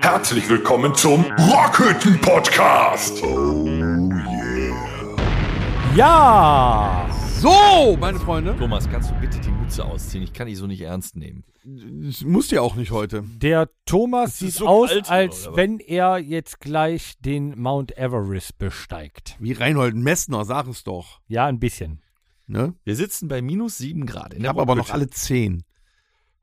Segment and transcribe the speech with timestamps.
[0.00, 3.22] Herzlich willkommen zum Rockhütten Podcast.
[5.96, 7.10] Ja!
[7.40, 8.56] So, meine Freunde.
[8.56, 10.22] Thomas, kannst du bitte die Mütze ausziehen?
[10.22, 11.42] Ich kann dich so nicht ernst nehmen.
[12.08, 13.24] Ich muss ja auch nicht heute.
[13.24, 18.58] Der Thomas sieht so aus, hier, als oder wenn er jetzt gleich den Mount Everest
[18.58, 19.36] besteigt.
[19.40, 21.20] Wie Reinhold Messner, sag es doch.
[21.26, 22.00] Ja, ein bisschen.
[22.46, 22.74] Ne?
[22.84, 24.32] Wir sitzen bei minus sieben Grad.
[24.32, 25.64] In Ich der habe aber noch alle zehn.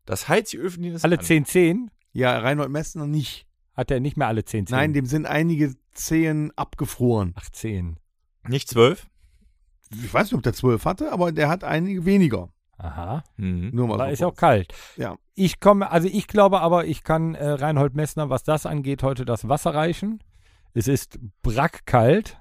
[0.05, 1.23] Das Heizöfen ist Alle an.
[1.23, 3.47] 10 10 Ja, Reinhold Messner nicht.
[3.73, 4.75] hat er nicht mehr alle 10 10.
[4.75, 7.33] Nein, dem sind einige Zehen abgefroren.
[7.37, 7.97] Ach, 10.
[8.49, 9.07] Nicht zwölf?
[9.91, 12.49] Ich weiß nicht, ob der zwölf hatte, aber der hat einige weniger.
[12.77, 13.23] Aha.
[13.37, 13.69] Mhm.
[13.73, 14.39] Nur mal Da so ist ja auch kurz.
[14.39, 14.73] kalt.
[14.97, 15.15] Ja.
[15.35, 19.23] Ich komme, also ich glaube aber, ich kann äh, Reinhold Messner, was das angeht, heute
[19.23, 20.21] das Wasser reichen.
[20.73, 22.39] Es ist brackkalt.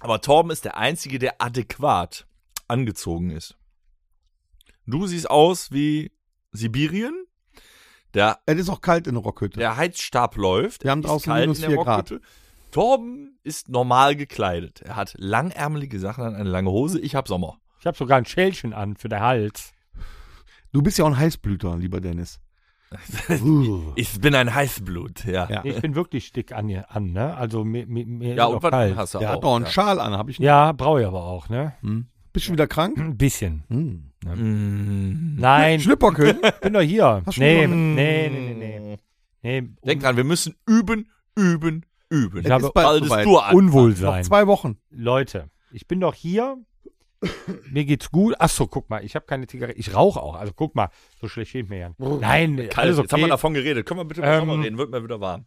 [0.00, 2.26] Aber Torben ist der Einzige, der adäquat
[2.68, 3.56] angezogen ist.
[4.86, 6.12] Du siehst aus wie
[6.52, 7.14] Sibirien.
[8.12, 9.58] Der, Es ist auch kalt in der Rockhütte.
[9.58, 10.84] der Heizstab läuft.
[10.84, 12.10] Wir haben draußen kalt minus in der vier Grad.
[12.12, 12.20] Rockhütte.
[12.70, 14.82] Torben ist normal gekleidet.
[14.82, 17.00] Er hat langärmelige Sachen an, eine lange Hose.
[17.00, 17.58] Ich hab Sommer.
[17.80, 19.72] Ich habe sogar ein Schälchen an für den Hals.
[20.72, 22.40] Du bist ja auch ein Heißblüter, lieber Dennis.
[23.96, 25.48] Ich bin ein Heißblut, ja.
[25.50, 25.64] Ja.
[25.64, 27.36] Ich bin wirklich dick an, an ne?
[27.36, 28.96] Also mir, mir, mir Ja, ist und auch was kalt.
[28.96, 29.34] hast du Der auch?
[29.34, 29.70] hat doch einen ja.
[29.70, 30.46] Schal an, habe ich nicht.
[30.46, 31.74] Ja, brauche ich aber auch, ne?
[31.80, 32.06] Hm.
[32.34, 32.98] Bist du wieder krank?
[32.98, 33.62] Ein bisschen.
[33.68, 34.10] Hm.
[34.24, 35.36] Mm.
[35.38, 36.42] Nein, Schlipperkönig?
[36.62, 37.22] bin doch hier.
[37.24, 38.98] Hast Nee, nee, nee, nee, nee.
[39.60, 39.68] nee.
[39.86, 42.40] Denk dran, wir müssen üben, üben, üben.
[42.44, 43.32] Ich habe ist bald Bald an.
[43.32, 44.24] Noch Unwohlsein.
[44.24, 44.78] zwei Wochen.
[44.90, 46.58] Leute, ich bin doch hier.
[47.70, 48.34] Mir geht's gut.
[48.40, 49.78] Ach so, guck mal, ich habe keine Zigarette.
[49.78, 50.34] Ich rauche auch.
[50.34, 50.88] Also guck mal,
[51.20, 51.90] so schlecht geht mir ja.
[51.98, 53.30] Nein, Kalt, alles jetzt haben wir okay.
[53.30, 53.86] davon geredet.
[53.86, 54.76] Können wir bitte Ähm, Sommer reden?
[54.76, 55.44] Wird mir wieder warm.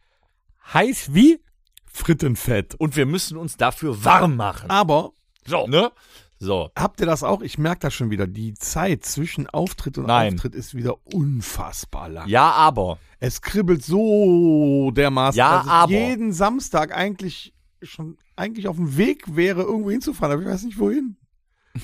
[0.73, 1.39] heiß wie?
[1.87, 2.75] Frittenfett.
[2.75, 4.69] Und wir müssen uns dafür warm machen.
[4.69, 5.13] Aber
[5.47, 5.69] So.
[5.69, 5.93] Ne?
[6.39, 6.71] So.
[6.77, 7.41] habt ihr das auch?
[7.43, 8.27] Ich merke das schon wieder.
[8.27, 10.35] Die Zeit zwischen Auftritt und Nein.
[10.35, 12.29] Auftritt ist wieder unfassbar lang.
[12.29, 12.99] Ja, aber.
[13.21, 15.93] Es kribbelt so dermaßen, Ja, dass ich aber.
[15.93, 20.79] jeden Samstag eigentlich schon eigentlich auf dem Weg wäre, irgendwo hinzufahren, aber ich weiß nicht
[20.79, 21.17] wohin.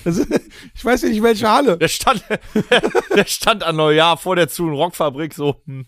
[0.05, 0.25] Also,
[0.75, 1.79] ich weiß ja nicht, welche Halle.
[1.79, 2.25] Der stand,
[3.17, 5.63] der stand an Neujahr vor der Zu- und Rockfabrik so.
[5.67, 5.87] Hm.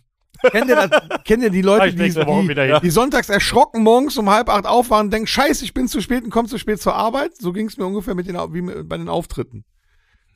[0.51, 0.91] Kennt ihr, das,
[1.25, 5.13] kennt ihr die Leute, die, die, die sonntags erschrocken morgens um halb acht aufwachen und
[5.13, 7.37] denken, scheiße, ich bin zu spät und komme zu spät zur Arbeit?
[7.37, 9.65] So ging es mir ungefähr mit den, wie bei den Auftritten.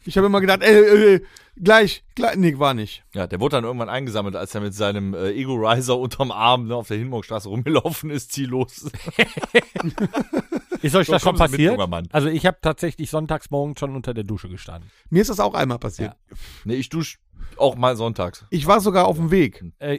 [0.07, 1.21] Ich habe immer gedacht, ey, äh,
[1.57, 3.05] gleich, gleich, nee, war nicht.
[3.13, 6.77] Ja, der wurde dann irgendwann eingesammelt, als er mit seinem äh, Ego-Riser unterm Arm ne,
[6.77, 8.89] auf der Hinburgstraße rumgelaufen ist, ziellos.
[10.83, 11.89] Ist euch So, das schon mit, passiert?
[11.89, 12.09] Mann.
[12.13, 14.91] Also ich habe tatsächlich sonntags morgens schon unter der Dusche gestanden.
[15.11, 16.15] Mir ist das auch einmal passiert.
[16.65, 17.19] nee, ich dusche
[17.57, 18.45] auch mal sonntags.
[18.51, 19.65] Ich war sogar auf dem Weg.
[19.79, 19.99] Äh,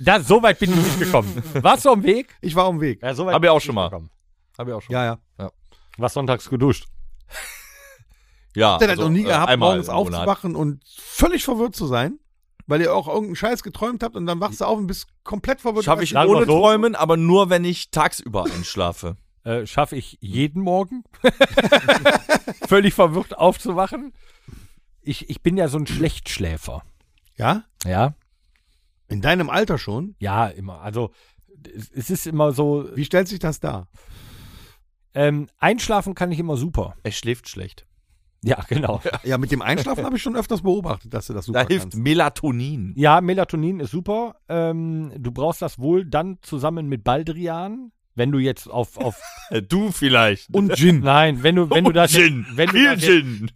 [0.00, 1.42] da, so weit bin ich nicht gekommen.
[1.62, 2.34] Warst du am Weg?
[2.40, 3.02] Ich war auf dem Weg.
[3.02, 3.88] Ja, so weit Hab ich auch schon mal.
[3.88, 4.10] gekommen.
[4.56, 4.92] Hab ich auch schon.
[4.92, 5.50] Ja, ja.
[5.98, 6.86] Was sonntags geduscht.
[8.54, 11.86] Ja, Habt ihr das also, noch nie äh, gehabt, morgens aufzuwachen und völlig verwirrt zu
[11.86, 12.18] sein?
[12.66, 15.60] Weil ihr auch irgendeinen Scheiß geträumt habt und dann wachst du auf und bist komplett
[15.60, 15.84] verwirrt.
[15.84, 16.58] Schaffe ich ohne so.
[16.60, 19.16] Träumen, aber nur, wenn ich tagsüber einschlafe.
[19.44, 21.04] Äh, Schaffe ich jeden Morgen,
[22.66, 24.12] völlig verwirrt aufzuwachen.
[25.00, 26.82] Ich, ich bin ja so ein Schlechtschläfer.
[27.36, 27.64] Ja?
[27.84, 28.14] Ja?
[29.08, 30.16] In deinem Alter schon?
[30.18, 30.80] Ja, immer.
[30.82, 31.12] Also
[31.74, 33.88] es, es ist immer so, Wie stellt sich das dar?
[35.14, 36.94] ähm, einschlafen kann ich immer super.
[37.02, 37.86] Er schläft schlecht.
[38.44, 39.02] Ja, genau.
[39.24, 41.84] Ja, mit dem Einschlafen habe ich schon öfters beobachtet, dass du das super Da hilft
[41.90, 41.98] kannst.
[41.98, 42.92] Melatonin.
[42.96, 44.36] Ja, Melatonin ist super.
[44.48, 47.90] Ähm, du brauchst das wohl dann zusammen mit Baldrian.
[48.18, 49.16] Wenn du jetzt auf, auf
[49.50, 50.52] Äh, Du vielleicht.
[50.52, 51.00] Und Gin.
[51.00, 52.46] nein, wenn du, wenn du das, Gin.
[52.52, 53.50] wenn du Viel das jetzt Gin.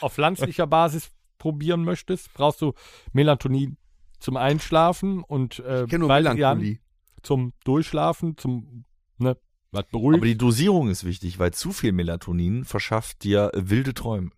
[0.00, 2.72] auf pflanzlicher Basis probieren möchtest, brauchst du
[3.12, 3.76] Melatonin
[4.18, 6.78] zum Einschlafen und äh, Melancholie.
[7.22, 8.84] zum Durchschlafen, zum,
[9.18, 9.36] ne,
[9.72, 10.18] was beruhigt.
[10.18, 14.30] Aber die Dosierung ist wichtig, weil zu viel Melatonin verschafft dir wilde Träume.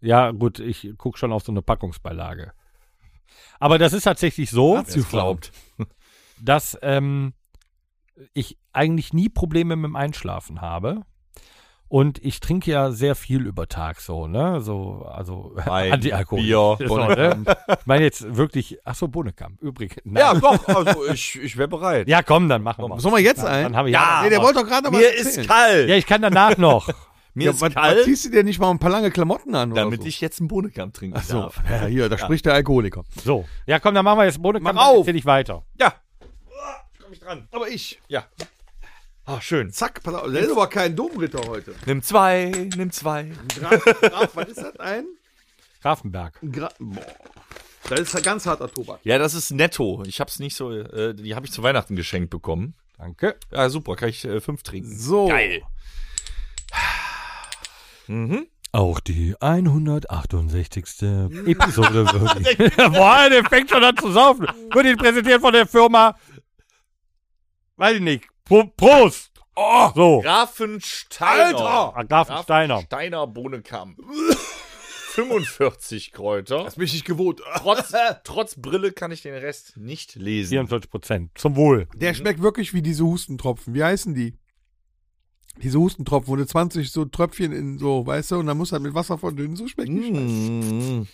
[0.00, 2.52] Ja, gut, ich gucke schon auf so eine Packungsbeilage.
[3.58, 5.52] Aber das ist tatsächlich so, glaubt.
[6.40, 7.32] dass ähm,
[8.34, 11.02] ich eigentlich nie Probleme mit dem Einschlafen habe.
[11.90, 14.60] Und ich trinke ja sehr viel über Tag so, ne?
[14.60, 16.42] So, also Wein, Antialkohol.
[16.42, 17.42] Bier, so, ne?
[17.80, 19.96] Ich meine jetzt wirklich, ach so, Bohnekamp, übrigens.
[20.04, 22.06] Ja, doch, also ich, ich wäre bereit.
[22.06, 23.00] ja, komm, dann machen wir.
[23.00, 23.62] Sollen wir jetzt Dann, ein?
[23.64, 25.40] dann habe ich Ja, nee, der wollte doch gerade noch was Mir erzählen.
[25.44, 25.88] ist kalt.
[25.88, 26.88] Ja, ich kann danach noch.
[27.32, 29.54] Mir Ja, ist was, was kalt, ziehst du dir nicht mal ein paar lange Klamotten
[29.54, 29.72] an?
[29.72, 30.08] oder damit so?
[30.08, 31.62] ich jetzt einen Bohnenkamp trinken Ach so, darf.
[31.70, 33.04] ja, hier, da spricht der Alkoholiker.
[33.24, 33.46] So.
[33.66, 34.98] Ja, komm, dann machen wir jetzt Bohnekamp, Mach dann auf.
[35.06, 35.64] erzähl ich weiter.
[35.80, 35.94] Ja.
[37.28, 37.46] Dran.
[37.50, 38.00] Aber ich.
[38.08, 38.26] Ja.
[39.26, 39.70] Ah, schön.
[39.70, 41.74] Zack, pass auf, der ist aber kein Domritter heute.
[41.84, 43.32] Nimm zwei, nimm zwei.
[43.58, 44.80] Graf, Graf, was ist das?
[44.80, 45.04] Ein?
[45.82, 46.38] Grafenberg.
[46.40, 47.04] Gra Boah.
[47.90, 49.00] Das ist ein ganz harter Tobak.
[49.04, 50.02] Ja, das ist netto.
[50.06, 52.74] Ich hab's nicht so, äh, die habe ich zu Weihnachten geschenkt bekommen.
[52.96, 53.36] Danke.
[53.52, 54.98] Ja, super, kann ich äh, fünf trinken.
[54.98, 55.28] So.
[55.28, 55.62] Geil.
[58.06, 58.46] Mhm.
[58.72, 61.02] Auch die 168.
[61.46, 62.76] Episode wirklich.
[62.76, 64.46] Boah, der fängt schon an zu saufen.
[64.72, 66.16] Wird Ihnen präsentiert von der Firma.
[67.78, 68.28] Weiß ich nicht.
[68.44, 69.30] Pro Prost!
[69.54, 70.20] Oh, So.
[70.20, 71.92] Grafensteiner.
[71.96, 72.82] Ah, Grafensteiner.
[72.82, 73.98] Steiner Bohnenkamp.
[75.12, 76.64] 45 Kräuter.
[76.64, 77.40] Das bin ich nicht gewohnt.
[77.56, 77.92] Trotz,
[78.24, 80.50] trotz Brille kann ich den Rest nicht lesen.
[80.50, 81.30] 44 Prozent.
[81.36, 81.88] Zum Wohl.
[81.94, 83.74] Der schmeckt wirklich wie diese Hustentropfen.
[83.74, 84.36] Wie heißen die?
[85.62, 88.82] Diese Hustentropfen, wo du 20 so Tröpfchen in so, weißt du, und dann muss halt
[88.82, 89.56] mit Wasser verdünnen.
[89.56, 90.12] So schmeckt die.
[90.12, 91.06] Mm.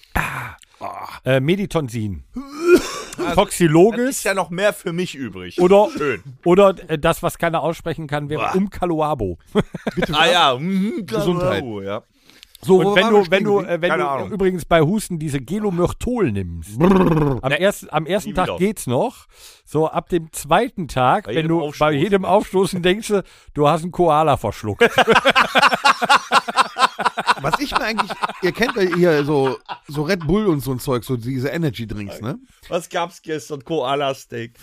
[1.25, 2.25] Äh, Meditonsin.
[3.19, 4.25] Ist Toxilogis.
[4.25, 5.61] ja noch mehr für mich übrig.
[5.61, 6.23] Oder, Schön.
[6.45, 8.53] oder äh, das, was keiner aussprechen kann, wäre.
[8.55, 9.39] Umkaluabo.
[10.13, 11.63] Ah ja, mhm, Gesundheit.
[11.63, 12.03] genau, ja.
[12.65, 14.31] So, Und wenn du, wenn du, äh, wenn du Ahnung.
[14.31, 18.57] übrigens bei Husten diese Gelomyrtol nimmst, am, ersten, am ersten Nie Tag wieder.
[18.59, 19.27] geht's noch.
[19.67, 21.99] So ab dem zweiten Tag, Bei wenn du bei Aufstoßen.
[21.99, 23.23] jedem Aufstoßen denkst, du,
[23.55, 24.83] du hast einen Koala verschluckt.
[27.41, 28.11] Was ich mir eigentlich,
[28.43, 29.59] ihr kennt ja hier so,
[29.89, 32.39] so Red Bull und so ein Zeug, so diese Energy Drinks, ne?
[32.69, 33.63] Was gab's gestern?
[33.65, 34.55] Koala-Steak.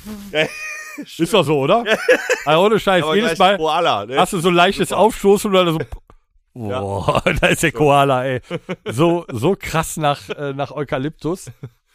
[1.18, 1.84] Ist doch so, oder?
[2.46, 4.18] Also ohne Scheiß, Aber jedes Mal Koala, ne?
[4.18, 5.80] hast du so ein leichtes Aufstoßen oder so.
[6.54, 8.42] Boah, da ist der Koala, ey.
[8.86, 11.52] So, so krass nach, äh, nach Eukalyptus.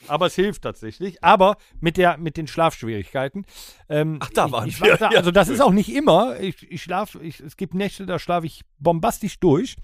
[0.09, 1.23] Aber es hilft tatsächlich.
[1.25, 3.45] Aber mit, der, mit den Schlafschwierigkeiten.
[3.89, 4.93] Ähm, Ach, da ich, waren ich wir.
[4.93, 6.39] wach da, Ja, Also, das ist auch nicht immer.
[6.41, 9.77] Ich, ich schlafe, ich, es gibt Nächte, da schlafe ich bombastisch durch.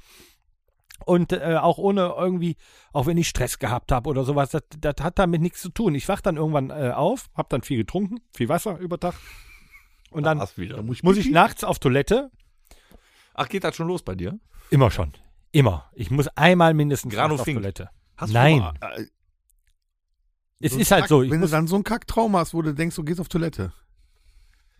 [1.05, 2.57] Und äh, auch ohne irgendwie,
[2.93, 5.97] auch wenn ich Stress gehabt habe oder sowas, das, das hat damit nichts zu tun.
[5.97, 9.15] Ich wach dann irgendwann äh, auf, hab dann viel getrunken, viel Wasser über Tag.
[10.11, 10.81] Und dann War's wieder.
[10.83, 12.31] muss muss ich nachts auf Toilette.
[13.35, 14.39] Ach, geht das schon los bei dir?
[14.73, 15.13] Immer schon.
[15.53, 15.91] Immer.
[15.95, 17.59] Ich muss einmal mindestens Grano auf Fink.
[17.59, 17.91] Toilette.
[18.17, 18.59] Hast du Nein.
[18.59, 19.05] mal, äh,
[20.61, 21.23] Es so ist halt Kack- so.
[21.23, 23.29] Ich Wenn muss, du dann so einen Kacktraum hast, wo du denkst, du gehst auf
[23.29, 23.73] Toilette.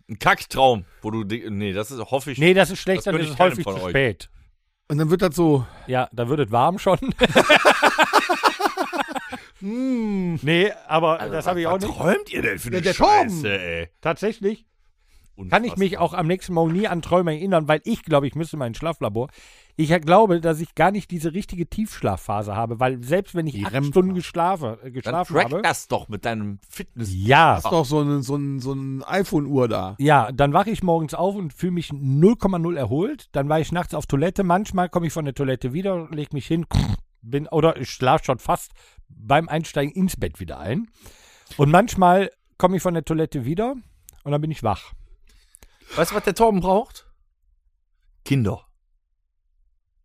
[0.09, 2.39] Ein Kacktraum, wo du, nee, das ist, hoffe ich.
[2.39, 3.89] nee, das ist schlecht, Das dann ist ich es häufig zu euch.
[3.91, 4.29] spät.
[4.89, 6.97] Und dann wird das so, Ja, da wird es warm schon.
[9.61, 11.95] nee, aber das habe ich auch was nicht.
[11.95, 13.89] träumt ihr denn für eine Ja, der Scheiße, ey?
[14.01, 14.65] Tatsächlich
[15.49, 18.35] kann ich mich auch am nächsten Morgen nie an Träume erinnern, weil ich glaube, ich
[18.35, 19.29] müsste mein Schlaflabor.
[19.75, 23.65] Ich glaube, dass ich gar nicht diese richtige Tiefschlafphase habe, weil selbst wenn ich Die
[23.65, 23.91] acht REM-Phase.
[23.91, 27.09] Stunden geschlafen, äh, Dann geschlafen track habe, das doch mit deinem Fitness.
[27.11, 29.95] ja, hast doch so ein, so ein, so ein iPhone-Uhr da.
[29.97, 33.29] Ja, dann wache ich morgens auf und fühle mich 0,0 erholt.
[33.31, 34.43] Dann war ich nachts auf Toilette.
[34.43, 36.65] Manchmal komme ich von der Toilette wieder, lege mich hin,
[37.23, 38.73] bin oder ich schlafe schon fast
[39.09, 40.87] beim Einsteigen ins Bett wieder ein.
[41.57, 42.29] Und manchmal
[42.59, 43.75] komme ich von der Toilette wieder
[44.23, 44.93] und dann bin ich wach.
[45.95, 47.07] Weißt du, was der Torben braucht?
[48.25, 48.65] Kinder.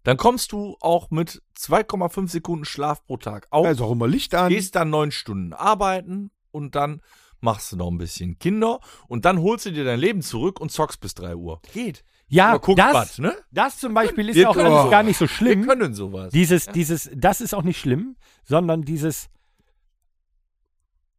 [0.05, 4.09] Dann kommst du auch mit 2,5 Sekunden Schlaf pro Tag auf, Da ist auch immer
[4.09, 4.49] Licht an.
[4.49, 7.03] gehst dann neun Stunden arbeiten und dann
[7.41, 10.73] machst du noch ein bisschen Kinder und dann holst du dir dein Leben zurück und
[10.73, 11.61] zockst bis 3 Uhr.
[11.73, 12.05] Geht.
[12.29, 13.35] Ja, das, was, ne?
[13.53, 15.67] das zum Beispiel ist Wir auch können- gar nicht so Wir schlimm.
[15.67, 16.33] können sowas.
[16.33, 19.29] Dieses, dieses, das ist auch nicht schlimm, sondern dieses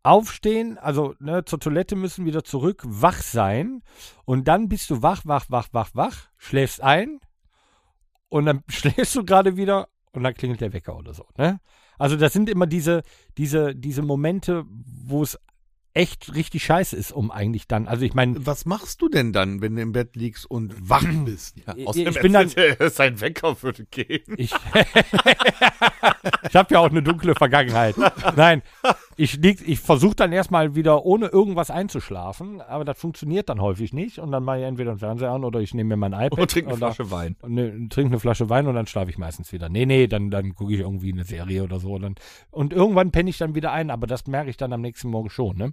[0.04, 3.84] Aufstehen, also ne, zur Toilette müssen, wieder zurück, wach sein
[4.26, 7.20] und dann bist du wach, wach, wach, wach, wach, schläfst ein
[8.30, 11.26] und dann schläfst du gerade wieder und dann klingelt der Wecker oder so.
[11.38, 11.60] Ne?
[11.98, 13.04] Also das sind immer diese,
[13.38, 15.38] diese, diese Momente, wo es
[15.94, 19.62] echt richtig scheiße ist, um eigentlich dann, also ich meine, Was machst du denn dann,
[19.62, 21.58] wenn du im Bett liegst und wach bist?
[21.76, 22.50] ich, Außerdem ich bin dann,
[22.92, 24.22] sein Wecker würde gehen.
[24.38, 24.54] ich,
[26.50, 27.96] ich habe ja auch eine dunkle Vergangenheit.
[28.36, 28.62] Nein,
[29.18, 33.94] ich, lieg- ich versuche dann erstmal wieder ohne irgendwas einzuschlafen, aber das funktioniert dann häufig
[33.94, 36.40] nicht und dann mache ich entweder den Fernseher an oder ich nehme mir mein iPad
[36.40, 37.36] Und trinkt eine oder- Flasche Wein.
[37.42, 39.70] und ne, trinke eine Flasche Wein und dann schlafe ich meistens wieder.
[39.70, 41.94] Nee, nee, dann, dann gucke ich irgendwie eine Serie oder so.
[41.94, 42.16] Und, dann,
[42.52, 45.30] und irgendwann penne ich dann wieder ein, aber das merke ich dann am nächsten Morgen
[45.30, 45.72] schon, ne?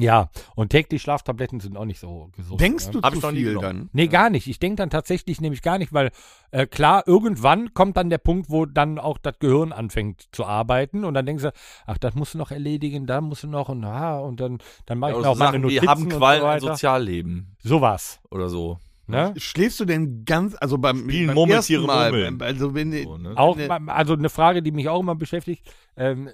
[0.00, 2.60] Ja, und täglich Schlaftabletten sind auch nicht so gesund.
[2.60, 2.92] Denkst ne?
[2.92, 3.90] du Hab zu ich noch viel dann?
[3.92, 4.46] Nee, gar nicht.
[4.46, 6.10] Ich denke dann tatsächlich nämlich gar nicht, weil
[6.50, 11.04] äh, klar, irgendwann kommt dann der Punkt, wo dann auch das Gehirn anfängt zu arbeiten
[11.04, 11.52] und dann denkst du,
[11.86, 14.98] ach, das musst du noch erledigen, da musst du noch und ah, und dann, dann
[14.98, 16.52] mache ich Ja, mir oder auch so meine Notizen wie haben und Qualen so ein
[16.54, 16.66] weiter.
[16.72, 18.78] Sozialleben Sowas, oder so.
[19.06, 19.34] ne?
[19.36, 23.16] Schläfst du denn ganz, also beim, Spielen beim Murmeltiere ersten Mal, beim- also wenn so
[23.18, 23.32] ne?
[23.36, 23.80] Auch, Ne.
[23.88, 25.62] also eine Frage, die mich auch immer beschäftigt,
[25.96, 26.28] ähm,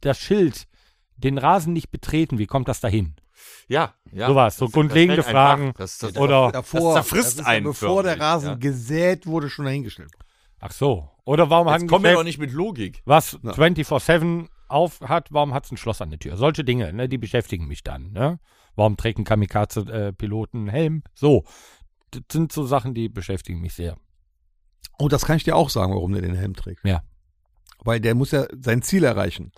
[0.00, 0.66] das Schild,
[1.20, 3.14] den Rasen nicht betreten, wie kommt das dahin?
[3.68, 4.26] Ja, ja.
[4.26, 5.22] Sowas, so Das- grundlegende.
[5.22, 5.72] Fragen.
[5.78, 8.54] Das, das, Oder, davor, Das zerfrisst einen ja, bevor der Rasen ja.
[8.56, 10.10] gesät wurde, schon dahingestellt.
[10.60, 13.00] ach so, oder warum hat Jetzt ein kommen wir doch nicht mit Logik.
[13.06, 13.52] was Ja.
[13.52, 16.36] 24-7 auf hat, warum hat es ein Schloss an der Tür?
[16.36, 18.12] Solche Dinge, ne, die beschäftigen mich dann.
[18.12, 18.38] Ne?
[18.76, 21.02] Warum trägt ein Kamikaze-Piloten einen Helm?
[21.14, 21.44] So,
[22.10, 23.96] das sind so Sachen, die beschäftigen mich sehr.
[24.98, 26.84] Oh, das kann ich dir auch sagen, warum der den Helm trägt.
[26.84, 27.02] Ja.
[27.82, 29.52] Weil der muss ja sein Ziel erreichen.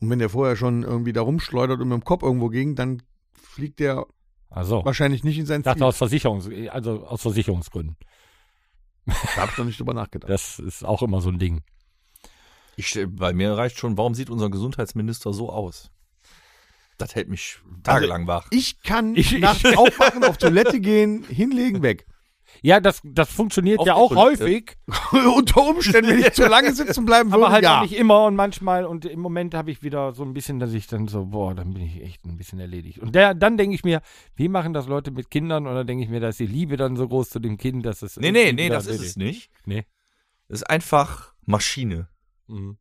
[0.00, 3.02] Und wenn der vorher schon irgendwie da rumschleudert und mit dem Kopf irgendwo ging, dann
[3.34, 4.06] fliegt der
[4.50, 5.82] Also, wahrscheinlich nicht in sein Ziel.
[5.82, 7.96] aus Versicherungs also aus Versicherungsgründen.
[9.06, 10.28] Da hab ich noch nicht drüber nachgedacht.
[10.30, 11.62] Das ist auch immer so ein Ding.
[12.76, 15.90] Ich, stell- bei mir reicht schon, warum sieht unser Gesundheitsminister so aus?
[16.98, 18.48] Das hält mich tagelang wach.
[18.50, 22.06] Ich kann Ich- ich- aufwachen, auf Toilette gehen, hinlegen, weg.
[22.62, 24.44] Ja, das, das funktioniert Auf ja auch Toilette.
[24.44, 24.76] häufig,
[25.36, 27.78] Unter Umständen, wenn ich zu lange sitzen bleiben würde, aber halt ja.
[27.78, 28.84] auch nicht immer und manchmal.
[28.84, 31.74] Und im Moment habe ich wieder so ein bisschen, dass ich dann so, boah, dann
[31.74, 32.98] bin ich echt ein bisschen erledigt.
[32.98, 34.00] Und der, dann denke ich mir,
[34.34, 35.66] wie machen das Leute mit Kindern?
[35.66, 37.84] Und dann denke ich mir, da ist die Liebe dann so groß zu dem Kind,
[37.84, 38.16] dass es.
[38.16, 39.50] Nee, nee, nee, das ist es nicht.
[39.64, 39.84] Nee.
[40.48, 42.08] Das ist einfach Maschine.
[42.46, 42.78] Mhm.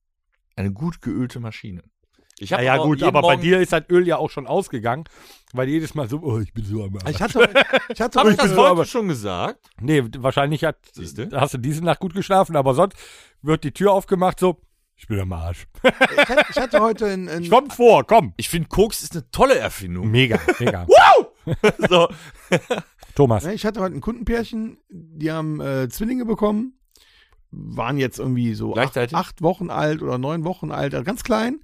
[0.56, 1.84] Eine gut geölte Maschine.
[2.38, 4.30] Ich Ja, hab ja, auch gut, aber bei Morgen- dir ist das Öl ja auch
[4.30, 5.06] schon ausgegangen,
[5.54, 7.10] weil jedes Mal so, oh, ich bin so am Arsch.
[7.16, 9.60] Ich hatte, heute- ich hatte Hab ich das so, heute aber- schon gesagt?
[9.80, 11.30] Nee, wahrscheinlich hat, Siehste?
[11.34, 12.98] hast du diese Nacht gut geschlafen, aber sonst
[13.42, 14.60] wird die Tür aufgemacht, so,
[14.98, 15.66] ich bin am Arsch.
[15.84, 15.92] ich
[16.30, 18.34] hatte, ich hatte heute ein, ein Kommt vor, komm.
[18.38, 20.10] Ich finde, Koks ist eine tolle Erfindung.
[20.12, 20.86] Mega, mega.
[21.90, 22.08] so.
[23.16, 23.46] Thomas.
[23.46, 26.80] Ich hatte heute ein Kundenpärchen, die haben äh, Zwillinge bekommen,
[27.52, 31.62] waren jetzt irgendwie so acht, acht Wochen alt oder neun Wochen alt, also ganz klein.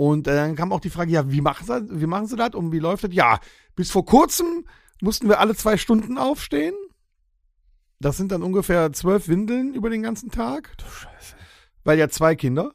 [0.00, 2.54] Und äh, dann kam auch die Frage, ja, wie machen sie, wie machen sie das
[2.54, 3.12] und wie läuft das?
[3.12, 3.38] Ja,
[3.76, 4.64] bis vor kurzem
[5.02, 6.74] mussten wir alle zwei Stunden aufstehen.
[7.98, 10.72] Das sind dann ungefähr zwölf Windeln über den ganzen Tag.
[10.78, 11.34] Du Scheiße.
[11.84, 12.72] Weil ja zwei Kinder.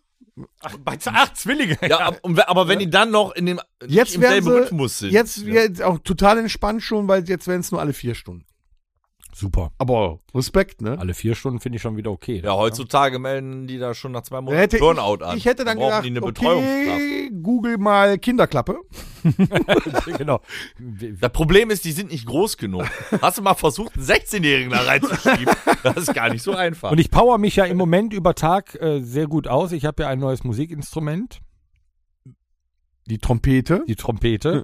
[0.62, 1.80] Ach, bei ach Zwillinge.
[1.82, 5.00] Ja, ab- aber wenn die dann noch in dem Jetzt im werden selben sie- Rhythmus
[5.00, 5.12] sind.
[5.12, 5.54] Jetzt, ja.
[5.64, 8.46] jetzt auch total entspannt schon, weil jetzt werden es nur alle vier Stunden.
[9.38, 9.74] Super.
[9.78, 10.98] Aber Respekt, ne?
[10.98, 12.42] Alle vier Stunden finde ich schon wieder okay.
[12.42, 15.38] ja, heutzutage melden die da schon nach zwei Da Monaten hätte Burnout ich, an.
[15.38, 18.80] ich hätte dann brauchen gedacht, okay, google mal Kinderklappe.
[20.18, 20.40] genau.
[21.20, 22.86] Das Problem ist, die sind nicht groß genug.
[23.22, 25.54] Hast du mal versucht, einen 16-Jährigen da reinzuschieben?
[25.84, 26.92] Das ist gar nicht so einfach.
[26.92, 29.74] Und ich power mich ja im Moment über Tag äh, sehr gut aus.
[29.74, 31.42] Ich habe ja ein neues Musikinstrument,
[33.06, 33.84] Die Trompete.
[33.86, 34.64] die Trompete.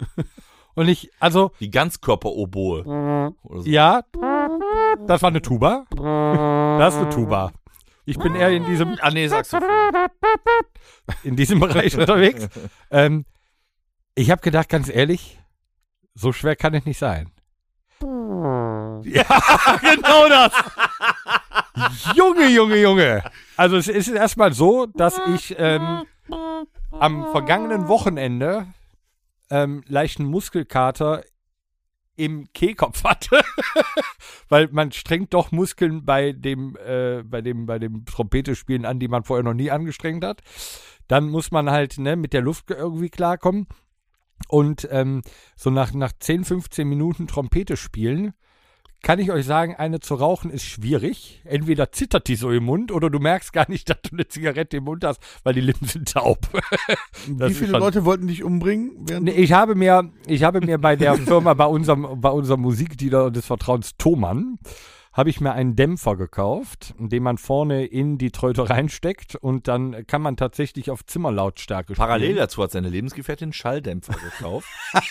[0.73, 3.33] Und ich, also, die Ganzkörper-Oboe.
[3.43, 3.69] Oder so.
[3.69, 4.03] ja,
[5.07, 5.85] das war eine Tuba.
[6.79, 7.51] Das ist eine Tuba.
[8.05, 9.57] Ich bin eher in diesem, Ah, nee, sagst du.
[11.23, 12.47] in diesem Bereich unterwegs.
[12.89, 13.25] Ähm,
[14.15, 15.39] ich habe gedacht, ganz ehrlich,
[16.13, 17.31] so schwer kann es nicht sein.
[18.01, 19.23] Ja,
[19.81, 20.51] genau das.
[22.15, 23.23] Junge, Junge, Junge.
[23.55, 26.03] Also es ist erstmal so, dass ich ähm,
[26.91, 28.67] am vergangenen Wochenende
[29.49, 31.23] ähm, leichten Muskelkater
[32.15, 33.41] im Kehlkopf hatte,
[34.49, 39.07] weil man strengt doch Muskeln bei dem, äh, bei dem, bei dem Trompetespielen an, die
[39.07, 40.41] man vorher noch nie angestrengt hat.
[41.07, 43.67] Dann muss man halt ne, mit der Luft irgendwie klarkommen.
[44.47, 45.21] Und ähm,
[45.55, 48.33] so nach, nach 10, 15 Minuten Trompete spielen,
[49.03, 51.41] kann ich euch sagen, eine zu rauchen ist schwierig.
[51.43, 54.77] Entweder zittert die so im Mund oder du merkst gar nicht, dass du eine Zigarette
[54.77, 56.39] im Mund hast, weil die Lippen sind taub.
[57.27, 59.05] Wie viele Leute wollten dich umbringen?
[59.21, 63.31] Nee, ich habe mir, ich habe mir bei der Firma, bei unserem, bei unserem Musikdealer
[63.31, 64.59] des Vertrauens Thomann,
[65.13, 70.07] habe ich mir einen Dämpfer gekauft, den man vorne in die Tröte reinsteckt und dann
[70.07, 72.37] kann man tatsächlich auf Zimmerlautstärke Parallel spielen.
[72.37, 74.67] dazu hat seine Lebensgefährtin einen Schalldämpfer gekauft.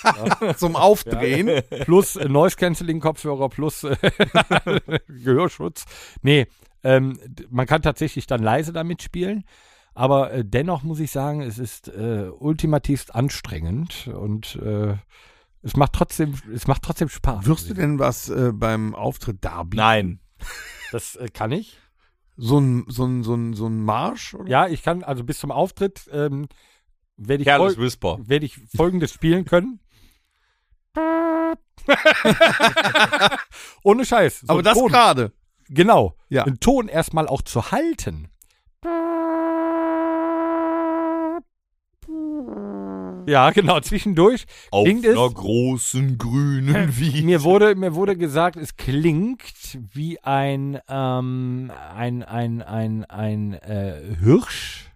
[0.57, 1.63] zum Aufdrehen.
[1.85, 3.97] Plus äh, Noise Cancelling Kopfhörer plus äh,
[5.09, 5.85] Gehörschutz.
[6.23, 6.47] Nee,
[6.83, 7.19] ähm,
[7.51, 9.45] man kann tatsächlich dann leise damit spielen.
[9.95, 14.95] Aber äh, dennoch muss ich sagen, es ist äh, ultimativst anstrengend und äh,
[15.63, 17.47] es macht trotzdem, es macht trotzdem Spaß.
[17.47, 19.77] Wirst du denn was äh, beim Auftritt darbieten?
[19.85, 20.21] Nein.
[20.93, 21.79] Das äh, kann ich.
[22.37, 24.35] So ein, so ein, so ein, so ein Marsch?
[24.35, 24.51] Oder?
[24.51, 26.49] Ja, ich kann, also bis zum Auftritt ähm,
[27.17, 28.19] werde ich, Careless fol Whisper.
[28.23, 29.79] werd ich folgendes spielen können.
[33.85, 34.41] Ohne Scheiß.
[34.41, 34.89] So Aber das Ton.
[34.91, 35.33] gerade.
[35.69, 36.17] Genau.
[36.29, 36.43] Ja.
[36.45, 38.29] Den Ton erstmal auch zu halten.
[43.31, 45.17] Ja, genau, zwischendurch Auf klingt es.
[45.17, 47.25] einer großen grünen Wiese.
[47.25, 54.17] Mir wurde, mir wurde gesagt, es klingt wie ein, ähm, ein, ein, ein, ein äh,
[54.21, 54.91] Hirsch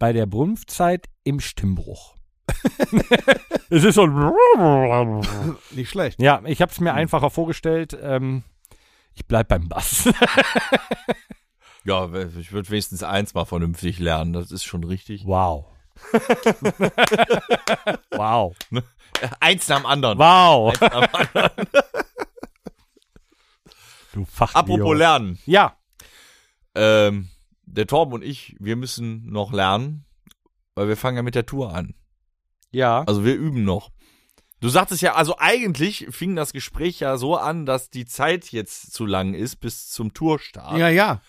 [0.00, 2.16] bei der Brunftzeit im Stimmbruch.
[3.70, 4.06] es ist so
[5.70, 6.20] Nicht schlecht.
[6.20, 7.96] Ja, ich habe es mir einfacher vorgestellt.
[8.02, 8.42] Ähm,
[9.14, 10.12] ich bleib beim Bass.
[11.84, 14.32] Ja, ich würde wenigstens eins mal vernünftig lernen.
[14.32, 15.22] Das ist schon richtig.
[15.24, 15.66] wow.
[18.10, 18.54] wow.
[19.40, 20.18] Eins nach dem anderen.
[20.18, 20.68] Wow.
[20.68, 21.68] Eins nach dem anderen.
[24.12, 24.54] Du Fach.
[24.54, 25.40] Apropos lernen.
[25.44, 25.76] Ja.
[26.76, 27.30] Ähm,
[27.62, 30.04] der Torben und ich, wir müssen noch lernen,
[30.76, 31.94] weil wir fangen ja mit der Tour an.
[32.70, 33.02] Ja.
[33.08, 33.90] Also wir üben noch.
[34.60, 38.92] Du sagtest ja, also eigentlich fing das Gespräch ja so an, dass die Zeit jetzt
[38.92, 40.78] zu lang ist bis zum Tourstart.
[40.78, 41.20] Ja, ja.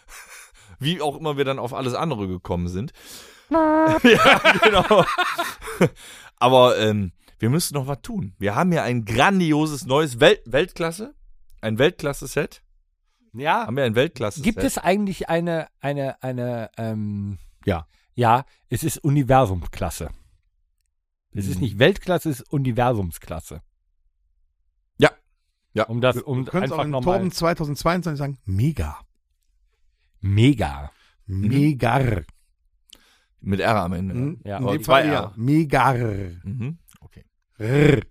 [0.79, 2.93] Wie auch immer wir dann auf alles andere gekommen sind.
[4.03, 5.05] ja, genau.
[6.37, 8.33] Aber ähm, wir müssen noch was tun.
[8.39, 11.13] Wir haben ja ein grandioses neues Welt Weltklasse,
[11.61, 12.61] ein Weltklasse-Set.
[13.33, 13.67] Ja.
[13.67, 14.43] Haben wir ein Weltklasse-Set?
[14.43, 17.87] Gibt es eigentlich eine, eine, eine, ähm, Ja.
[18.17, 20.09] Ja, es ist Universumsklasse.
[21.31, 21.61] Es ist Hm.
[21.63, 23.61] nicht Weltklasse, es ist Universumsklasse.
[24.97, 25.11] Ja.
[25.73, 25.83] Ja.
[25.87, 27.17] Um das, um einfach in nochmal.
[27.17, 28.99] Torben 2022 sagen, mega.
[30.21, 30.91] Mega.
[31.25, 32.23] Megar.
[33.45, 34.13] Mit R am Ende.
[34.15, 34.41] Hm?
[34.43, 34.57] Ja.
[34.57, 35.13] In dem zwei Fall R.
[35.13, 35.31] ja.
[35.35, 35.93] Megar.
[35.95, 36.77] Mhm.
[36.99, 37.23] Okay.
[37.59, 38.01] Rrr.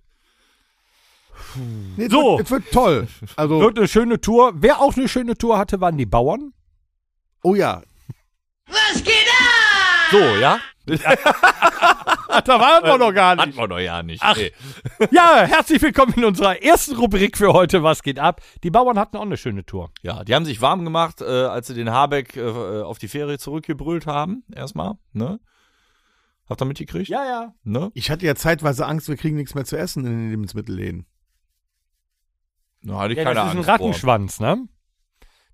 [1.96, 2.38] Nee, So.
[2.38, 3.06] Wird, es wird toll.
[3.36, 4.52] Also, Wird eine schöne Tour.
[4.56, 6.52] Wer auch eine schöne Tour hatte, waren die Bauern.
[7.42, 7.82] oh ja.
[10.10, 10.58] So, ja?
[12.44, 14.22] da waren wir noch gar Hatten wir doch ja nicht.
[14.22, 14.36] Ach.
[14.36, 14.52] Nee.
[15.10, 17.82] Ja, herzlich willkommen in unserer ersten Rubrik für heute.
[17.82, 18.40] Was geht ab?
[18.62, 19.90] Die Bauern hatten auch eine schöne Tour.
[20.02, 23.38] Ja, die haben sich warm gemacht, äh, als sie den Habeck äh, auf die Ferie
[23.38, 24.44] zurückgebrüllt haben.
[24.54, 25.40] Erstmal, ne?
[26.48, 27.08] Habt ihr mitgekriegt?
[27.08, 27.54] Ja, ja.
[27.62, 27.90] Ne?
[27.94, 31.06] Ich hatte ja zeitweise Angst, wir kriegen nichts mehr zu essen in den Lebensmittelläden.
[32.82, 33.74] Da hatte ich ja keine das ist ein Angst vor.
[33.74, 34.68] Rattenschwanz, ne?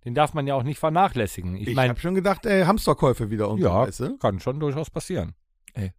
[0.04, 1.56] Den darf man ja auch nicht vernachlässigen.
[1.56, 4.16] Ich, Ich meine, habe schon gedacht, ey, Hamsterkäufe wieder und so, ja, weißt du?
[4.18, 5.34] kann schon durchaus passieren.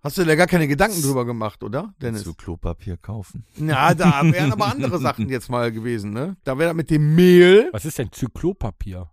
[0.03, 2.23] Hast du dir gar keine Gedanken drüber gemacht, oder, Dennis?
[2.23, 3.45] Zu Klopapier kaufen.
[3.55, 6.37] Ja, da wären aber andere Sachen jetzt mal gewesen, ne?
[6.43, 7.69] Da wäre mit dem Mehl.
[7.71, 9.09] Was ist denn Zyklopapier?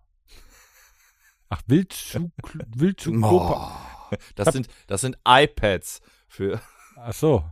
[1.49, 2.31] Ach, Wildzyk
[2.77, 3.77] Wildzyklopapier.
[4.11, 4.16] Oh.
[4.37, 6.61] Das sind, das sind iPads für
[6.97, 7.44] Ach so.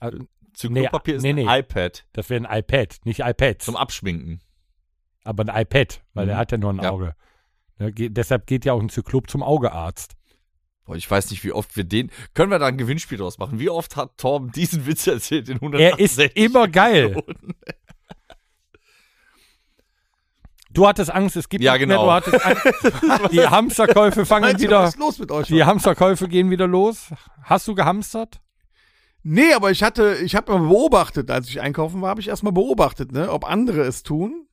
[0.00, 0.10] Ah,
[0.54, 3.64] Zyklopapier Nee, ist nee, ein iPad Das wäre ein iPad, nicht iPads.
[3.64, 4.40] zum Abschminken.
[5.24, 6.28] aber ein iPad, weil Mhm.
[6.28, 6.90] der hat ja nur ein Ja.
[6.90, 7.14] Auge.
[7.78, 10.14] Ne, geht, deshalb geht ja auch ein Zyklop zum Augearzt.
[10.86, 12.10] Boah, ich weiß nicht, wie oft wir den.
[12.32, 13.58] Können wir da ein Gewinnspiel draus machen?
[13.58, 17.22] Wie oft hat Torben diesen Witz erzählt in 100 Er ist immer geil.
[20.72, 22.06] Du hattest Angst, es gibt Ja, nicht genau.
[22.06, 23.32] mehr, du hattest Angst.
[23.32, 25.46] Die Hamsterkäufe fangen Meinst du, wieder, was ist los mit euch?
[25.46, 27.06] die Hamsterkäufe gehen wieder los.
[27.42, 28.40] Hast du gehamstert?
[29.22, 32.52] Nee, aber ich hatte, ich habe mal beobachtet, als ich einkaufen war, habe ich erstmal
[32.52, 34.46] beobachtet, ne, ob andere es tun.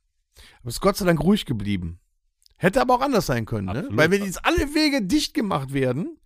[0.62, 2.00] Aber es ist Gott sei Dank ruhig geblieben.
[2.56, 3.72] Hätte aber auch anders sein können, ne?
[3.80, 3.98] Absolut.
[3.98, 6.18] Weil wenn jetzt alle Wege dicht gemacht werden,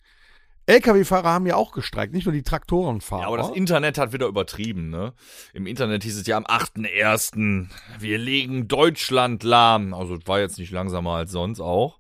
[0.68, 3.22] LKW-Fahrer haben ja auch gestreikt, nicht nur die Traktorenfahrer.
[3.22, 5.14] Ja, aber das Internet hat wieder übertrieben, ne?
[5.54, 7.68] Im Internet hieß es ja am 8.1.
[8.00, 9.94] Wir legen Deutschland lahm.
[9.94, 12.00] Also es war jetzt nicht langsamer als sonst auch.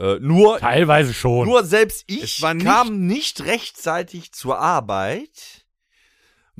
[0.00, 1.46] Äh, nur, Teilweise schon.
[1.46, 5.64] nur selbst ich nicht- kam nicht rechtzeitig zur Arbeit,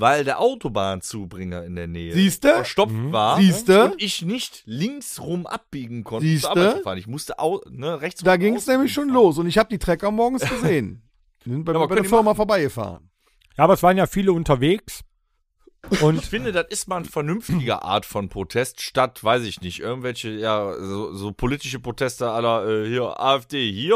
[0.00, 2.54] weil der Autobahnzubringer in der Nähe Siehste?
[2.54, 3.12] verstopft Mhm.
[3.12, 3.36] war.
[3.38, 3.84] Siehste?
[3.92, 6.48] Und ich nicht links rum abbiegen konnte, um Siehste?
[6.48, 6.98] zur Arbeit zu fahren.
[6.98, 9.14] Ich musste au ne, rechts da ging es nämlich schon fahren.
[9.14, 11.02] los und ich habe die Trecker morgens gesehen.
[11.44, 13.10] Die sind bei, Ja, bei können der Firma vorbeigefahren.
[13.56, 15.00] Ja, aber es waren ja viele unterwegs.
[15.90, 19.80] Ich Und finde, das ist mal eine vernünftige Art von Protest, statt, weiß ich nicht,
[19.80, 23.94] irgendwelche, ja, so, so politische Proteste aller, äh, hier, AfD, hier,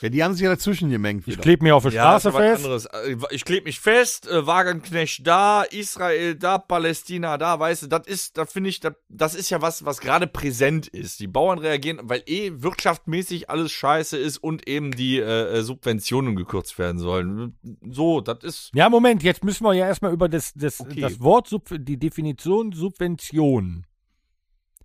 [0.00, 1.42] äh, Ja, die haben sich ja dazwischen gemengt ich wieder.
[1.42, 2.64] klebe mir auf der ja, Straße fest.
[2.64, 2.84] anderes.
[2.86, 8.06] Äh, Ich klebe mich fest, äh, Wagenknecht da, Israel da, Palästina da, weißt du, das
[8.06, 11.20] ist, da finde ich, das, das ist ja was, was gerade präsent ist.
[11.20, 16.36] Die Bauern reagieren, weil eh wirtschaftmäßig alles scheiße ist und eben die äh, äh, Subventionen
[16.36, 17.56] gekürzt werden sollen.
[17.88, 21.00] So, das ist, Ja, Moment, jetzt müssen wir ja erstmal über das, das, Okay.
[21.00, 23.86] das Wort, die Definition Subvention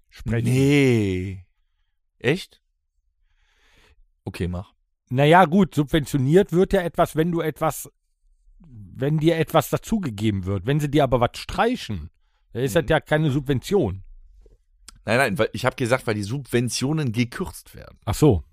[0.09, 0.45] sprechen.
[0.49, 1.45] nee.
[2.19, 2.61] Echt?
[4.25, 4.73] Okay, mach.
[5.09, 7.89] Naja, gut, subventioniert wird ja etwas, wenn du etwas,
[8.59, 10.65] wenn dir etwas dazugegeben wird.
[10.65, 12.09] Wenn sie dir aber was streichen,
[12.53, 14.03] dann ist das ja keine Subvention.
[15.05, 17.97] Nein, nein, weil ich habe gesagt, weil die Subventionen gekürzt werden.
[18.05, 18.43] Ach so.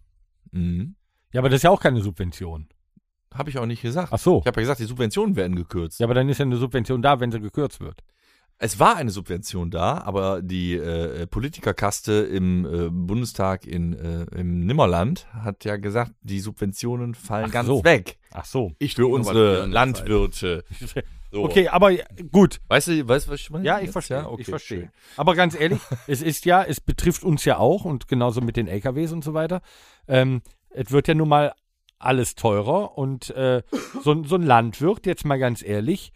[0.53, 0.97] Mhm.
[1.33, 2.69] Ja, aber das ist ja auch keine Subvention.
[3.37, 4.09] Habe ich auch nicht gesagt.
[4.13, 4.41] Ach so.
[4.41, 6.01] Ich habe ja gesagt, die Subventionen werden gekürzt.
[6.01, 8.03] Ja, aber dann ist ja eine Subvention da, wenn sie gekürzt wird.
[8.59, 14.65] Es war eine Subvention da, aber die äh, Politikerkaste im äh, Bundestag in, äh, im
[14.65, 17.85] Nimmerland hat ja gesagt, die Subventionen fallen Ach ganz so.
[17.85, 18.73] weg Ach so.
[18.79, 20.65] Ich für unsere Landwirte.
[21.33, 21.43] So.
[21.43, 21.93] Okay, aber
[22.31, 22.61] gut.
[22.69, 23.65] Weißt du, weißt du, was ich meine?
[23.65, 23.93] Ja, ich jetzt?
[23.93, 24.19] verstehe.
[24.19, 24.79] Ja, okay, ich verstehe.
[24.83, 24.91] schön.
[25.17, 28.69] Aber ganz ehrlich, es ist ja, es betrifft uns ja auch und genauso mit den
[28.69, 29.61] LKWs und so weiter.
[30.07, 31.53] Ähm, es wird ja nun mal
[31.99, 33.63] alles teurer und äh,
[34.03, 36.13] so, so ein Landwirt, jetzt mal ganz ehrlich,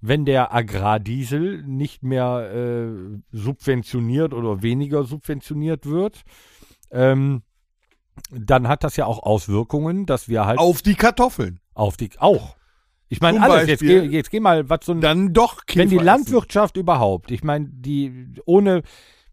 [0.00, 6.22] wenn der Agrardiesel nicht mehr äh, subventioniert oder weniger subventioniert wird,
[6.90, 7.42] ähm,
[8.30, 11.60] dann hat das ja auch Auswirkungen, dass wir halt Auf die Kartoffeln.
[11.74, 12.56] auf die auch.
[13.08, 13.68] Ich meine alles.
[13.68, 17.44] Jetzt jetzt geh mal, was so ein Dann doch wenn die Käfer Landwirtschaft überhaupt, ich
[17.44, 18.82] meine, die ohne,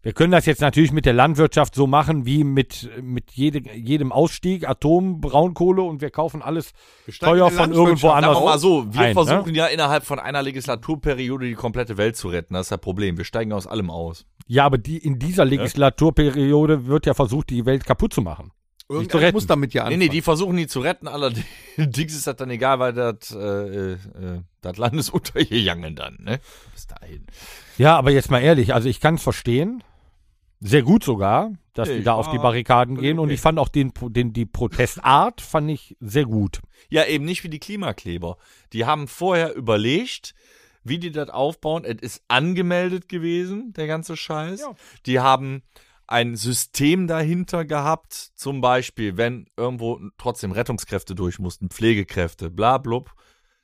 [0.02, 4.12] wir können das jetzt natürlich mit der Landwirtschaft so machen wie mit, mit jede, jedem
[4.12, 6.72] Ausstieg, Atom, Braunkohle und wir kaufen alles
[7.18, 8.34] teuer von irgendwo anders.
[8.34, 9.14] Sagen wir mal so, wir ein, ne?
[9.14, 12.54] versuchen ja innerhalb von einer Legislaturperiode die komplette Welt zu retten.
[12.54, 13.18] Das ist das Problem.
[13.18, 14.24] Wir steigen aus allem aus.
[14.46, 18.52] Ja, aber die, in dieser Legislaturperiode wird ja versucht, die Welt kaputt zu machen.
[18.88, 19.36] Irgendeiner zu retten.
[19.36, 19.98] muss damit ja Nee, anfangen.
[20.00, 21.06] nee, die versuchen die zu retten.
[21.06, 21.46] Allerdings
[22.14, 23.96] ist das dann egal, weil das äh, äh,
[24.62, 26.40] das Land ist untergegangen dann, ne?
[26.72, 27.26] Bis dahin.
[27.78, 29.84] Ja, aber jetzt mal ehrlich, also ich kann es verstehen.
[30.60, 33.34] Sehr gut sogar, dass Ja, die ich da auf die Barrikaden gehen und okay.
[33.34, 36.60] ich fand auch den, den, die Protestart fand ich sehr gut.
[36.90, 38.36] Ja, eben nicht wie die Klimakleber.
[38.74, 40.34] Die haben vorher überlegt,
[40.84, 41.84] wie die das aufbauen.
[41.84, 44.60] Es ist angemeldet gewesen, der ganze Scheiß.
[44.60, 44.74] Ja.
[45.06, 45.62] Die haben
[46.06, 53.14] ein System dahinter gehabt, zum Beispiel, wenn irgendwo trotzdem Rettungskräfte durch mussten, Pflegekräfte, bla blub.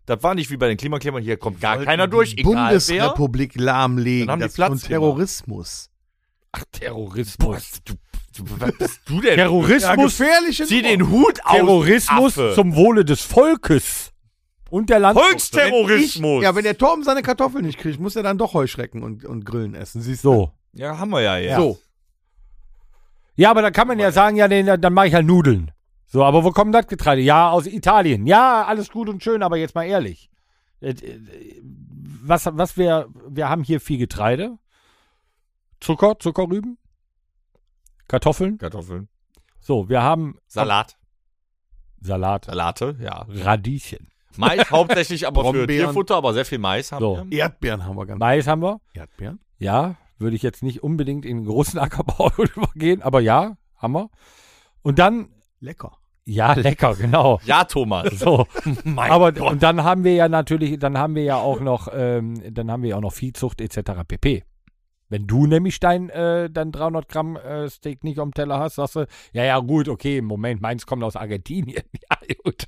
[0.07, 2.63] Das war nicht wie bei den Klimaklebern, hier kommt gar keiner durch, egal wer.
[2.63, 4.29] Bundesrepublik lahmlegen.
[4.29, 5.91] Dann haben die das Platz und Terrorismus.
[6.59, 7.81] Ach, Terrorismus.
[7.85, 7.95] Du,
[8.37, 9.37] du, was bist du denn?
[9.37, 12.53] Terrorismus, gefährliche Zieh den Hut aus, Terrorismus Affe.
[12.55, 14.13] zum Wohle des Volkes
[14.71, 15.29] und der Landwirte.
[15.31, 16.43] Volksterrorismus.
[16.43, 19.45] Ja, wenn der Torben seine Kartoffeln nicht kriegt, muss er dann doch Heuschrecken und, und
[19.45, 20.01] Grillen essen.
[20.03, 20.33] Siehst du?
[20.33, 20.51] So.
[20.73, 21.57] ja, haben wir ja jetzt.
[21.57, 21.79] So.
[23.37, 25.71] Ja, aber da kann man ja sagen, ja, nee, dann mache ich halt Nudeln.
[26.07, 27.21] So, aber wo kommt das Getreide?
[27.21, 28.27] Ja, aus Italien.
[28.27, 30.31] Ja, alles gut und schön, aber jetzt mal ehrlich.
[30.81, 31.21] Äh, äh,
[32.23, 34.57] Was, was wir, wir haben hier viel Getreide.
[35.81, 36.79] Zucker, Zuckerrüben.
[38.09, 38.59] Kartoffeln.
[38.59, 39.09] Kartoffeln.
[39.61, 40.97] So, wir haben Salat.
[42.01, 42.45] Salat.
[42.45, 43.27] Salate, ja.
[43.29, 44.09] Radieschen.
[44.37, 45.67] Mais hauptsächlich aber für.
[45.67, 47.25] Tierfutter, aber sehr viel Mais haben So.
[47.29, 47.39] wir.
[47.39, 48.19] Erdbeeren haben wir ganz.
[48.21, 48.81] Mais haben wir.
[48.95, 49.41] Erdbeeren?
[49.59, 54.11] Ja, würde ich jetzt nicht unbedingt in den großen Ackerbau übergehen, aber ja, haben wir.
[54.83, 55.29] Und dann,
[55.61, 55.97] Lecker.
[56.27, 57.41] ja, lecker, genau.
[57.45, 58.19] Ja, Thomas.
[58.19, 58.47] So,
[58.85, 59.51] mein aber Gott.
[59.53, 62.83] und dann haben wir ja natürlich, dann haben wir ja auch noch, ähm, dann haben
[62.83, 64.03] wir ja auch noch Viehzucht etc.
[64.07, 64.45] pp.
[65.09, 68.97] Wenn du nämlich dein, äh, dein 300 Gramm äh, Steak nicht am Teller hast, sagst
[68.97, 71.83] du, ja, ja, gut, okay, Moment, meins kommt aus Argentinien.
[72.11, 72.65] Ja, gut.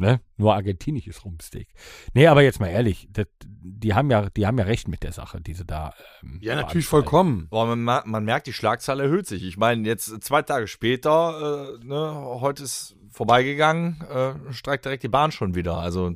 [0.00, 0.20] Ne?
[0.36, 1.66] Nur argentinisches Rumpsteak.
[2.14, 5.10] Nee, aber jetzt mal ehrlich, das, die haben ja, die haben ja recht mit der
[5.10, 5.92] Sache, diese da.
[6.22, 7.48] Ähm, Ja, natürlich vollkommen.
[7.48, 9.42] Boah, man, ma- man merkt, die Schlagzahl erhöht sich.
[9.42, 15.08] Ich meine, jetzt zwei Tage später, äh, ne, heute ist vorbeigegangen, äh, streikt direkt die
[15.08, 15.78] Bahn schon wieder.
[15.78, 16.12] Also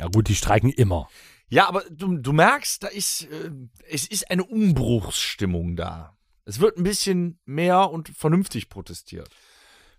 [0.00, 1.08] Ja, gut, die streiken immer.
[1.52, 3.50] Ja, aber du, du merkst, da ist äh,
[3.88, 6.16] es ist eine Umbruchsstimmung da.
[6.44, 9.28] Es wird ein bisschen mehr und vernünftig protestiert.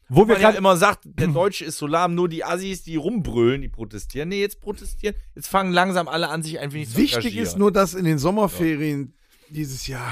[0.09, 2.83] Wo wir Man ja gerade immer sagt, der Deutsche ist so lahm, nur die Assis,
[2.83, 4.29] die rumbrüllen, die protestieren.
[4.29, 5.15] Nee, jetzt protestieren.
[5.35, 8.17] Jetzt fangen langsam alle an, sich ein wenig zu Wichtig ist nur, dass in den
[8.17, 9.15] Sommerferien
[9.49, 10.11] dieses Jahr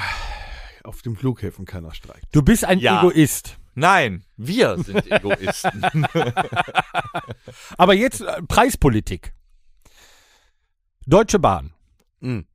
[0.83, 2.25] auf den Flughäfen keiner streikt.
[2.31, 3.01] Du bist ein Ja.
[3.01, 3.57] Egoist.
[3.73, 5.83] Nein, wir sind Egoisten.
[7.77, 9.33] Aber jetzt äh, Preispolitik.
[11.07, 11.73] Deutsche Bahn.
[12.19, 12.45] Mhm.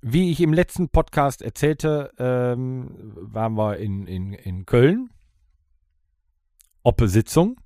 [0.00, 5.10] Wie ich im letzten Podcast erzählte, ähm, waren wir in, in, in Köln.
[6.82, 7.60] Oppe-Sitzung.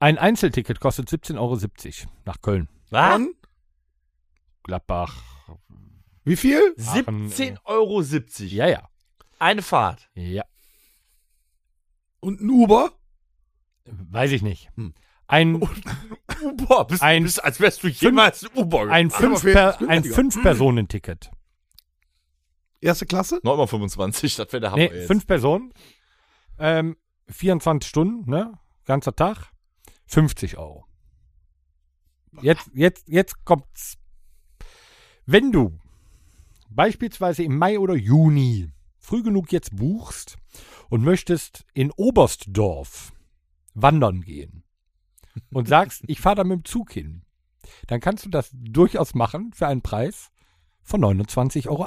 [0.00, 2.68] Ein Einzelticket kostet 17,70 Euro nach Köln.
[2.90, 3.12] Was?
[3.12, 3.34] Von
[4.64, 5.22] Gladbach.
[6.24, 6.74] wie viel?
[6.76, 8.00] 17,70 Euro.
[8.00, 8.88] Ja, ja.
[9.38, 10.10] Eine Fahrt.
[10.14, 10.44] Ja.
[12.18, 12.90] Und ein Uber?
[13.84, 14.70] Weiß ich nicht.
[14.76, 14.94] Hm.
[15.32, 15.54] Ein,
[16.42, 16.84] Uber.
[16.84, 21.30] Bist, Ein- bist, als wärst du jemals Uber ein, fünf Fünf-Personen-Ticket.
[22.82, 23.36] Erste Klasse?
[23.36, 25.06] 9,25, das wäre der Hammer Nee, jetzt.
[25.06, 25.72] fünf Personen.
[26.58, 28.52] Ähm, 24 Stunden, ne?
[28.84, 29.50] Ganzer Tag.
[30.06, 30.84] 50 Euro.
[32.42, 33.96] Jetzt, jetzt, jetzt kommt's.
[35.24, 35.78] Wenn du
[36.68, 40.36] beispielsweise im Mai oder Juni früh genug jetzt buchst
[40.90, 43.12] und möchtest in Oberstdorf
[43.72, 44.64] wandern gehen
[45.52, 47.22] und sagst, ich fahre da mit dem Zug hin,
[47.86, 50.30] dann kannst du das durchaus machen für einen Preis
[50.82, 51.86] von 29,80 Euro.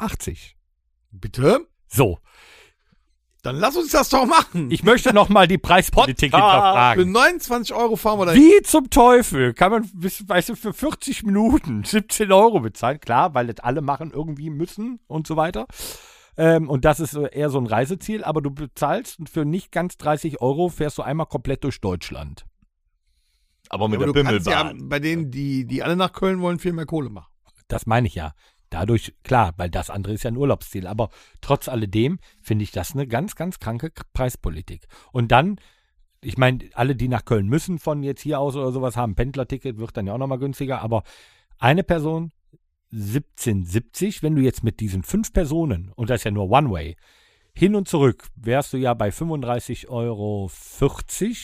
[1.12, 1.68] Bitte?
[1.88, 2.20] So,
[3.44, 4.72] Dann lass uns das doch machen.
[4.72, 7.12] ich möchte nochmal die Preispolitik Für hinterfragen.
[7.12, 11.84] 29 Euro fahren wir da Wie zum Teufel kann man, weißt du, für 40 Minuten
[11.84, 13.00] 17 Euro bezahlen?
[13.00, 15.68] Klar, weil das alle machen irgendwie müssen und so weiter.
[16.38, 19.98] Ähm, und das ist eher so ein Reiseziel, aber du bezahlst und für nicht ganz
[19.98, 22.46] 30 Euro fährst du einmal komplett durch Deutschland.
[23.70, 24.90] Aber mit Aber der kannst ja Bimmelbahn.
[24.90, 27.32] bei denen, die, die alle nach Köln wollen, viel mehr Kohle machen.
[27.68, 28.34] Das meine ich ja.
[28.70, 30.88] Dadurch, klar, weil das andere ist ja ein Urlaubsziel.
[30.88, 31.10] Aber
[31.42, 34.88] trotz alledem finde ich das eine ganz, ganz kranke Preispolitik.
[35.12, 35.58] Und dann,
[36.22, 39.78] ich meine, alle, die nach Köln müssen von jetzt hier aus oder sowas haben, Pendlerticket
[39.78, 40.82] wird dann ja auch nochmal günstiger.
[40.82, 41.04] Aber
[41.58, 42.32] eine Person
[42.92, 46.96] 17,70, wenn du jetzt mit diesen fünf Personen, und das ist ja nur One-Way,
[47.58, 50.52] hin und zurück, wärst du ja bei 35,40 Euro.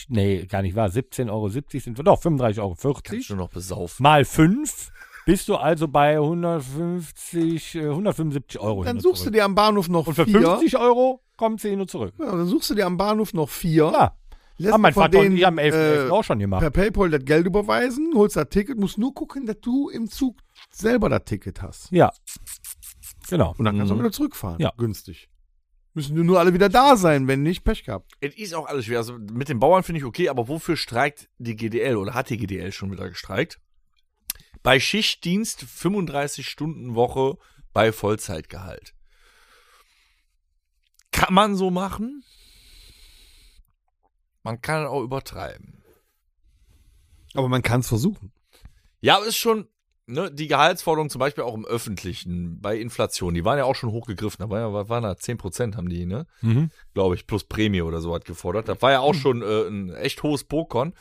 [0.08, 3.00] Nee, gar nicht wahr, 17,70 Euro sind wir, doch, 35,40 Euro.
[3.02, 4.02] Kannst du noch besaufen.
[4.02, 4.92] Mal 5
[5.24, 8.82] bist du also bei 150, äh, 175 Euro.
[8.84, 9.34] Dann hin und suchst du zurück.
[9.34, 10.40] dir am Bahnhof noch Und für vier.
[10.42, 12.12] 50 Euro kommt sie hin und zurück.
[12.18, 13.90] Ja, dann suchst du dir am Bahnhof noch vier.
[13.92, 14.16] Ja,
[14.58, 16.08] lässt haben mein Vater und denen, ich am 11.
[16.08, 16.60] äh, auch schon gemacht.
[16.60, 20.38] per PayPal das Geld überweisen, holst das Ticket, musst nur gucken, dass du im Zug
[20.70, 21.90] selber das Ticket hast.
[21.90, 22.12] Ja,
[23.30, 23.54] genau.
[23.56, 24.00] Und dann kannst du Mhm.
[24.00, 24.60] auch wieder zurückfahren.
[24.60, 24.72] Ja.
[24.76, 25.28] Günstig.
[25.94, 28.12] Müssen nur alle wieder da sein, wenn nicht, Pech gehabt.
[28.20, 28.98] Es ist auch alles schwer.
[28.98, 32.38] Also mit den Bauern finde ich okay, aber wofür streikt die GDL oder hat die
[32.38, 33.60] GDL schon wieder gestreikt?
[34.62, 37.36] Bei Schichtdienst 35 Stunden Woche
[37.72, 38.94] bei Vollzeitgehalt.
[41.10, 42.24] Kann man so machen?
[44.42, 45.84] Man kann auch übertreiben.
[47.34, 48.32] Aber man kann es versuchen.
[49.00, 49.68] Ja, aber ist schon,
[50.06, 53.90] ne, die Gehaltsforderung zum Beispiel auch im Öffentlichen, bei Inflation, die waren ja auch schon
[53.90, 54.44] hochgegriffen.
[54.44, 56.26] Da waren ja, was waren da, 10 Prozent haben die, ne?
[56.40, 56.70] Mhm.
[56.94, 58.68] glaube ich, plus Prämie oder so hat gefordert.
[58.68, 60.94] Das war ja auch schon äh, ein echt hohes Pokon.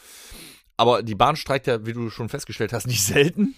[0.78, 3.56] Aber die Bahn streikt ja, wie du schon festgestellt hast, nicht selten.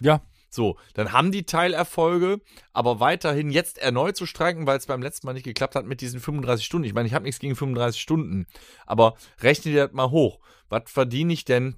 [0.00, 2.40] Ja, So, dann haben die Teilerfolge,
[2.72, 6.00] aber weiterhin jetzt erneut zu streiken, weil es beim letzten Mal nicht geklappt hat mit
[6.00, 6.86] diesen 35 Stunden.
[6.86, 8.46] Ich meine, ich habe nichts gegen 35 Stunden,
[8.86, 10.38] aber rechne dir das mal hoch.
[10.68, 11.76] Was verdiene ich denn,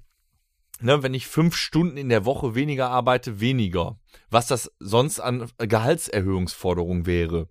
[0.81, 3.99] ne, wenn ich fünf Stunden in der Woche weniger arbeite, weniger?
[4.29, 7.49] Was das sonst an Gehaltserhöhungsforderung wäre.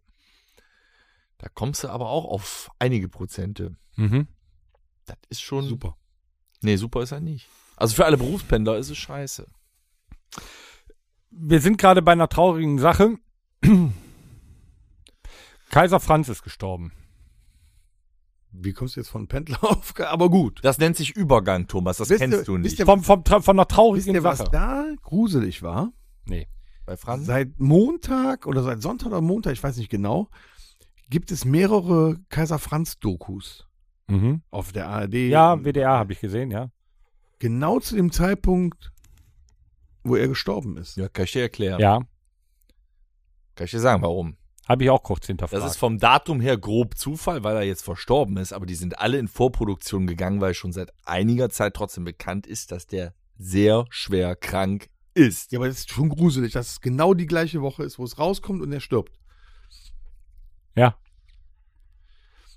[1.39, 3.77] Da kommst du aber auch auf einige Prozente.
[3.97, 4.29] mhm.
[5.07, 5.65] Das ist schon.
[5.65, 5.97] Super.
[6.63, 7.49] Nee, super ist er nicht.
[7.77, 9.47] Also für alle Berufspendler ist es scheiße.
[11.31, 13.17] wir sind gerade bei einer traurigen Sache.
[15.71, 16.93] Kaiser Franz ist gestorben.
[18.53, 19.95] Wie kommst du jetzt von Pendler auf?
[20.01, 20.61] Aber gut.
[20.63, 21.99] Das nennt sich Übergang, Thomas.
[21.99, 22.73] Das Wisst kennst ihr- du nicht.
[22.73, 24.51] wisst ihr- Vom, vom, von einer Wisst traurigen ihr, was Sache.
[24.53, 25.93] da gruselig war?
[26.27, 26.49] Nee.
[26.87, 27.27] Bei Franz?
[27.27, 30.29] Seit Montag oder seit Sonntag oder Montag, ich weiß nicht genau,
[31.09, 33.69] gibt es mehrere Kaiser Franz Dokus
[34.09, 34.43] Mhm.
[34.51, 35.15] auf der ARD.
[35.29, 36.71] Ja, WDR habe ich gesehen, ja.
[37.39, 38.93] Genau zu dem Zeitpunkt,
[40.03, 40.97] wo er gestorben ist.
[40.97, 41.81] Ja, kann ich dir erklären.
[41.81, 42.01] Ja,
[43.55, 44.37] Kann ich dir sagen, warum.
[44.71, 45.65] Habe ich auch kurz hinterfragt.
[45.65, 49.01] Das ist vom Datum her grob Zufall, weil er jetzt verstorben ist, aber die sind
[49.01, 53.87] alle in Vorproduktion gegangen, weil schon seit einiger Zeit trotzdem bekannt ist, dass der sehr
[53.91, 55.51] schwer krank ist.
[55.51, 58.17] Ja, aber das ist schon gruselig, dass es genau die gleiche Woche ist, wo es
[58.21, 59.19] rauskommt und er stirbt.
[60.77, 60.97] ja.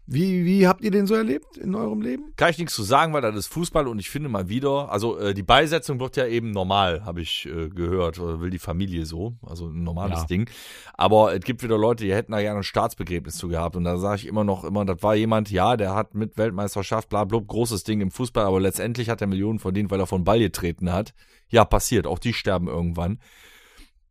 [0.05, 2.33] Wie, wie habt ihr den so erlebt in eurem Leben?
[2.35, 5.17] Kann ich nichts zu sagen, weil das ist Fußball und ich finde mal wieder, also
[5.17, 9.05] äh, die Beisetzung wird ja eben normal, habe ich äh, gehört, oder will die Familie
[9.05, 10.25] so, also ein normales Ja.
[10.25, 10.49] Ding.
[10.93, 13.97] Aber es gibt wieder Leute, die hätten da gerne ein Staatsbegräbnis zu gehabt und da
[13.97, 17.39] sage ich immer noch immer, das war jemand, ja, der hat mit Weltmeisterschaft, bla, bla,
[17.39, 20.91] großes Ding im Fußball, aber letztendlich hat er Millionen verdient, weil er von Ball getreten
[20.91, 21.13] hat.
[21.47, 23.19] Ja, passiert, auch die sterben irgendwann.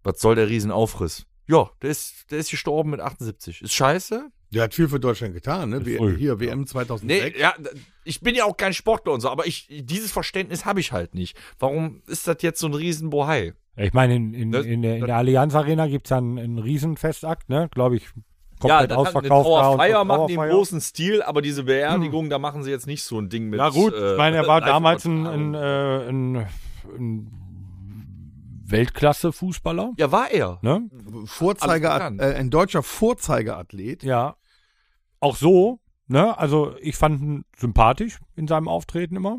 [0.04, 1.26] Was soll der Riesenaufriss?
[1.46, 3.60] Ja, der ist, der ist gestorben mit 78.
[3.62, 5.80] Ist scheiße, Der hat viel für Deutschland getan, ne?
[5.80, 6.16] Früh.
[6.18, 7.04] hier, WM 2006.
[7.34, 7.54] Nee, ja,
[8.04, 11.14] ich bin ja auch kein Sportler und so, aber ich, dieses Verständnis habe ich halt
[11.14, 11.36] nicht.
[11.58, 13.54] Warum ist das jetzt so ein Riesenbohai?
[13.76, 16.38] Ich meine, in, in, Das- in, der, in der Allianz Arena gibt es ja einen,
[16.38, 17.70] einen Riesenfestakt, ne?
[17.72, 18.10] Glaube ich, Ja,
[18.60, 19.46] komplett eine ausverkauft.
[19.46, 22.86] und Trauerfeier so machen die im großen Stil, aber diese Beerdigung, da machen sie jetzt
[22.86, 23.58] nicht so ein Ding mit.
[23.58, 26.36] Ja gut, äh, ich meine, er war damals ein, ein, äh, ein,
[26.98, 27.32] ein
[28.66, 30.58] Weltklasse-Fußballer, Ja, war er.
[30.62, 30.88] ne?
[30.90, 32.20] Bekannt.
[32.20, 34.02] äh, ein deutscher Vorzeigeathlet.
[34.02, 34.36] Ja.
[35.22, 36.36] Auch so, ne?
[36.36, 39.38] Also ich fand ihn sympathisch in seinem Auftreten immer.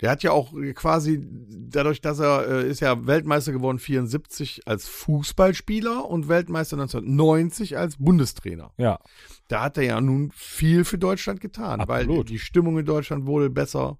[0.00, 4.88] Der hat ja auch quasi, dadurch, dass er äh, ist ja Weltmeister geworden 74 als
[4.88, 8.72] Fußballspieler und Weltmeister 1990 als Bundestrainer.
[8.76, 8.98] Ja.
[9.46, 12.28] Da hat er ja nun viel für Deutschland getan, weil Absolut.
[12.28, 13.98] die Stimmung in Deutschland wurde besser.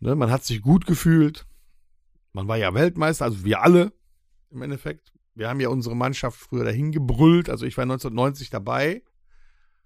[0.00, 1.46] Ne, man hat sich gut gefühlt.
[2.32, 3.92] Man war ja Weltmeister, also wir alle
[4.50, 5.12] im Endeffekt.
[5.36, 7.48] Wir haben ja unsere Mannschaft früher dahin gebrüllt.
[7.48, 9.02] Also ich war 1990 dabei.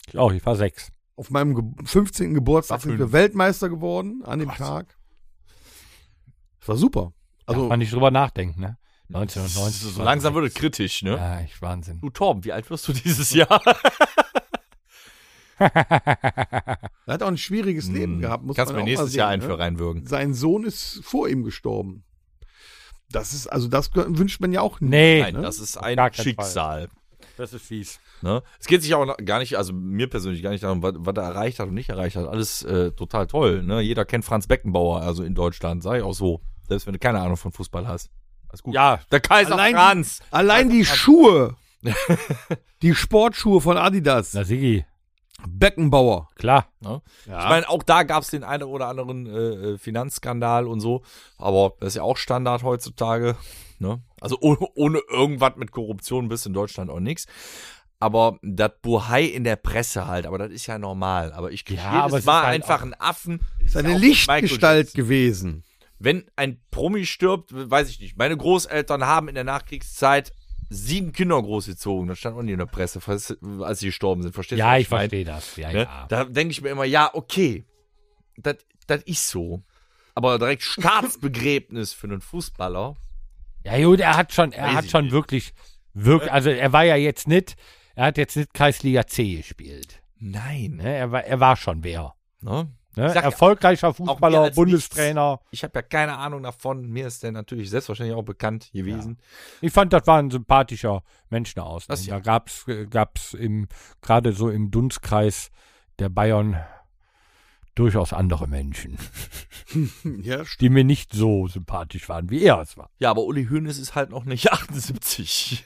[0.08, 0.90] Ich auch, ich war sechs.
[1.16, 2.34] Auf meinem Ge 15.
[2.34, 4.58] Geburtstag sind wir Weltmeister geworden an dem Gott.
[4.58, 4.96] Tag.
[6.60, 7.12] Das war super.
[7.46, 8.78] Also, Darf man nicht drüber nachdenken, ne?
[9.08, 9.94] 1990.
[9.94, 11.16] So langsam wird es kritisch, ne?
[11.16, 12.00] Ja, ich Wahnsinn.
[12.00, 13.60] Du Torben, wie alt wirst du dieses Jahr?
[15.58, 18.44] er hat auch ein schwieriges Leben gehabt.
[18.44, 18.56] Muss Hm.
[18.56, 19.58] Kannst man mir nächstes Jahr sehen, einen für ne?
[19.58, 20.06] reinwürgen.
[20.06, 22.04] Sein Sohn ist vor ihm gestorben.
[23.10, 24.90] Das ist, also das wünscht man ja auch nicht.
[24.90, 25.42] Nee, Nein, ne?
[25.42, 26.88] das ist ein Schicksal.
[27.36, 28.00] das ist fies.
[28.22, 28.42] Ne?
[28.60, 31.14] Es geht sich auch noch gar nicht, also mir persönlich gar nicht darum, was, was
[31.16, 32.26] er erreicht hat und nicht erreicht hat.
[32.28, 33.62] Alles äh, total toll.
[33.62, 33.80] Ne?
[33.80, 36.40] Jeder kennt Franz Beckenbauer, also in Deutschland, sag ich auch so.
[36.68, 38.10] Selbst wenn du keine Ahnung von Fußball hast.
[38.48, 38.74] Alles gut.
[38.74, 40.20] Ja, Der Kaiser Allein- Franz.
[40.30, 41.56] Allein die Schuhe.
[42.82, 44.34] die Sportschuhe von Adidas.
[44.34, 44.84] na Sigi,
[45.48, 46.28] Beckenbauer.
[46.36, 46.68] klar.
[46.80, 47.02] Ne?
[47.26, 47.42] Ja.
[47.42, 49.30] Ich meine, auch da gab es den einen oder anderen äh,
[49.72, 51.02] äh, Finanzskandal und so.
[51.38, 53.36] Aber das ist ja auch Standard heutzutage.
[53.78, 54.00] Ne?
[54.20, 57.26] Also ohne, ohne irgendwas mit Korruption bist in Deutschland auch nichts.
[58.02, 61.32] Aber das Buhai in der Presse halt, aber das ist ja normal.
[61.32, 63.40] Aber ich kriege Ja, aber es jedes Mal halt einfach einen Affen.
[63.64, 65.62] ist eine ja Lichtgestalt gewesen.
[66.00, 68.16] Wenn ein Promi stirbt, weiß ich nicht.
[68.18, 70.32] Meine Großeltern haben in der Nachkriegszeit
[70.68, 72.08] sieben Kinder großgezogen.
[72.08, 73.00] Das stand auch nie in der Presse,
[73.60, 74.34] als sie gestorben sind.
[74.34, 74.64] Verstehst du?
[74.64, 75.54] Ja, ich verstehe das.
[75.56, 75.82] Ja, Ne?
[75.82, 76.06] ja.
[76.08, 77.64] Da denke ich mir immer, ja, okay,
[78.36, 79.62] das ist so.
[80.16, 82.96] Aber direkt Staatsbegräbnis für einen Fußballer.
[83.64, 85.12] Ja, gut, er hat schon, er Weiß hat schon nicht.
[85.12, 85.54] wirklich,
[85.94, 87.54] wirklich, also er war ja jetzt nicht,
[87.94, 90.02] er hat jetzt nicht Kreisliga C gespielt.
[90.18, 90.76] Nein.
[90.76, 90.94] Ne?
[90.96, 92.14] Er, war, er war schon wer.
[92.40, 92.68] Ne?
[92.94, 93.06] Ne?
[93.06, 95.40] Ja, Erfolgreicher Fußballer, Bundestrainer.
[95.50, 96.90] Ich habe ja keine Ahnung davon.
[96.90, 99.18] Mir ist der natürlich selbstverständlich auch bekannt gewesen.
[99.62, 101.86] Ich fand, das war ein sympathischer Mensch außen.
[101.88, 102.16] Das ja.
[102.16, 103.66] Da gab's, gab's im,
[104.02, 105.50] gerade so im Dunstkreis
[105.98, 106.62] der Bayern
[107.74, 108.98] durchaus andere Menschen,
[110.22, 112.90] Ja, die mir nicht so sympathisch waren, wie er es war.
[112.98, 115.64] Ja, aber Uli Hoeneß ist halt noch nicht 78.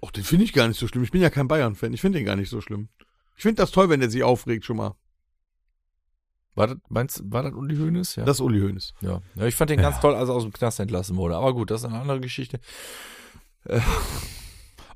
[0.00, 1.04] Och, den finde ich gar nicht so schlimm.
[1.04, 1.92] Ich bin ja kein Bayern-Fan.
[1.92, 2.88] Ich finde den gar nicht so schlimm.
[3.36, 4.94] Ich finde das toll, wenn der sich aufregt schon mal.
[6.54, 8.16] War das, meinst, war das Uli Hoeneß?
[8.16, 8.24] Ja.
[8.24, 8.94] Das ist Uli Hoeneß.
[9.02, 9.20] ja.
[9.34, 9.46] ja.
[9.46, 11.36] Ich fand den ganz toll, als er aus dem Knast entlassen wurde.
[11.36, 12.60] Aber gut, das ist eine andere Geschichte.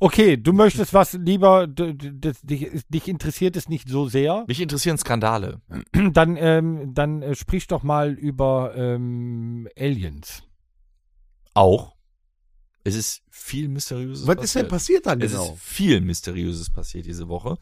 [0.03, 5.61] Okay, du möchtest was lieber, dich interessiert es nicht so sehr, Mich interessieren Skandale.
[6.13, 10.43] dann, ähm, dann äh, sprich doch mal über ähm, Aliens.
[11.53, 11.95] Auch.
[12.85, 15.53] Es ist viel Mysteriöses Was ist denn passiert da Es genau?
[15.53, 17.59] ist viel Mysteriöses passiert diese Woche.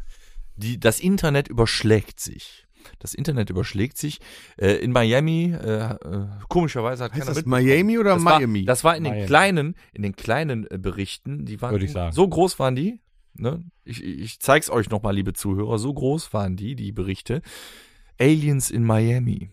[0.57, 2.67] Die, das Internet überschlägt sich.
[2.99, 4.19] Das Internet überschlägt sich.
[4.57, 7.65] Äh, in Miami, äh, äh, komischerweise hat Heißt keiner das mitbekommen.
[7.67, 8.65] Miami oder das war, Miami?
[8.65, 9.27] Das war in den Miami.
[9.27, 12.13] kleinen, in den kleinen äh, Berichten, die waren Würde ich sagen.
[12.13, 13.01] so groß waren die.
[13.35, 13.65] Ne?
[13.85, 15.79] Ich, ich zeig's euch nochmal, liebe Zuhörer.
[15.79, 17.43] So groß waren die, die Berichte.
[18.19, 19.51] Aliens in Miami.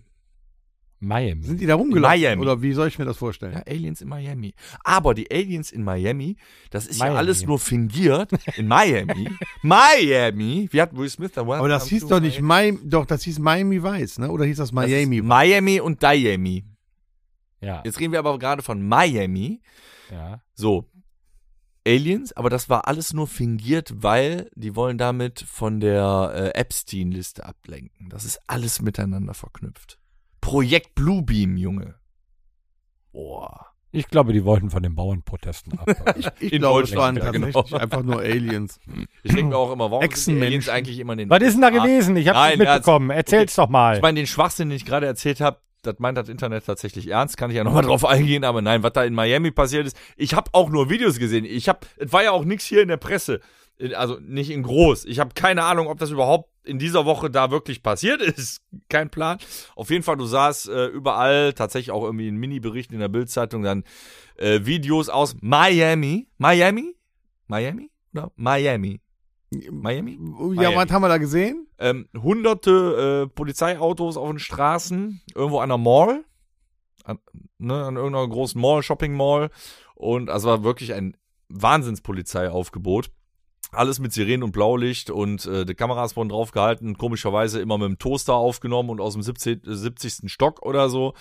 [1.05, 1.43] Miami.
[1.43, 2.19] Sind die da rumgelaufen?
[2.19, 2.41] Miami.
[2.41, 3.53] Oder wie soll ich mir das vorstellen?
[3.53, 4.53] Ja, Aliens in Miami.
[4.83, 6.37] Aber die Aliens in Miami,
[6.69, 7.17] das ist ja Miami.
[7.19, 8.31] alles nur fingiert.
[8.57, 9.29] In Miami.
[9.61, 10.67] Miami.
[10.71, 13.81] Wie hat Will Smith da Aber das hieß doch nicht Miami, doch, das hieß Miami
[13.81, 14.29] Weiß, ne?
[14.31, 15.21] Oder hieß das Miami?
[15.21, 16.63] Miami und Miami.
[17.61, 19.61] ja, Jetzt reden wir aber gerade von Miami.
[20.11, 20.41] ja.
[20.53, 20.89] So.
[21.87, 27.45] Aliens, aber das war alles nur fingiert, weil die wollen damit von der äh, Epstein-Liste
[27.45, 28.09] ablenken.
[28.09, 29.99] Das ist alles miteinander verknüpft.
[30.45, 31.95] Projekt Bluebeam, Junge.
[33.11, 33.65] Boah.
[33.91, 35.87] Ich glaube, die wollten von den Bauernprotesten ab.
[36.39, 37.47] Ich In glaube, es Deutschland, waren ja, genau.
[37.51, 38.79] tatsächlich einfach nur Aliens.
[39.23, 40.41] Ich denke mir auch immer, warum sind.
[40.43, 42.15] Aliens eigentlich immer in den Was ist denn da Ah, gewesen?
[42.17, 43.09] Ich habe hat's- mitbekommen.
[43.09, 43.95] Erzähl's doch mal.
[43.95, 47.37] Ich meine, den Schwachsinn, den ich gerade erzählt habe, das meint das Internet tatsächlich ernst,
[47.37, 50.33] kann ich ja nochmal drauf eingehen, aber nein, was da in Miami passiert ist, ich
[50.33, 51.45] habe auch nur Videos gesehen.
[51.45, 53.39] Ich habe, es war ja auch nichts hier in der Presse,
[53.95, 55.05] also nicht in groß.
[55.05, 58.61] Ich habe keine Ahnung, ob das überhaupt in dieser Woche da wirklich passiert ist.
[58.89, 59.37] Kein Plan.
[59.75, 63.63] Auf jeden Fall, du sahst äh, überall, tatsächlich auch irgendwie in Mini-Berichten in der Bildzeitung
[63.63, 63.83] dann
[64.37, 66.27] äh, Videos aus Miami.
[66.37, 66.95] Miami?
[67.47, 67.91] Miami?
[68.13, 69.01] Oder Miami?
[69.71, 70.13] Miami?
[70.13, 70.75] Ja, Miami.
[70.75, 71.65] was haben wir da gesehen?
[71.79, 76.23] ähm, hunderte äh, Polizeiautos auf den Straßen, irgendwo an der Mall,
[77.03, 77.19] an,
[77.57, 79.49] ne, an irgendeiner großen Mall, Shopping Mall.
[79.93, 81.15] Und also war wirklich ein
[81.49, 83.11] Wahnsinnspolizeiaufgebot.
[83.75, 87.99] Alles mit Sirenen und Blaulicht und äh, die Kameras wurden draufgehalten, komischerweise immer mit dem
[87.99, 90.31] Toaster aufgenommen und aus dem 17, äh, 70.
[90.31, 91.13] Stock oder so.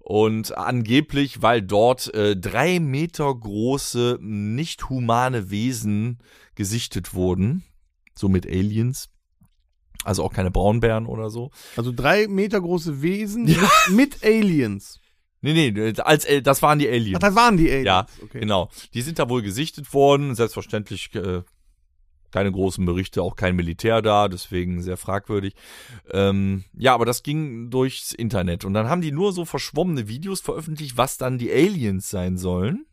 [0.00, 6.18] Und angeblich, weil dort äh, drei Meter große, nicht humane Wesen
[6.54, 7.64] gesichtet wurden,
[8.14, 9.10] so mit Aliens.
[10.04, 11.50] Also auch keine Braunbären oder so.
[11.76, 13.58] Also drei Meter große Wesen mit,
[13.90, 14.98] mit Aliens.
[15.42, 17.18] Nee, nee, als, äh, das waren die Ach, Aliens.
[17.18, 17.86] das waren die Aliens.
[17.86, 18.40] Ja, okay.
[18.40, 18.70] Genau.
[18.92, 20.34] Die sind da wohl gesichtet worden.
[20.34, 21.42] Selbstverständlich äh,
[22.30, 25.54] keine großen Berichte, auch kein Militär da, deswegen sehr fragwürdig.
[26.10, 28.64] Ähm, ja, aber das ging durchs Internet.
[28.64, 32.86] Und dann haben die nur so verschwommene Videos veröffentlicht, was dann die Aliens sein sollen.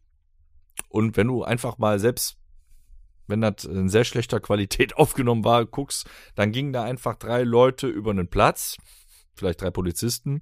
[0.89, 2.37] Und wenn du einfach mal selbst,
[3.27, 7.87] wenn das in sehr schlechter Qualität aufgenommen war, guckst, dann gingen da einfach drei Leute
[7.87, 8.77] über einen Platz,
[9.37, 10.41] vielleicht drei Polizisten,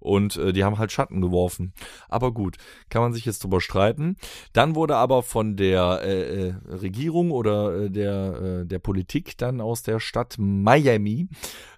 [0.00, 1.72] und äh, die haben halt Schatten geworfen.
[2.08, 2.56] Aber gut,
[2.90, 4.16] kann man sich jetzt drüber streiten.
[4.52, 9.60] Dann wurde aber von der äh, äh, Regierung oder äh, der, äh, der Politik dann
[9.60, 11.28] aus der Stadt Miami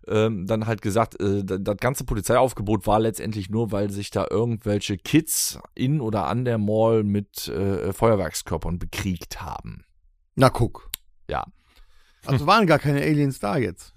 [0.08, 4.26] ähm, dann halt gesagt, äh, da- das ganze Polizeiaufgebot war letztendlich nur, weil sich da
[4.30, 7.26] irgendwelche Kids in oder an der Mall mit
[7.92, 9.84] Feuerwerkskörpern bekriegt haben.
[10.34, 10.90] Na guck.
[11.30, 11.44] Ja.
[12.24, 13.94] Also waren gar keine Aliens da jetzt.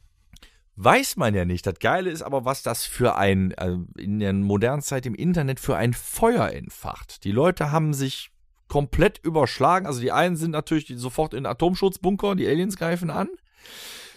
[0.81, 1.67] Weiß man ja nicht.
[1.67, 5.59] Das Geile ist aber, was das für ein, äh, in der modernen Zeit im Internet
[5.59, 7.25] für ein Feuer entfacht.
[7.25, 8.31] Die Leute haben sich
[8.69, 9.85] komplett überschlagen.
[9.85, 13.27] Also die einen sind natürlich sofort in Atomschutzbunker, die Aliens greifen an.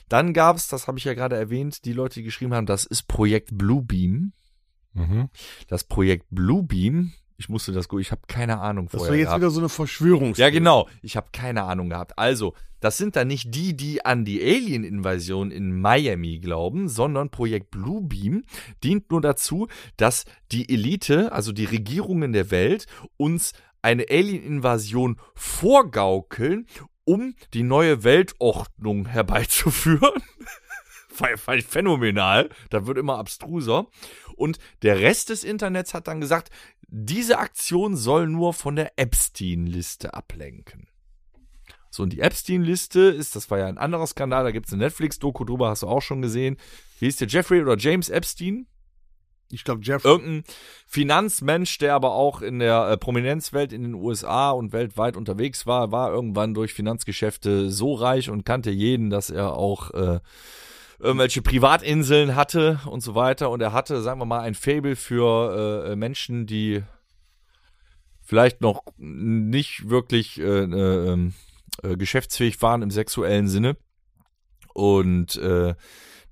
[0.08, 2.84] Dann gab es, das habe ich ja gerade erwähnt, die Leute, die geschrieben haben, das
[2.84, 4.32] ist Projekt Bluebeam.
[4.92, 5.30] Mhm.
[5.66, 7.12] Das Projekt Bluebeam,
[7.42, 9.40] ich musste das, gu- ich habe keine Ahnung Das vorher war jetzt gehabt.
[9.40, 10.38] wieder so eine Verschwörungs.
[10.38, 10.88] Ja, genau.
[11.02, 12.16] Ich habe keine Ahnung gehabt.
[12.16, 17.70] Also, das sind dann nicht die, die an die Alien-Invasion in Miami glauben, sondern Projekt
[17.72, 18.44] Bluebeam
[18.84, 19.66] dient nur dazu,
[19.96, 22.86] dass die Elite, also die Regierungen der Welt,
[23.16, 26.66] uns eine Alien-Invasion vorgaukeln,
[27.04, 30.22] um die neue Weltordnung herbeizuführen.
[31.08, 32.48] Fand fand ich phänomenal.
[32.70, 33.86] Das wird immer abstruser.
[34.34, 36.50] Und der Rest des Internets hat dann gesagt,
[36.94, 40.88] diese Aktion soll nur von der Epstein-Liste ablenken.
[41.88, 44.84] So, und die Epstein-Liste ist, das war ja ein anderer Skandal, da gibt es eine
[44.84, 46.58] Netflix-Doku drüber, hast du auch schon gesehen.
[46.98, 48.66] Wie hieß der Jeffrey oder James Epstein?
[49.50, 50.04] Ich glaube, Jeff.
[50.04, 50.44] Irgendein
[50.86, 55.92] Finanzmensch, der aber auch in der äh, Prominenzwelt in den USA und weltweit unterwegs war,
[55.92, 60.20] war irgendwann durch Finanzgeschäfte so reich und kannte jeden, dass er auch äh,
[61.02, 63.50] irgendwelche Privatinseln hatte und so weiter.
[63.50, 66.82] Und er hatte, sagen wir mal, ein Fable für äh, Menschen, die
[68.22, 71.34] vielleicht noch nicht wirklich äh, äh, ähm,
[71.82, 73.76] äh, geschäftsfähig waren im sexuellen Sinne.
[74.74, 75.74] Und äh,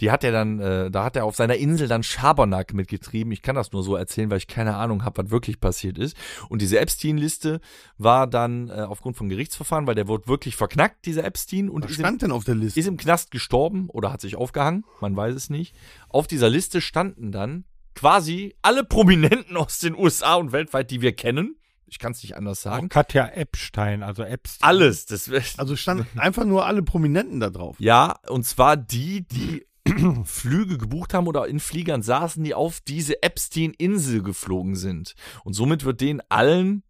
[0.01, 3.33] die hat er dann, äh, da hat er auf seiner Insel dann Schabernack mitgetrieben.
[3.33, 6.17] Ich kann das nur so erzählen, weil ich keine Ahnung habe, was wirklich passiert ist.
[6.49, 7.61] Und diese Epstein-Liste
[7.99, 11.93] war dann äh, aufgrund von Gerichtsverfahren, weil der wurde wirklich verknackt, dieser Epstein, und Was
[11.93, 12.81] ist im, stand denn auf der Liste?
[12.81, 15.75] ist im Knast gestorben oder hat sich aufgehangen, man weiß es nicht.
[16.09, 21.13] Auf dieser Liste standen dann quasi alle Prominenten aus den USA und weltweit, die wir
[21.13, 21.57] kennen.
[21.87, 22.89] Ich kann es nicht anders Auch sagen.
[22.89, 24.69] Katja Epstein, also Epstein.
[24.69, 25.07] Alles.
[25.07, 25.29] Das
[25.59, 27.77] Also standen einfach nur alle Prominenten da drauf.
[27.81, 29.67] Ja, und zwar die, die
[30.25, 35.15] Flüge gebucht haben oder in Fliegern saßen, die auf diese Epstein-Insel geflogen sind.
[35.45, 36.83] Und somit wird denen allen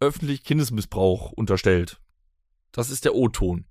[0.00, 2.00] öffentlich Kindesmissbrauch unterstellt.
[2.72, 3.64] Das ist der O-Ton.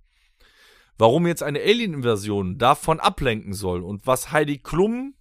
[0.97, 5.13] Warum jetzt eine Alien-Invasion davon ablenken soll und was Heidi Klum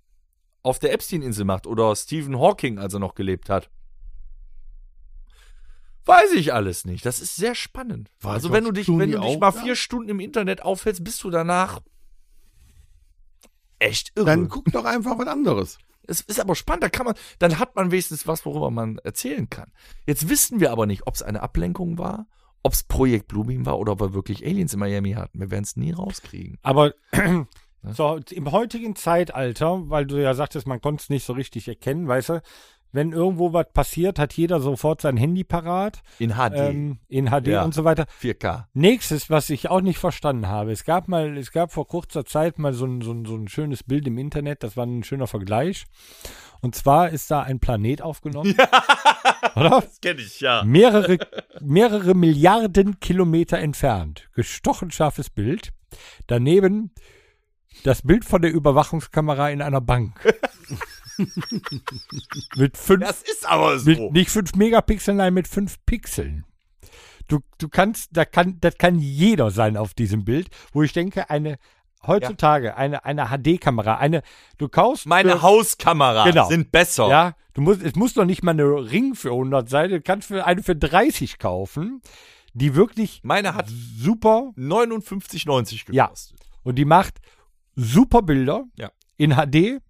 [0.62, 3.70] auf der Epstein-Insel macht oder Stephen Hawking, als er noch gelebt hat.
[6.07, 7.05] Weiß ich alles nicht.
[7.05, 8.11] Das ist sehr spannend.
[8.20, 9.61] War also wenn du dich, wenn du dich mal da?
[9.61, 11.80] vier Stunden im Internet aufhältst, bist du danach
[13.79, 14.27] echt irre.
[14.27, 15.79] Dann guck doch einfach was anderes.
[16.09, 19.51] Es ist aber spannend, da kann man, dann hat man wenigstens was, worüber man erzählen
[19.51, 19.72] kann.
[20.07, 22.27] Jetzt wissen wir aber nicht, ob es eine Ablenkung war,
[22.62, 25.41] ob es Projekt Bluebeam war oder ob wir wirklich Aliens in Miami hatten.
[25.41, 26.59] Wir werden es nie rauskriegen.
[26.62, 26.93] Aber
[27.83, 32.09] so, im heutigen Zeitalter, weil du ja sagtest, man konnte es nicht so richtig erkennen,
[32.09, 32.43] weißt du,
[32.97, 37.49] wenn irgendwo was passiert, hat jeder sofort sein Handy parat, In HD, ähm, in HD
[37.49, 37.62] Ja.
[37.62, 38.07] und so weiter.
[38.20, 38.64] 4K.
[38.72, 42.59] Nächstes, was ich auch nicht verstanden habe, es gab mal, es gab vor kurzer Zeit
[42.59, 45.28] mal so ein, so ein, so ein schönes Bild im Internet, das war ein schöner
[45.28, 45.84] Vergleich.
[46.62, 48.57] Und zwar ist da ein Planet aufgenommen.
[49.55, 49.82] Oder?
[49.82, 50.64] Das kenne ich, ja.
[50.64, 51.18] mehrere,
[51.61, 54.28] mehrere Milliarden Kilometer entfernt.
[54.34, 55.72] Gestochen scharfes Bild.
[56.26, 56.92] Daneben
[57.84, 60.18] das Bild von der Überwachungskamera in einer Bank.
[62.57, 63.91] mit fünf, Das ist aber so.
[63.91, 66.45] mit nicht fünf Megapixeln, nein, mit fünf Pixeln.
[67.29, 71.29] Du, du kannst, da kann, das kann jeder sein auf diesem Bild, wo ich denke,
[71.29, 71.59] eine,
[72.07, 74.23] heutzutage, eine, eine HD-Kamera, eine,
[74.59, 75.07] du kaufst.
[75.07, 76.49] Meine für- Hauskamera Genau.
[76.49, 77.09] sind besser.
[77.09, 80.29] ja, du musst, es muss doch nicht mal eine Ring für 100 sein, du kannst
[80.29, 82.01] für eine für 30 kaufen,
[82.55, 86.05] die wirklich Meine hat super 59,90 Ja.
[86.07, 86.39] gekostet.
[86.62, 87.19] und die macht
[87.75, 88.91] super Bilder Ja.
[89.17, 89.81] in HD.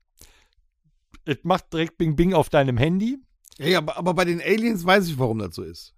[1.26, 3.18] Es macht direkt Bing Bing auf deinem Handy.
[3.58, 5.92] Ja, ja, aber, aber bei den Aliens weiß ich, warum das so ist.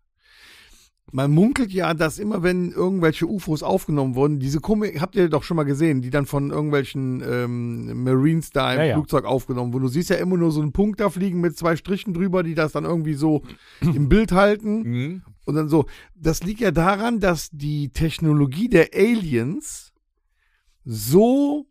[1.11, 5.43] Man munkelt ja, dass immer wenn irgendwelche UFOs aufgenommen wurden, diese Komik, habt ihr doch
[5.43, 8.95] schon mal gesehen, die dann von irgendwelchen ähm, Marines da im Ja, ja.
[8.95, 9.85] Flugzeug aufgenommen wurden.
[9.85, 12.55] Du siehst ja immer nur so einen Punkt da fliegen mit zwei Strichen drüber, die
[12.55, 13.43] das dann irgendwie so
[13.81, 14.83] im Bild halten.
[14.83, 15.23] Mhm.
[15.47, 15.87] Und dann so.
[16.15, 19.93] Das liegt ja daran, dass die Technologie der Aliens
[20.85, 21.67] so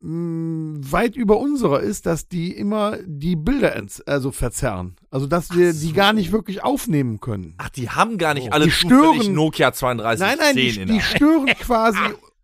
[0.00, 3.74] weit über unserer ist, dass die immer die Bilder
[4.06, 4.96] also verzerren.
[5.10, 7.54] Also dass wir die gar nicht wirklich aufnehmen können.
[7.58, 11.46] Ach, die haben gar nicht alle Die stören- Nokia 3210 Nein, nein, die, die stören
[11.46, 11.98] quasi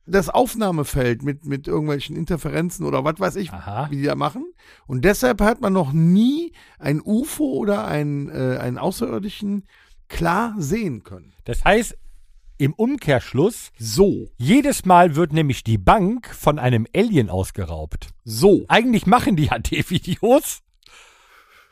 [0.07, 3.89] das Aufnahmefeld mit, mit irgendwelchen Interferenzen oder was weiß ich, Aha.
[3.91, 4.45] wie die da machen.
[4.87, 9.65] Und deshalb hat man noch nie ein UFO oder einen, äh, einen Außerirdischen
[10.09, 11.33] klar sehen können.
[11.45, 11.97] Das heißt,
[12.63, 18.11] im Umkehrschluss, So, jedes Mal wird nämlich die Bank von einem Alien ausgeraubt.
[18.25, 18.65] so.
[18.69, 20.61] Eigentlich machen die ja die Videos,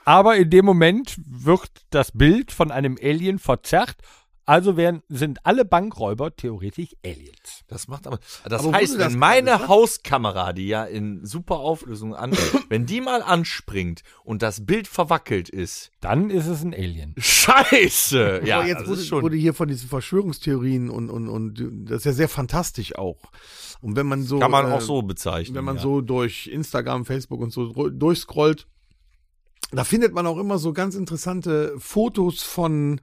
[0.04, 3.96] aber in dem Moment wird das Bild von einem Alien verzerrt.
[4.50, 7.62] Also werden, sind alle Bankräuber theoretisch Aliens.
[7.68, 8.18] Das macht aber.
[8.44, 12.32] Das Aber heißt, wenn das meine sagst- Hauskamera, die ja in super Auflösung an,
[12.68, 17.14] wenn die mal anspringt und das Bild verwackelt ist, Dann ist es ein Alien.
[17.16, 18.40] Scheiße!
[18.44, 19.22] Ja, Aber jetzt das wurde, ist schon.
[19.22, 23.30] wurde hier von diesen Verschwörungstheorien und, und, und das ist ja sehr fantastisch auch.
[23.80, 24.40] Und wenn man so.
[24.40, 25.54] kann man äh, auch so bezeichnen.
[25.54, 25.82] wenn man ja.
[25.82, 28.66] so durch Instagram, Facebook und so durchscrollt,
[29.70, 33.00] da findet man auch immer so ganz interessante Fotos von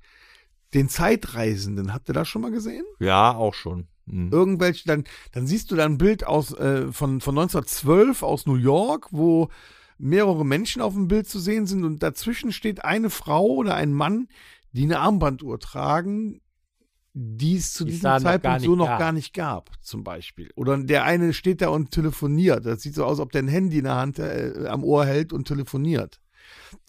[0.74, 1.94] den Zeitreisenden.
[1.94, 2.86] Habt ihr das schon mal gesehen?
[3.00, 3.88] Ja, auch schon.
[4.06, 4.30] Mhm.
[4.32, 8.56] Irgendwelche, dann, dann siehst du da ein Bild aus, äh, von, von 1912 aus New
[8.56, 9.50] York, wo
[9.98, 13.94] mehrere Menschen auf dem Bild zu sehen sind und dazwischen steht eine Frau oder ein
[13.94, 14.28] Mann,
[14.72, 16.42] die eine Armbanduhr tragen,
[17.14, 19.00] die es zu Die es diesem noch Zeitpunkt nicht so noch gab.
[19.00, 20.52] gar nicht gab, zum Beispiel.
[20.56, 22.66] Oder der eine steht da und telefoniert.
[22.66, 25.34] Das sieht so aus, ob der ein Handy in der Hand äh, am Ohr hält
[25.34, 26.22] und telefoniert.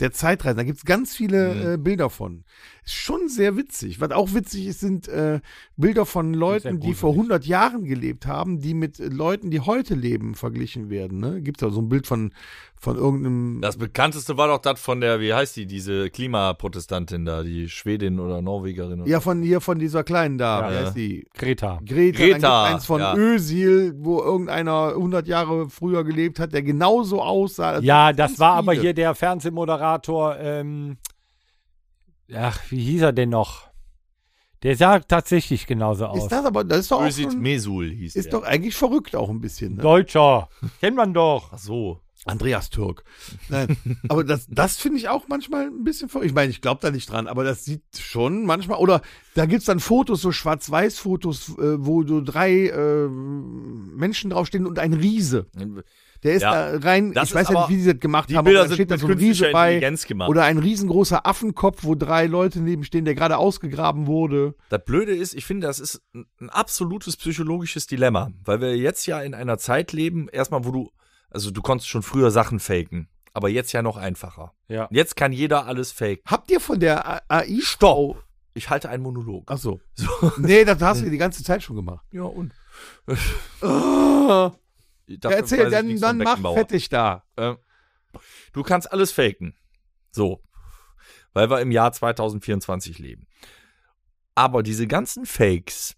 [0.01, 1.73] Der Zeitreise, da gibt's ganz viele Mhm.
[1.73, 2.45] äh, Bilder von.
[2.91, 4.01] Schon sehr witzig.
[4.01, 5.41] Was auch witzig ist, sind äh,
[5.77, 7.31] Bilder von Leuten, die vor gruselig.
[7.33, 11.19] 100 Jahren gelebt haben, die mit äh, Leuten, die heute leben, verglichen werden.
[11.21, 11.43] Ne?
[11.43, 12.33] Gibt's da so ein Bild von,
[12.77, 13.59] von irgendeinem.
[13.61, 18.19] Das bekannteste war doch das von der, wie heißt die, diese Klimaprotestantin da, die Schwedin
[18.21, 19.03] oder Norwegerin.
[19.03, 20.61] oder- ja, von hier, von dieser kleinen da.
[20.61, 20.71] Ja.
[20.81, 21.27] Wie heißt die?
[21.35, 21.81] Greta.
[21.87, 23.15] Greta, Greta, eins von ja.
[23.17, 27.71] Ösil, wo irgendeiner 100 Jahre früher gelebt hat, der genauso aussah.
[27.71, 28.83] Also Ja, das war aber viele.
[28.83, 30.97] hier der Fernsehmoderator, ähm,
[32.35, 33.69] ach, wie hieß er denn noch?
[34.63, 36.25] Der sah tatsächlich genauso aus.
[36.25, 38.41] Ist das aber, das ist doch auch schon, Mesul hieß ist der.
[38.41, 39.77] doch eigentlich verrückt auch ein bisschen.
[39.77, 39.83] Ne?
[39.83, 40.49] Deutscher.
[40.81, 41.51] Kennt man doch.
[41.53, 42.01] Ach so.
[42.25, 43.05] Andreas Türk.
[43.49, 43.77] Nein,
[44.09, 46.29] aber das, das finde ich auch manchmal ein bisschen verrückt.
[46.29, 49.01] Ich meine, ich glaube da nicht dran, aber das sieht schon manchmal, oder
[49.35, 54.93] da gibt's dann Fotos, so Schwarz-Weiß-Fotos, äh, wo so drei äh, Menschen draufstehen und ein
[54.93, 55.47] Riese.
[56.23, 58.37] Der ist Ja, da rein, das ich weiß ja nicht, wie sie das gemacht Die
[58.37, 59.79] haben, Bilder aber da sind steht da so ein Riese bei.
[59.79, 60.29] Gemacht.
[60.29, 64.55] Oder ein riesengroßer Affenkopf, wo drei Leute nebenstehen, der gerade ausgegraben wurde.
[64.69, 69.21] Das Blöde ist, ich finde, das ist ein, absolutes psychologisches Dilemma, weil wir jetzt ja
[69.21, 70.91] in einer Zeit leben, erstmal, wo du,
[71.31, 74.53] also du konntest schon früher Sachen faken, aber jetzt ja noch einfacher.
[74.69, 74.89] Ja.
[74.91, 76.23] Jetzt kann jeder alles faken.
[76.27, 78.25] Habt ihr von der AI Stopp!
[78.55, 79.45] Ich halte einen Monolog.
[79.47, 79.81] Ach so.
[80.39, 82.05] Nee, das hast du die ganze Zeit schon gemacht.
[82.11, 82.53] Ja, und?
[85.09, 87.25] Ja, erzähl, dann, dann mach fettig da.
[87.37, 87.57] Ähm,
[88.53, 89.55] du kannst alles faken.
[90.11, 90.43] So.
[91.33, 93.27] Weil wir im Jahr 2024 leben.
[94.35, 95.97] Aber diese ganzen Fakes,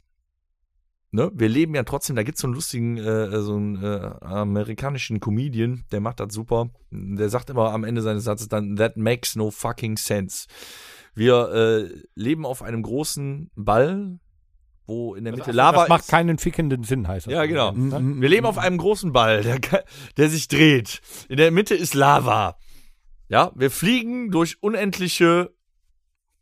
[1.11, 5.21] ne, wir leben ja trotzdem, da gibt's so einen lustigen, äh, so einen äh, amerikanischen
[5.21, 6.71] Comedian, der macht das super.
[6.91, 10.47] Der sagt immer am Ende seines Satzes dann, that makes no fucking sense.
[11.15, 14.19] Wir äh, leben auf einem großen Ball,
[14.91, 16.11] wo in der Mitte Lava das macht ist.
[16.11, 17.33] keinen fickenden Sinn, heißt das.
[17.33, 17.73] Ja, genau.
[17.73, 18.21] Mhm.
[18.21, 19.61] Wir leben auf einem großen Ball, der,
[20.17, 21.01] der sich dreht.
[21.29, 22.59] In der Mitte ist Lava.
[23.29, 25.55] Ja, wir fliegen durch unendliche,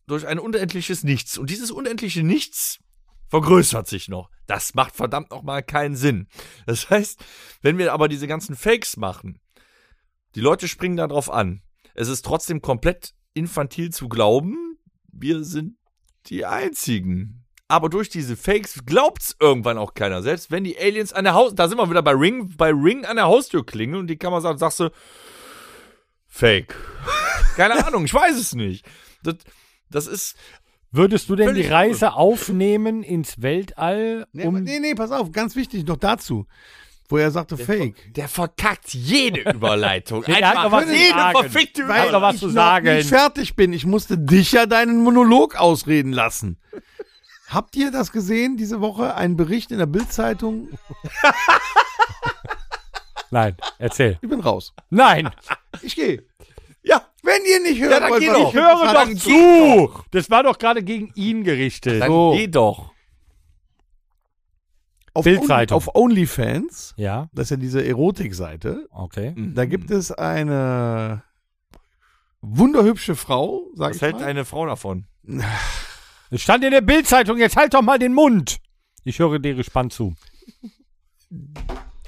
[0.07, 1.37] durch ein unendliches Nichts.
[1.37, 2.79] Und dieses unendliche Nichts
[3.29, 4.31] vergrößert sich noch.
[4.47, 6.27] Das macht verdammt noch mal keinen Sinn.
[6.67, 7.23] Das heißt,
[7.61, 9.39] wenn wir aber diese ganzen Fakes machen,
[10.35, 11.61] die Leute springen da drauf an.
[11.95, 14.79] Es ist trotzdem komplett infantil zu glauben,
[15.13, 15.77] wir sind
[16.27, 17.45] die Einzigen.
[17.71, 20.23] Aber durch diese Fakes glaubt's irgendwann auch keiner.
[20.23, 23.05] Selbst wenn die Aliens an der Haus, da sind wir wieder bei Ring, bei Ring
[23.05, 24.91] an der Haustür klingeln und die Kamera sagt, sagst du,
[26.27, 26.75] Fake.
[27.57, 28.87] Keine Ahnung, ich weiß es nicht.
[29.23, 29.35] Das,
[29.91, 30.37] das ist,
[30.91, 34.27] Würdest du denn die Reise aufnehmen ins Weltall?
[34.33, 36.47] Nee, Um, aber- nee, nee, pass auf, ganz wichtig noch dazu,
[37.11, 38.15] wo er sagte Fake.
[38.15, 40.25] der verkackt jede Überleitung.
[40.27, 41.39] Nee, er hat noch was zu jede sagen.
[41.39, 42.23] verfickte Er hat noch Überleitung.
[42.23, 42.97] was ich zu noch sagen.
[42.97, 43.73] nicht fertig bin.
[43.75, 46.59] Ich musste dich ja deinen Monolog ausreden lassen.
[47.49, 49.15] Habt ihr das gesehen diese Woche?
[49.15, 50.69] Ein Bericht in der Bildzeitung?
[53.31, 54.19] Nein, erzähl.
[54.23, 54.73] Ich bin raus.
[54.91, 55.31] Nein,
[55.83, 56.25] Ich gehe.
[56.83, 58.41] Ja, Wenn ihr nicht hört, Ja, dann wollt, doch.
[58.41, 60.05] ich ich höre doch zu.
[60.13, 62.01] Das war doch gerade gegen ihn gerichtet.
[62.01, 62.33] dann So.
[62.35, 62.93] geh doch.
[65.13, 65.77] auf, Bildzeitung.
[65.77, 69.35] Only, auf OnlyFans, Ja, das ist ja diese Erotikseite, okay.
[69.37, 71.23] da gibt es eine
[72.41, 74.25] wunderhübsche Frau, sag Was ich hält mal.
[74.25, 75.07] eine Frau davon?
[76.31, 78.59] Es stand in der Bildzeitung, jetzt halt doch mal den Mund.
[79.05, 80.15] Ich höre dir gespannt zu.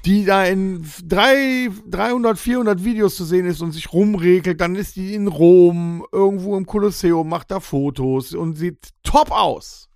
[0.05, 4.97] die da in drei, 300, 400 Videos zu sehen ist und sich rumregelt, dann ist
[4.97, 9.89] die in Rom, irgendwo im Kolosseum, macht da Fotos und sieht top aus.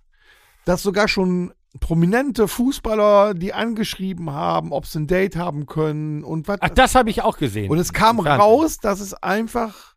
[0.65, 6.47] Dass sogar schon prominente Fußballer, die angeschrieben haben, ob sie ein Date haben können und
[6.47, 6.57] was.
[6.61, 7.69] Ach, das habe ich auch gesehen.
[7.69, 9.94] Und es kam raus, dass es einfach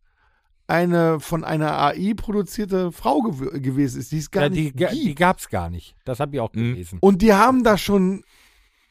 [0.69, 4.77] eine von einer AI produzierte Frau gew gewesen ist, die es gar Ja, die, nicht
[4.77, 5.03] ga- gibt.
[5.05, 5.97] die gab es gar nicht.
[6.05, 6.73] Das habe ich auch Mhm.
[6.75, 6.99] gelesen.
[7.01, 8.23] Und die haben da schon,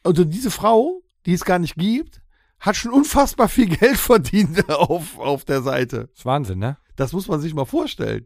[0.04, 2.22] also diese Frau, die es gar nicht gibt,
[2.60, 6.08] hat schon unfassbar viel Geld verdient auf, auf der Seite.
[6.10, 6.78] Das ist Wahnsinn, ne?
[6.96, 8.26] Das muss man sich mal vorstellen.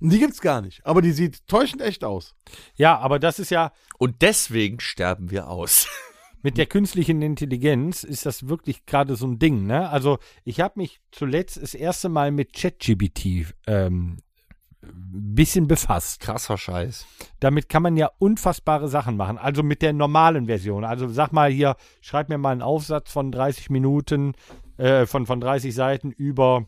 [0.00, 0.84] Und die gibt's gar nicht.
[0.86, 2.34] Aber die sieht täuschend echt aus.
[2.76, 5.88] Ja, aber das ist ja Und deswegen sterben wir aus.
[6.44, 9.88] mit der künstlichen Intelligenz ist das wirklich gerade so ein Ding, ne?
[9.88, 14.18] Also ich habe mich zuletzt das erste Mal mit ChatGPT ähm,
[14.82, 16.20] ein bisschen befasst.
[16.20, 17.06] Krasser Scheiß.
[17.40, 19.38] Damit kann man ja unfassbare Sachen machen.
[19.38, 20.84] Also mit der normalen Version.
[20.84, 24.34] Also sag mal hier, schreib mir mal einen Aufsatz von 30 Minuten,
[24.76, 26.66] äh, von, von 30 Seiten über,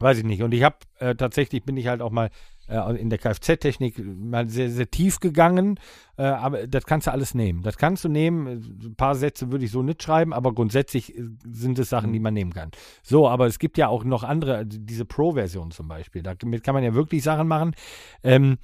[0.00, 0.42] weiß ich nicht.
[0.42, 2.30] Und ich habe äh, tatsächlich, bin ich halt auch mal
[2.68, 5.78] in der Kfz-Technik mal sehr, sehr tief gegangen.
[6.16, 7.62] Äh, aber das kannst du alles nehmen.
[7.62, 8.80] Das kannst du nehmen.
[8.82, 12.20] Ein paar Sätze würde ich so nicht schreiben, aber grundsätzlich äh, sind es Sachen, die
[12.20, 12.70] man nehmen kann.
[13.02, 16.22] So, aber es gibt ja auch noch andere, diese Pro-Version zum Beispiel.
[16.22, 17.74] Damit kann man ja wirklich Sachen machen.
[18.22, 18.58] Ähm,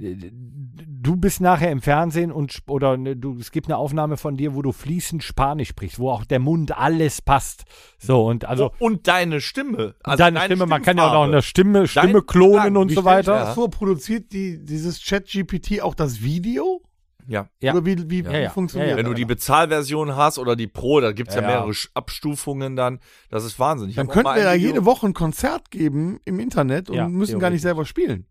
[0.00, 4.54] du bist nachher im Fernsehen und oder ne, du, es gibt eine Aufnahme von dir,
[4.54, 7.64] wo du fließend Spanisch sprichst, wo auch der Mund alles passt.
[7.98, 9.94] So und also und deine Stimme.
[10.02, 12.88] Also deine Stimme, man kann ja auch noch eine Stimme, Stimme Dein klonen Klang, und
[12.90, 13.44] so stell ich mir weiter.
[13.44, 16.82] das vor, produziert die, dieses Chat-GPT auch das Video?
[17.26, 17.48] Ja.
[17.60, 17.74] Ja.
[17.74, 18.50] Oder wie, wie, Ja, wie ja.
[18.50, 18.98] funktioniert Ja, ja.
[18.98, 21.56] Wenn du die Bezahlversion hast oder die Pro, da gibt's ja, Ja, ja.
[21.60, 22.98] mehrere Abstufungen dann.
[23.30, 23.90] Das ist Wahnsinn.
[23.90, 27.38] Ich Dann könnten wir ja jede Woche ein Konzert geben im Internet und Ja, müssen
[27.38, 28.26] gar nicht selber spielen.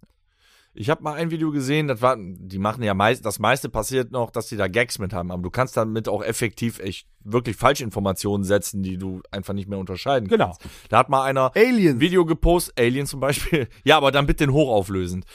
[0.73, 4.11] Ich habe mal ein Video gesehen, das war, die machen ja meist, das meiste passiert
[4.11, 7.55] noch, dass die da Gags mit haben, aber du kannst damit auch effektiv echt wirklich
[7.57, 10.45] Falschinformationen setzen, die du einfach nicht mehr unterscheiden Genau.
[10.45, 10.61] kannst.
[10.89, 11.95] Da hat mal einer Aliens.
[11.95, 15.25] ein Video gepostet, Alien zum Beispiel, ja, aber dann bitte den hochauflösend.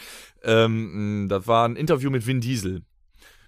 [0.44, 2.82] Ähm, das war ein Interview mit Vin Diesel.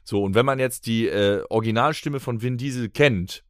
[0.03, 3.45] So, und wenn man jetzt die äh, Originalstimme von Vin Diesel kennt,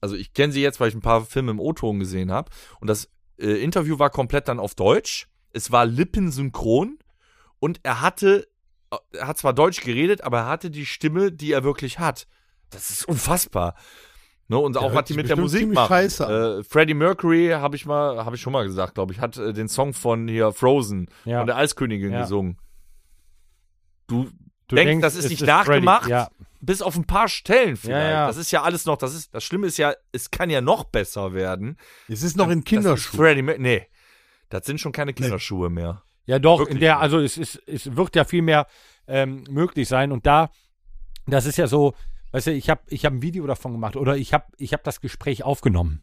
[0.00, 2.88] also ich kenne sie jetzt, weil ich ein paar Filme im O-Ton gesehen habe, und
[2.88, 6.98] das äh, Interview war komplett dann auf Deutsch, es war lippensynchron,
[7.62, 8.48] und er hatte,
[9.12, 12.26] er hat zwar Deutsch geredet, aber er hatte die Stimme, die er wirklich hat.
[12.70, 13.76] Das ist unfassbar.
[14.48, 15.94] Ne, und auch hört was die mit der Musik machen.
[15.94, 19.52] Äh, Freddie Mercury habe ich mal, habe ich schon mal gesagt, glaube ich, hat äh,
[19.52, 21.38] den Song von hier Frozen Ja.
[21.38, 22.22] von der Eiskönigin Ja.
[22.22, 22.58] gesungen.
[24.08, 24.28] Du,
[24.68, 26.12] Du denkst, das ist nicht nachgemacht, Freddy.
[26.12, 26.28] Ja.
[26.60, 28.12] bis auf ein paar Stellen vielleicht.
[28.28, 30.84] Das ist ja alles noch, das ist, das Schlimme ist ja, es kann ja noch
[30.84, 31.76] besser werden.
[32.08, 33.20] Es ist noch in ist Kinderschuhen.
[33.20, 33.86] Freddie nee,
[34.48, 36.02] das sind schon keine Kinderschuhe mehr.
[36.26, 38.66] Ja, doch, Wirklich in der, also es, ist, es wird ja viel mehr
[39.06, 40.12] ähm, möglich sein.
[40.12, 40.50] Und da,
[41.26, 41.94] das ist ja so,
[42.32, 44.84] weißt du, ich habe ich hab ein Video davon gemacht oder ich habe ich hab
[44.84, 46.02] das Gespräch aufgenommen.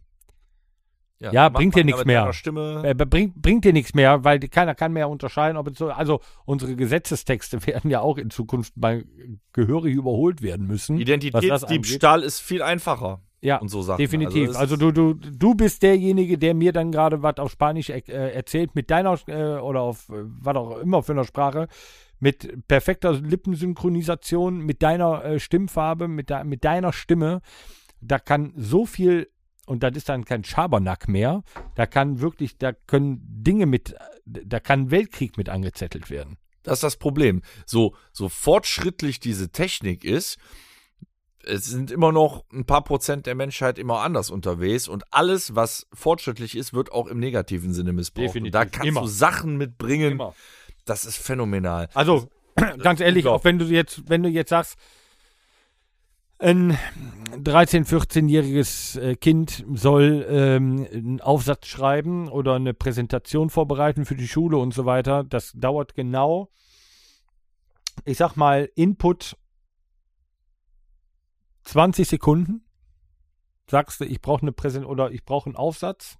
[1.19, 2.31] Ja, macht bringt dir nichts mehr.
[2.31, 2.81] Stimme.
[2.85, 6.21] Äh, bringt, bringt dir nichts mehr, weil keiner kann mehr unterscheiden, ob es so, also
[6.45, 9.03] unsere Gesetzestexte werden ja auch in Zukunft mal
[9.51, 10.97] gehörig überholt werden müssen.
[10.97, 13.21] Identitätsdiebstahl ist viel einfacher.
[13.41, 13.99] Ja, und so Sachen.
[13.99, 14.55] definitiv.
[14.55, 18.01] Also, ist- du, du, du bist derjenige, der mir dann gerade was auf Spanisch äh,
[18.07, 21.67] erzählt mit deiner äh, oder auf äh, was auch immer für eine Sprache,
[22.19, 27.41] mit perfekter Lippensynchronisation, mit deiner äh, Stimmfarbe, mit, de mit deiner Stimme.
[28.01, 29.29] Da kann so viel
[29.65, 31.43] und das ist dann kein Schabernack mehr.
[31.75, 36.37] Da kann wirklich, da können Dinge mit, da kann Weltkrieg mit angezettelt werden.
[36.63, 37.41] Das ist das Problem.
[37.65, 40.37] So, so fortschrittlich diese Technik ist,
[41.45, 45.87] es sind immer noch ein paar Prozent der Menschheit immer anders unterwegs und alles, was
[45.93, 48.29] fortschrittlich ist, wird auch im negativen Sinne missbraucht.
[48.29, 48.47] Definitiv.
[48.47, 49.01] Und da kannst Immer.
[49.01, 50.21] du Sachen mitbringen.
[50.85, 51.89] Das ist phänomenal.
[51.93, 52.29] Also,
[52.83, 54.77] ganz ehrlich, auch wenn du jetzt, wenn du jetzt sagst,
[56.39, 56.77] ein
[57.33, 64.27] 13-, 14-jähriges äh, Kind soll ähm, einen Aufsatz schreiben oder eine Präsentation vorbereiten für die
[64.27, 66.49] Schule und so weiter, das dauert genau,
[68.05, 69.35] ich sag mal, Input
[71.69, 72.65] 20 Sekunden.
[73.69, 76.17] Sagst du, ich brauche eine Präsent oder ich brauche einen Aufsatz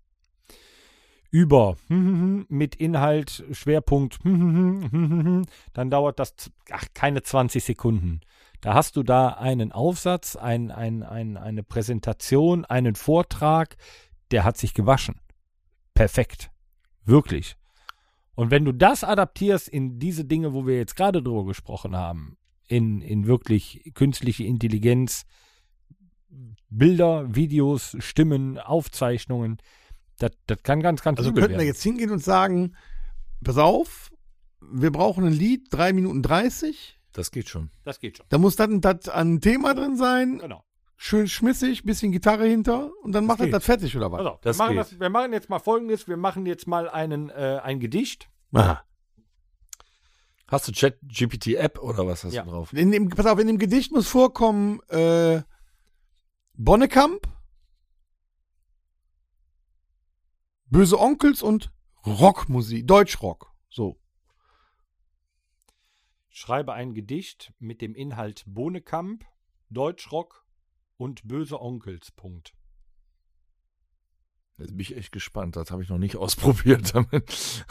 [1.32, 6.36] über mit Inhalt, Schwerpunkt, dann dauert das
[6.72, 8.22] ach, keine 20 Sekunden.
[8.62, 13.76] Da hast du da einen Aufsatz, ein, ein, ein, eine Präsentation, einen Vortrag,
[14.30, 15.20] der hat sich gewaschen.
[15.96, 16.52] Perfekt.
[17.06, 17.56] Wirklich.
[18.36, 22.38] Und wenn du das adaptierst in diese Dinge, wo wir jetzt gerade drüber gesprochen haben,
[22.70, 25.26] in, in wirklich künstliche Intelligenz,
[26.70, 29.58] Bilder, Videos, Stimmen, Aufzeichnungen,
[30.20, 32.76] das, das kann ganz, ganz Also könnten wir jetzt hingehen und sagen,
[33.44, 34.12] pass auf,
[34.62, 37.00] wir brauchen ein Lied, 3 Minuten 30.
[37.12, 37.72] Das geht schon.
[37.84, 38.26] Das geht schon.
[38.30, 40.38] Da muss dann das an Thema drin sein.
[40.38, 40.64] Genau.
[40.96, 44.20] schön schmissig, bisschen Gitarre hinter und dann macht er das fertig oder was?
[44.20, 44.80] Also, wir, Das machen geht.
[44.80, 48.30] das, wir machen jetzt mal folgendes: Wir machen jetzt mal einen, äh, ein Gedicht.
[48.54, 48.84] Aha.
[50.50, 52.44] Hast du Chat-GPT-App oder was hast Ja.
[52.44, 52.74] du drauf?
[52.74, 55.42] In dem, pass auf, in dem Gedicht muss vorkommen äh,
[56.56, 57.28] Bonnekamp,
[60.66, 61.72] Böse Onkels und
[62.06, 63.52] Rockmusik, Deutschrock.
[63.70, 64.00] So.
[66.30, 69.26] Schreibe ein Gedicht mit dem Inhalt Bohnekamp,
[69.70, 70.46] Deutschrock
[70.98, 72.12] und böse Onkels.
[72.12, 72.54] Punkt.
[74.58, 75.56] Jetzt bin ich echt gespannt.
[75.56, 77.66] Das habe ich noch nicht ausprobiert damit.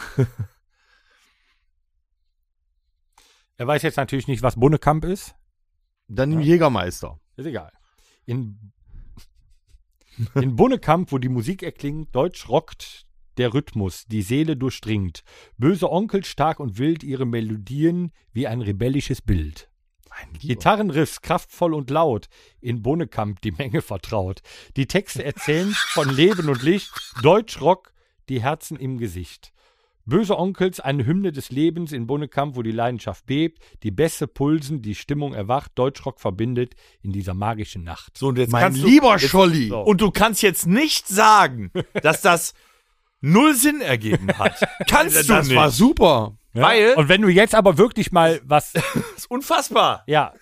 [3.58, 5.34] Er weiß jetzt natürlich nicht, was Bohnekamp ist.
[6.06, 7.20] Dann im Jägermeister.
[7.36, 7.72] Ist egal.
[8.24, 8.72] In,
[10.34, 13.04] in Bunnekamp, wo die Musik erklingt, Deutsch rockt
[13.36, 15.22] der Rhythmus, die Seele durchdringt.
[15.58, 19.68] Böse Onkel stark und wild ihre Melodien wie ein rebellisches Bild.
[20.40, 22.28] Gitarrenriffs kraftvoll und laut,
[22.60, 24.40] in Bunnekamp die Menge vertraut.
[24.76, 26.90] Die Texte erzählen von Leben und Licht,
[27.22, 27.92] Deutschrock,
[28.28, 29.52] die Herzen im Gesicht.
[30.08, 34.80] Böse Onkels, eine Hymne des Lebens in Bunnekamp, wo die Leidenschaft bebt, die Bässe pulsen,
[34.82, 38.16] die Stimmung erwacht, Deutschrock verbindet in dieser magischen Nacht.
[38.16, 39.68] So, und jetzt Mein kannst lieber du, jetzt, Scholli.
[39.68, 39.80] So.
[39.82, 41.70] Und du kannst jetzt nicht sagen,
[42.02, 42.54] dass das
[43.20, 44.54] null Sinn ergeben hat.
[44.88, 45.56] Kannst du Das nicht.
[45.56, 46.36] war super.
[46.52, 48.84] Weil, Und wenn du jetzt aber wirklich mal was, das
[49.16, 50.04] ist unfassbar.
[50.06, 50.32] ja,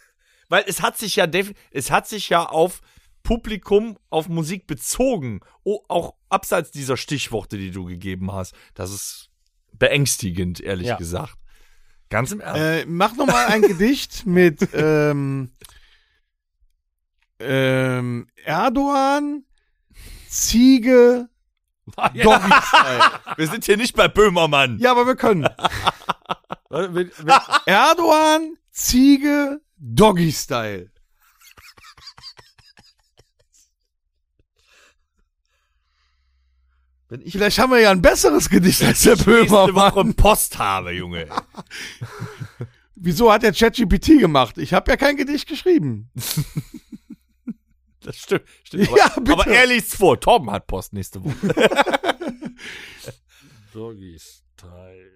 [0.49, 1.27] Weil es hat sich ja,
[1.71, 2.81] es hat sich ja auf
[3.23, 5.41] Publikum, auf Musik bezogen.
[5.65, 8.55] Oh, auch abseits dieser Stichworte, die du gegeben hast.
[8.75, 9.31] Das ist
[9.79, 10.97] beängstigend, ehrlich Ja.
[10.97, 11.37] gesagt.
[12.09, 12.61] Ganz im Ernst.
[12.63, 15.51] Äh, mach noch mal ein Gedicht mit ähm,
[17.39, 19.45] ähm, Erdogan,
[20.29, 21.29] Ziege,
[21.97, 23.03] Doggy Style.
[23.37, 24.79] Wir sind hier nicht bei Böhmermann.
[24.79, 25.45] Ja, aber wir können.
[27.67, 30.91] Erdogan, Ziege, Doggy Style.
[36.79, 40.13] Wenn ich Vielleicht haben wir ja ein besseres Gedicht als der nächste Woche.
[40.15, 41.29] Post habe, Junge.
[42.97, 44.59] Wieso hat der ChatGPT gemacht?
[44.59, 46.11] Ich habe ja kein Gedicht geschrieben.
[48.01, 48.45] Das stimmt.
[48.63, 48.89] stimmt.
[48.89, 49.33] Aber, Ja, bitte.
[49.33, 50.21] aber er liest vor.
[50.21, 51.35] Torben hat Post nächste Woche.
[53.73, 55.11] Doggy Style.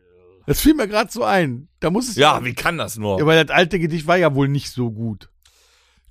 [0.46, 1.68] Das fiel mir gerade so ein.
[1.78, 3.20] Da muss es Ja, wie kann das nur?
[3.20, 5.30] Ja, weil das alte Gedicht war ja wohl nicht so gut.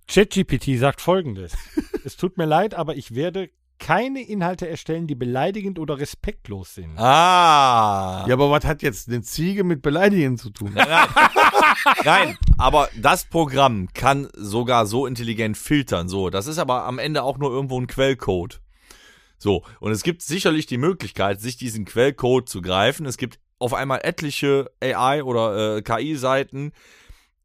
[0.08, 1.52] ChatGPT sagt folgendes.
[2.06, 3.50] es tut mir leid, aber ich werde
[3.80, 6.98] keine Inhalte erstellen, die beleidigend oder respektlos sind.
[6.98, 8.26] Ah.
[8.28, 10.74] Ja, aber was hat jetzt eine Ziege mit Beleidigen zu tun?
[12.06, 16.10] Nein, aber das Programm kann sogar so intelligent filtern.
[16.10, 18.62] So, das ist aber am Ende auch nur irgendwo ein Quellcode.
[19.38, 23.06] So, und es gibt sicherlich die Möglichkeit, sich diesen Quellcode zu greifen.
[23.06, 26.74] Es gibt auf einmal etliche AI- oder äh, KI-Seiten.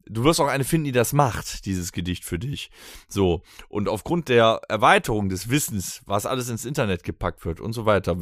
[0.07, 2.71] Du wirst auch eine finden, die das macht, dieses Gedicht für dich.
[3.09, 7.87] So, und aufgrund der Erweiterung des Wissens, was alles ins Internet gepackt wird und so
[7.87, 8.17] weiter,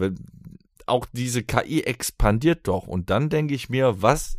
[0.86, 2.86] auch diese KI expandiert doch.
[2.86, 4.38] Und dann denke ich mir, was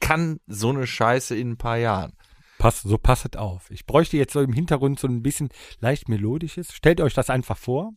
[0.00, 2.12] kann so eine Scheiße in ein paar Jahren?
[2.58, 3.70] Pass, so passet auf.
[3.70, 5.48] Ich bräuchte jetzt so im Hintergrund so ein bisschen
[5.80, 6.72] leicht melodisches.
[6.72, 7.92] Stellt euch das einfach vor.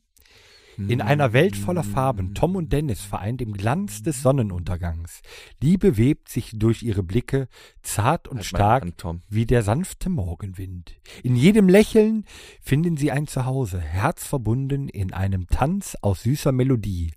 [0.78, 5.22] In einer Welt voller Farben, Tom und Dennis vereint im Glanz des Sonnenuntergangs.
[5.61, 7.47] Liebe webt sich durch ihre Blicke,
[7.82, 9.22] zart und Halt stark an, Tom.
[9.30, 10.95] wie der sanfte Morgenwind.
[11.24, 12.26] In jedem Lächeln
[12.61, 17.13] finden sie ein Zuhause, herzverbunden in einem Tanz aus süßer Melodie.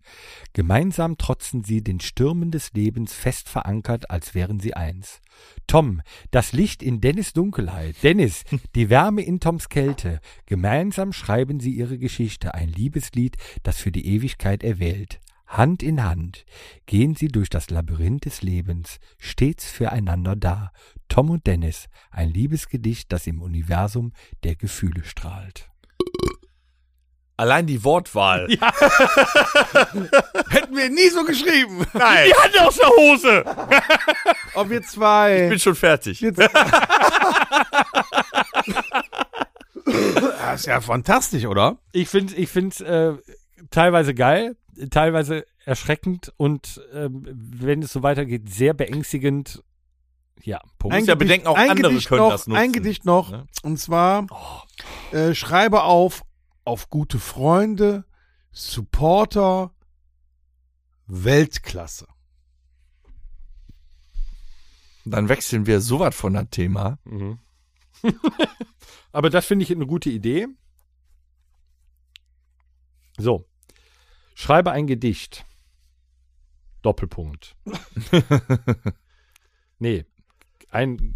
[0.53, 5.21] Gemeinsam trotzen sie den Stürmen des Lebens fest verankert, als wären sie eins.
[5.67, 7.97] Tom, das Licht in Dennis Dunkelheit.
[8.03, 10.21] Dennis, die Wärme in Toms Kälte.
[10.47, 15.21] Gemeinsam schreiben sie ihre Geschichte, ein Liebeslied, das für die Ewigkeit erwählt.
[15.47, 16.45] Hand in Hand
[16.87, 20.73] gehen sie durch das Labyrinth des Lebens, stets füreinander da.
[21.09, 24.13] Tom und Dennis, ein Liebesgedicht, das im Universum
[24.43, 25.71] der Gefühle strahlt.
[27.37, 28.47] Allein die Wortwahl.
[30.49, 31.85] Hätten wir nie so geschrieben.
[31.93, 33.45] Nein, Hand aus der Hose!
[34.55, 35.45] Ob wir zwei.
[35.45, 36.21] ich bin schon fertig.
[36.21, 36.39] Jetzt-
[39.85, 41.79] das ist ja fantastisch, oder?
[41.93, 43.15] Ich finde ich find's, äh,
[43.71, 44.57] teilweise geil,
[44.91, 49.63] teilweise erschreckend und ähm, wenn es so weitergeht, sehr beängstigend.
[50.43, 50.97] Ja, Punkt.
[50.97, 52.61] Ein- ja bedenken, auch ein andere Gedicht können noch, das nutzen.
[52.61, 53.33] Ein Gedicht noch.
[53.33, 53.45] Ja.
[53.63, 54.27] Und zwar
[55.13, 56.23] äh, schreibe auf
[56.65, 58.05] auf gute Freunde,
[58.53, 59.75] Supporter,
[61.07, 62.07] Weltklasse.
[65.05, 66.99] Dann wechseln wir so was von das Thema.
[67.05, 67.39] Mhm.
[69.13, 70.49] Aber das finde ich eine gute Idee.
[73.19, 73.47] So.
[74.35, 75.45] Schreibe ein Gedicht.
[76.83, 77.57] Doppelpunkt.
[79.79, 80.05] nee.
[80.71, 81.15] Ein.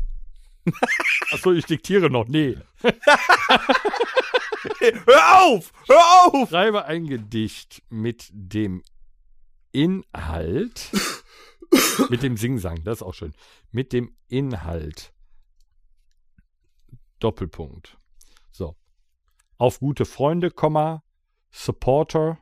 [1.33, 2.29] Achso, ich diktiere noch.
[2.29, 2.57] Nee.
[4.81, 5.73] hör auf!
[5.87, 6.49] Hör auf!
[6.49, 8.83] Schreibe ein Gedicht mit dem
[9.73, 10.91] Inhalt,
[12.09, 13.35] mit dem Singsang, das ist auch schön,
[13.71, 15.13] mit dem Inhalt.
[17.19, 17.99] Doppelpunkt.
[18.51, 18.77] So.
[19.57, 21.03] Auf gute Freunde, Komma,
[21.51, 22.39] Supporter,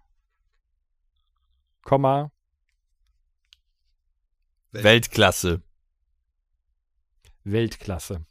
[1.83, 2.31] Komma,
[4.73, 5.63] Weltklasse.
[7.45, 8.27] Weltklasse.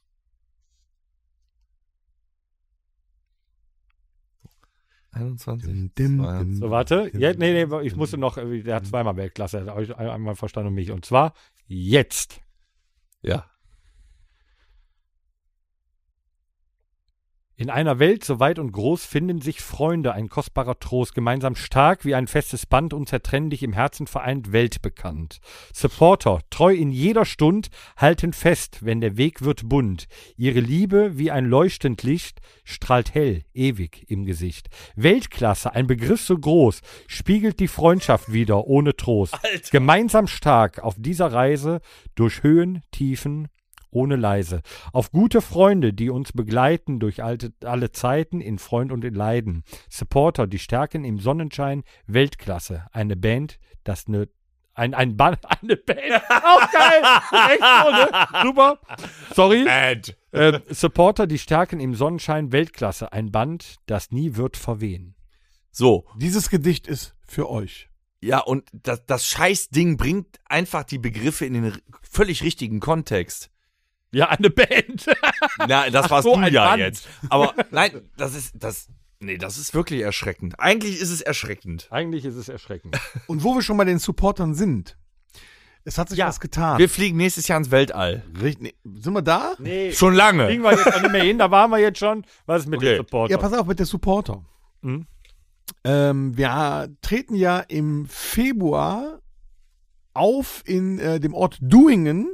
[5.15, 6.55] Dim, dim, dim.
[6.55, 7.09] So, warte.
[7.13, 10.69] Ja, nee, nee, ich musste noch, äh, der hat zweimal Weltklasse, hat euch einmal verstanden
[10.69, 10.91] und mich.
[10.91, 11.33] Und zwar
[11.67, 12.41] jetzt.
[13.21, 13.45] Ja.
[17.57, 22.03] In einer Welt so weit und groß finden sich Freunde, ein kostbarer Trost, gemeinsam stark
[22.03, 25.39] wie ein festes Band, unzertrennlich im Herzen vereint, weltbekannt.
[25.73, 30.07] Supporter, treu in jeder Stund, halten fest, wenn der Weg wird bunt.
[30.35, 34.67] Ihre Liebe wie ein leuchtend Licht strahlt hell, ewig im Gesicht.
[34.97, 39.33] Weltklasse, ein Begriff so groß, spiegelt die Freundschaft wieder ohne Trost.
[39.33, 39.69] Alter.
[39.71, 41.79] Gemeinsam stark auf dieser Reise
[42.15, 43.47] durch Höhen, Tiefen,
[43.95, 44.61] ohne leise.
[44.93, 49.63] Auf gute Freunde, die uns begleiten durch alte, alle Zeiten in Freund und in Leiden.
[49.89, 51.83] Supporter, die stärken im Sonnenschein.
[52.05, 52.85] Weltklasse.
[52.91, 54.27] Eine Band, das ne
[54.77, 56.21] ein, ein Band, eine Band.
[56.29, 57.01] Auch geil.
[57.49, 58.43] Echt so, ne?
[58.43, 58.79] Super.
[59.33, 59.65] Sorry.
[60.31, 62.51] Äh, Supporter, die stärken im Sonnenschein.
[62.51, 63.13] Weltklasse.
[63.13, 65.15] Ein Band, das nie wird verwehen.
[65.71, 67.89] So, Dieses Gedicht ist für euch.
[68.21, 73.51] ja, und das, das Scheißding bringt einfach die Begriffe in den völlig richtigen Kontext.
[74.15, 75.05] Ja, eine Band.
[75.67, 76.79] Na, das Ach warst so, du ja Band.
[76.79, 77.07] jetzt.
[77.29, 78.87] Aber nein, das ist, das,
[79.19, 80.57] nee, das ist wirklich erschreckend.
[80.59, 81.87] Eigentlich ist es erschreckend.
[81.91, 82.97] Eigentlich ist es erschreckend.
[83.27, 84.97] Und wo wir schon bei den Supportern sind,
[85.83, 86.27] es hat sich Ja.
[86.27, 86.79] was getan.
[86.79, 88.23] Wir fliegen nächstes Jahr ins Weltall.
[88.41, 89.53] Richtig, nee, sind wir da?
[89.59, 89.91] Nee.
[89.91, 90.47] Schon lange.
[90.47, 92.25] Kriegen wir jetzt noch nicht mehr hin, da waren wir jetzt schon.
[92.45, 92.95] Was ist mit Okay.
[92.95, 93.31] dem Supporter?
[93.31, 94.45] Ja, pass auf, mit der Supporter.
[94.81, 95.05] Mhm.
[95.83, 99.19] Ähm, wir treten ja im Februar
[100.13, 102.29] auf in äh, dem Ort Duingen,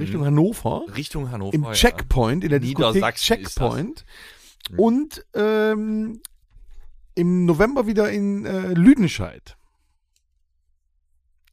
[0.00, 1.54] Richtung Hannover, Richtung Hannover.
[1.54, 1.72] im ja.
[1.72, 4.04] Checkpoint, in der Diskothek Checkpoint.
[4.76, 6.20] Und ähm,
[7.14, 9.56] im November wieder in äh, Lüdenscheid.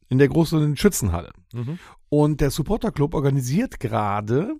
[0.08, 1.32] In der großen Schützenhalle.
[1.52, 1.78] Mhm.
[2.08, 4.54] Und der Supporter Club organisiert gerade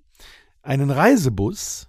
[0.63, 1.89] einen Reisebus,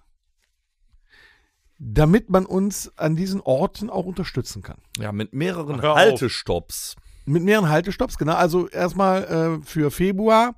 [1.77, 4.77] damit man uns an diesen Orten auch unterstützen kann.
[4.97, 5.81] Ja, mit mehreren.
[5.81, 6.95] Haltestopps.
[7.25, 8.35] Mit mehreren Haltestopps, genau.
[8.35, 10.55] Also erstmal äh, für Februar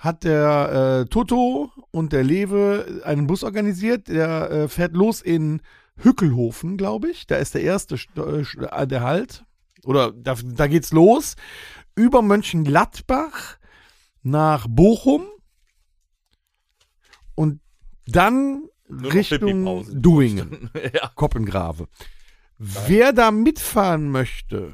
[0.00, 4.08] hat der äh, Toto und der Lewe einen Bus organisiert.
[4.08, 5.60] Der äh, fährt los in
[5.98, 7.26] Hückelhofen, glaube ich.
[7.26, 9.44] Da ist der erste St- äh, äh, der Halt.
[9.84, 11.36] Oder da, da geht's los.
[11.94, 13.58] Über Mönchengladbach
[14.22, 15.26] nach Bochum.
[17.34, 17.60] Und
[18.06, 19.84] dann noch Richtung.
[19.92, 20.70] Duingen.
[20.94, 21.10] ja.
[21.14, 21.88] Koppengrave.
[22.56, 24.72] Wer da mitfahren möchte,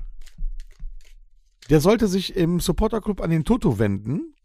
[1.69, 4.36] der sollte sich im Supporter Club an den Toto wenden,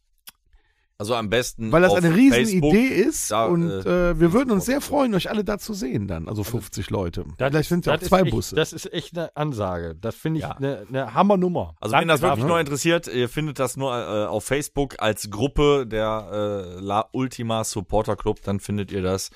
[1.01, 1.71] Also am besten.
[1.71, 2.73] weil das auf eine riesen Facebook.
[2.75, 5.73] Idee ist da, und äh, äh, wir würden uns sehr freuen, euch alle da zu
[5.73, 7.25] sehen dann, also 50 Leute.
[7.39, 8.53] Vielleicht sind ja auch das zwei echt, Busse.
[8.55, 9.95] Das ist echt eine Ansage.
[9.99, 10.51] Das finde ich Ja.
[10.51, 11.73] eine, eine Hammernummer.
[11.81, 15.31] Also Danke wenn das wirklich nur interessiert, ihr findet das nur äh, auf Facebook als
[15.31, 19.31] Gruppe der äh, La Ultima Supporter Club, dann findet ihr das.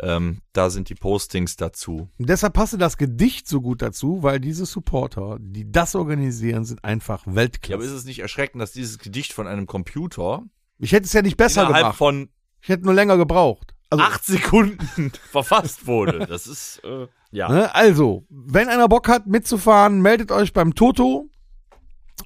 [0.00, 2.10] Ähm, da sind die Postings dazu.
[2.18, 6.84] Und deshalb passte das Gedicht so gut dazu, weil diese Supporter, die das organisieren, sind
[6.84, 7.82] einfach Ja, aber Weltklasse.
[7.84, 10.44] ist es nicht erschreckend, dass dieses Gedicht von einem Computer
[10.78, 11.98] ich hätte es ja nicht besser innerhalb gemacht.
[11.98, 12.28] von
[12.60, 13.74] Ich hätte nur länger gebraucht.
[13.90, 16.26] Also, acht Sekunden verfasst wurde?
[16.26, 17.48] Das ist äh, ja.
[17.50, 17.74] Ne?
[17.74, 21.28] Also, wenn einer Bock hat mitzufahren, meldet euch beim Toto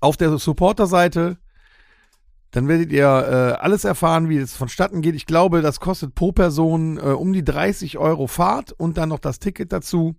[0.01, 1.39] auf der Supporter-Seite.
[2.51, 5.15] Dann werdet ihr äh, alles erfahren, wie es vonstatten geht.
[5.15, 9.21] Ich glaube, das kostet pro Person äh, um die 30 Euro Fahrt und dann noch
[9.21, 10.17] das Ticket dazu.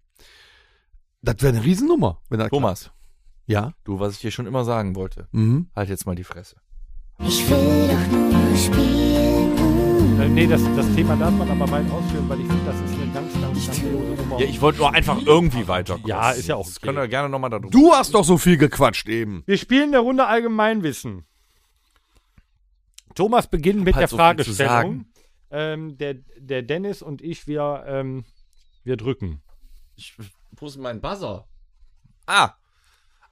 [1.21, 2.95] Das wäre eine Riesennummer, wenn das Thomas, klappt.
[3.45, 3.73] Ja.
[3.83, 5.69] du, was ich dir schon immer sagen wollte, Mhm.
[5.75, 6.55] halt jetzt mal die Fresse.
[7.19, 10.19] Ich will doch nur spielen.
[10.19, 12.99] Äh, nee, das, das Thema darf man aber weit ausführen, weil ich finde, das ist
[12.99, 14.39] eine ganz, ganz grandiose Nummer.
[14.39, 16.07] Ja, ich wollte nur einfach irgendwie weiterkommen.
[16.07, 16.87] Ja, ist ja auch Das okay.
[16.87, 17.69] können wir gerne nochmal darüber.
[17.69, 19.43] Du hast doch so viel gequatscht eben.
[19.45, 21.25] Wir spielen eine Runde Allgemeinwissen.
[23.15, 25.05] Thomas beginnt mit Halt der so Fragestellung.
[25.51, 28.25] Ähm, der, der Dennis und ich, wir, ähm,
[28.83, 29.43] wir drücken.
[29.95, 30.15] Ich,
[30.55, 31.47] wo ist mein Buzzer?
[32.25, 32.53] Ah,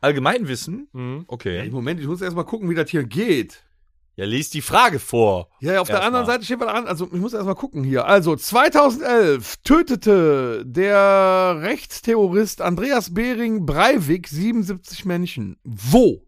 [0.01, 0.88] Allgemeinwissen?
[0.93, 1.25] Mhm.
[1.27, 1.69] Okay.
[1.71, 3.63] Moment, ich muss erst mal gucken, wie das hier geht.
[4.22, 5.49] Ja, lies die Frage vor.
[5.61, 6.32] Ja, auf der anderen mal.
[6.32, 6.86] Seite steht was an.
[6.86, 8.05] Also, ich muss erst mal gucken hier.
[8.05, 15.57] Also, 2011 tötete der Rechtsterrorist Andreas Behring Breivik 77 Menschen.
[15.63, 16.24] Wo?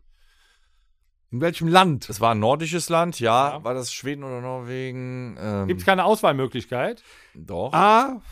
[1.29, 2.09] In welchem Land?
[2.09, 3.57] Es war ein nordisches Land, ja.
[3.57, 3.63] Ja.
[3.63, 5.37] War das Schweden oder Norwegen?
[5.39, 7.03] Ähm, Gibt es keine Auswahlmöglichkeit?
[7.35, 7.73] doch.
[7.73, 8.23] A.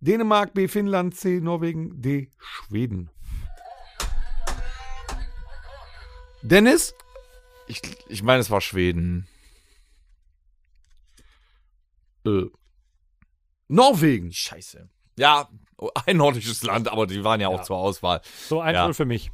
[0.00, 0.66] Dänemark, B.
[0.66, 1.38] Finnland, C.
[1.40, 2.32] Norwegen, D.
[2.36, 3.10] Schweden.
[6.42, 6.96] Dennis?
[7.66, 9.26] Ich, ich meine, es war Schweden.
[12.26, 12.44] Äh,
[13.68, 14.32] Norwegen.
[14.32, 14.88] Scheiße.
[15.18, 15.48] Ja,
[16.06, 18.20] ein nordisches Land, aber die waren ja auch zur Auswahl.
[18.48, 18.92] So 1-0 Ja.
[18.92, 19.30] für mich.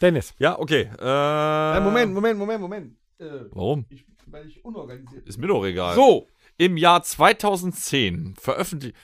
[0.00, 0.34] Dennis.
[0.38, 0.90] Ja, okay.
[0.98, 2.96] Äh, Moment, Moment, Moment, Moment.
[3.18, 3.86] Äh, Warum?
[3.88, 5.28] ich, weil ich unorganisiert bin.
[5.30, 5.94] Ist mir doch egal.
[5.94, 8.94] So, Im Jahr 2010 veröffentlicht.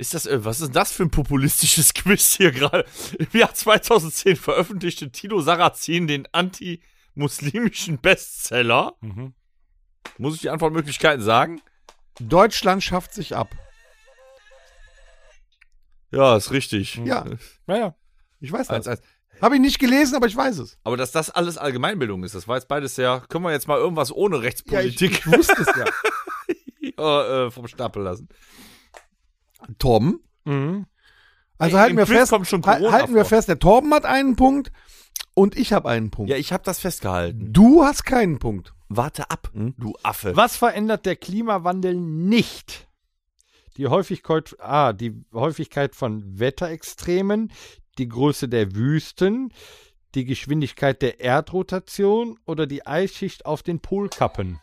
[0.00, 2.84] Ist das, äh, was ist das für ein populistisches Quiz hier gerade?
[3.18, 6.28] Im Jahr 2010 veröffentlichte Tino Sarrazin den
[7.22, 8.94] anti-muslimischen Bestseller.
[9.00, 9.34] Mhm.
[10.18, 11.60] Muss ich die Antwortmöglichkeiten sagen?
[12.20, 13.48] Deutschland schafft sich ab.
[16.10, 16.96] Ja, ist richtig.
[17.04, 17.24] Ja,
[17.66, 17.94] Naja.
[18.40, 18.86] ich weiß das.
[18.88, 19.00] eins.
[19.40, 20.78] Habe ich nicht gelesen, aber ich weiß es.
[20.82, 23.22] Aber dass das alles Allgemeinbildung ist, das war jetzt beides sehr.
[23.28, 25.84] Können wir jetzt mal irgendwas ohne Ja, ich, Rechtspolitik ich wusste es ja.
[26.80, 28.28] hier, äh, vom Stapel lassen?
[29.78, 30.20] Torben?
[30.44, 30.86] Mhm.
[31.58, 33.28] Also Ey, halten wir Quiz fest, halten wir vor.
[33.28, 34.72] fest, der Torben hat einen Punkt
[35.38, 36.30] und ich habe einen Punkt.
[36.30, 37.52] Ja, ich habe das festgehalten.
[37.52, 38.74] Du hast keinen Punkt.
[38.88, 40.34] Warte ab, du Affe.
[40.34, 42.88] Was verändert der Klimawandel nicht?
[43.76, 47.52] Die Häufigkeit, ah, die Häufigkeit von Wetterextremen,
[47.98, 49.52] die Größe der Wüsten,
[50.16, 54.58] die Geschwindigkeit der Erdrotation oder die Eisschicht auf den Polkappen.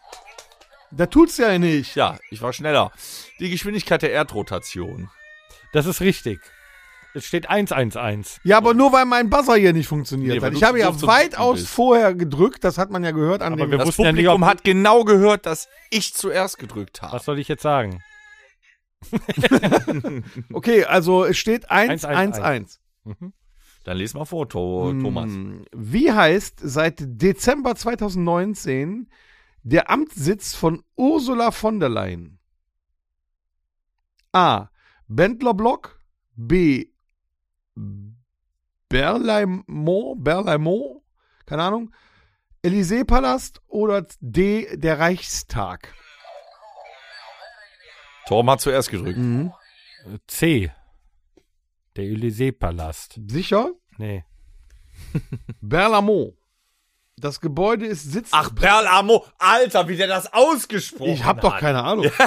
[0.91, 1.95] Da tut's ja nicht.
[1.95, 2.91] Ja, ich war schneller.
[3.39, 5.09] Die Geschwindigkeit der Erdrotation.
[5.71, 6.41] Das ist richtig.
[7.16, 8.41] Es steht 111.
[8.43, 10.53] Ja, aber nur weil mein Buzzer hier nicht funktioniert Nee, hat.
[10.53, 13.72] Ich habe ja weitaus vorher gedrückt, das hat man ja gehört an Aber dem.
[13.72, 17.13] wir Das wussten ja nicht, Publikum hat genau gehört, dass ich zuerst gedrückt habe.
[17.13, 18.01] Was soll ich jetzt sagen?
[20.51, 22.82] Okay, also es steht 1, 1, 1, 1.
[23.84, 25.32] Dann les mal vor, to Thomas.
[25.32, 29.09] Hm, Wie heißt seit Dezember 2019
[29.63, 32.39] der Amtssitz von Ursula von der Leyen?
[34.32, 34.70] A.
[35.07, 35.99] Bendlerblock.
[36.36, 36.88] B.
[38.89, 40.15] Berlaymont.
[40.17, 41.01] Berlaymont.
[41.45, 41.91] Keine Ahnung.
[42.63, 44.76] Élysée-Palast oder D.
[44.78, 45.93] Der Reichstag.
[48.28, 49.17] Torben hat zuerst gedrückt.
[49.17, 49.53] Mhm.
[50.28, 50.71] C.
[51.95, 53.19] Der Élysée-Palast.
[53.28, 53.71] Sicher?
[53.97, 54.26] Nee.
[55.61, 56.36] Berlaymont.
[57.18, 58.28] Das Gebäude ist Sitz.
[58.34, 59.24] Ach, Perl Amo.
[59.38, 61.61] Alter, wie der das ausgesprochen ich hab doch hat.
[61.61, 62.11] keine Ahnung.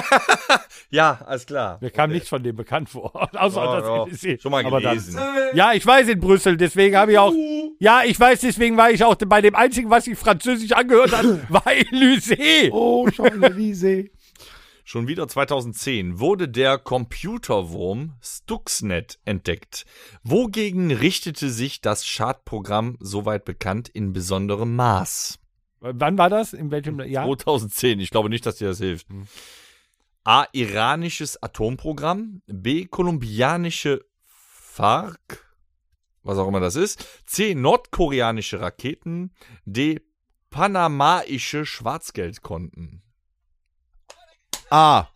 [0.91, 1.77] Ja, alles klar.
[1.81, 3.11] Mir kam nichts von dem bekannt vor.
[3.35, 3.87] Außer Ja, das.
[4.23, 4.41] Élysée.
[4.41, 5.19] Schon mal Aber dann- gelesen.
[5.53, 7.31] Ja, ich weiß in Brüssel, deswegen habe ich auch.
[7.77, 11.25] Ja, ich weiß, deswegen war ich auch bei dem einzigen, was ich französisch angehört hat,
[11.49, 12.71] war Élysée.
[12.71, 14.09] Oh, Champs-Élysées.
[14.91, 19.85] Schon wieder 2010 wurde der Computerwurm Stuxnet entdeckt.
[20.23, 25.37] Wogegen richtete sich das Schadprogramm, soweit bekannt, in besonderem Maß?
[25.79, 26.53] Wann war das?
[26.53, 27.27] In welchem Jahr?
[27.27, 27.99] 2010.
[27.99, 29.05] Ich glaube nicht, dass dir das hilft.
[30.23, 30.47] A.
[30.53, 32.41] Iranisches Atomprogramm.
[32.47, 32.85] B.
[32.87, 35.53] Kolumbianische FARC.
[36.23, 37.05] Was auch immer das ist.
[37.27, 37.53] C.
[37.53, 39.35] Nordkoreanische Raketen.
[39.65, 40.01] D.
[40.49, 43.03] Panamaische Schwarzgeldkonten.
[44.71, 45.07] A.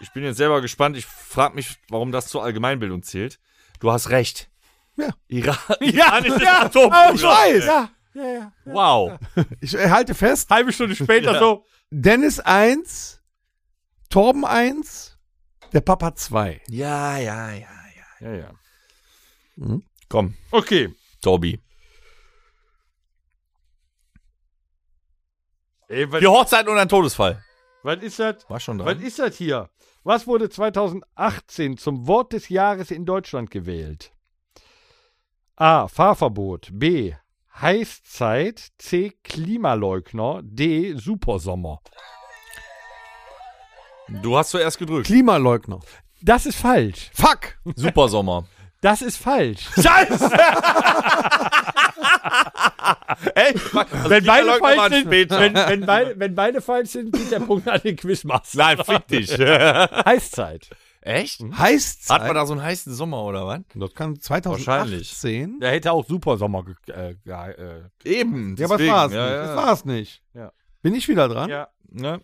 [0.00, 0.96] Ich bin jetzt selber gespannt.
[0.96, 3.38] Ich frage mich, warum das zur Allgemeinbildung zählt.
[3.80, 4.48] Du hast recht.
[4.96, 5.08] Ja.
[5.28, 7.14] Ira iranisches ja, Atomprogramm.
[7.14, 7.64] Ich weiß.
[7.66, 8.52] Ja, ja, ja.
[8.64, 9.18] Wow.
[9.60, 10.50] Ich äh, halte fest.
[10.50, 11.38] Halbe Stunde später Ja.
[11.38, 11.64] so.
[11.90, 13.20] Dennis 1,
[14.10, 15.16] Torben 1,
[15.72, 16.60] der Papa 2.
[16.68, 17.58] Ja, ja, ja,
[18.20, 18.28] ja.
[18.28, 19.78] Ja, ja.
[20.08, 20.94] Komm, Okay.
[21.22, 21.60] Tobi.
[25.90, 27.42] Die Hochzeit und ein Todesfall.
[27.88, 28.50] Was ist das?
[28.50, 29.02] War schon Was dran.
[29.02, 29.70] ist das hier?
[30.04, 34.12] Was wurde 2018 zum Wort des Jahres in Deutschland gewählt?
[35.56, 35.88] A.
[35.88, 36.68] Fahrverbot.
[36.70, 37.14] B.
[37.58, 38.68] Heißzeit.
[38.76, 39.14] C.
[39.24, 40.42] Klimaleugner.
[40.44, 40.94] D.
[40.96, 41.80] Supersommer.
[44.22, 45.06] Du hast zuerst gedrückt.
[45.06, 45.80] Klimaleugner.
[46.20, 47.10] Das ist falsch.
[47.14, 47.58] Fuck!
[47.74, 48.46] Supersommer.
[48.80, 49.68] Das ist falsch.
[49.74, 50.30] Scheiße!
[53.34, 53.54] Ey,
[54.06, 57.80] wenn, beide falsch sind, wenn, wenn, beide, wenn beide falsch sind, geht der Punkt an
[57.82, 58.58] den Quizmaster.
[58.58, 59.30] Nein, fick dich.
[59.38, 60.70] Heißzeit.
[61.00, 61.40] Echt?
[61.40, 63.60] Heißt Hat man da so einen heißen Sommer oder was?
[63.74, 65.10] Das kann Wahrscheinlich.
[65.10, 65.60] 2018.
[65.60, 68.56] Der hätte auch Supersommer ge äh, ge äh, Eben.
[68.56, 69.32] Ja, aber das war's ja, nicht.
[69.32, 69.46] ja.
[69.46, 70.22] Das war's nicht.
[70.34, 70.52] Ja.
[70.82, 71.48] Bin ich wieder dran?
[71.48, 71.68] Ja.
[71.90, 72.20] Ne?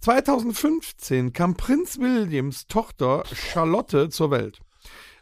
[0.00, 4.60] 2015 kam Prinz Williams Tochter Charlotte zur Welt.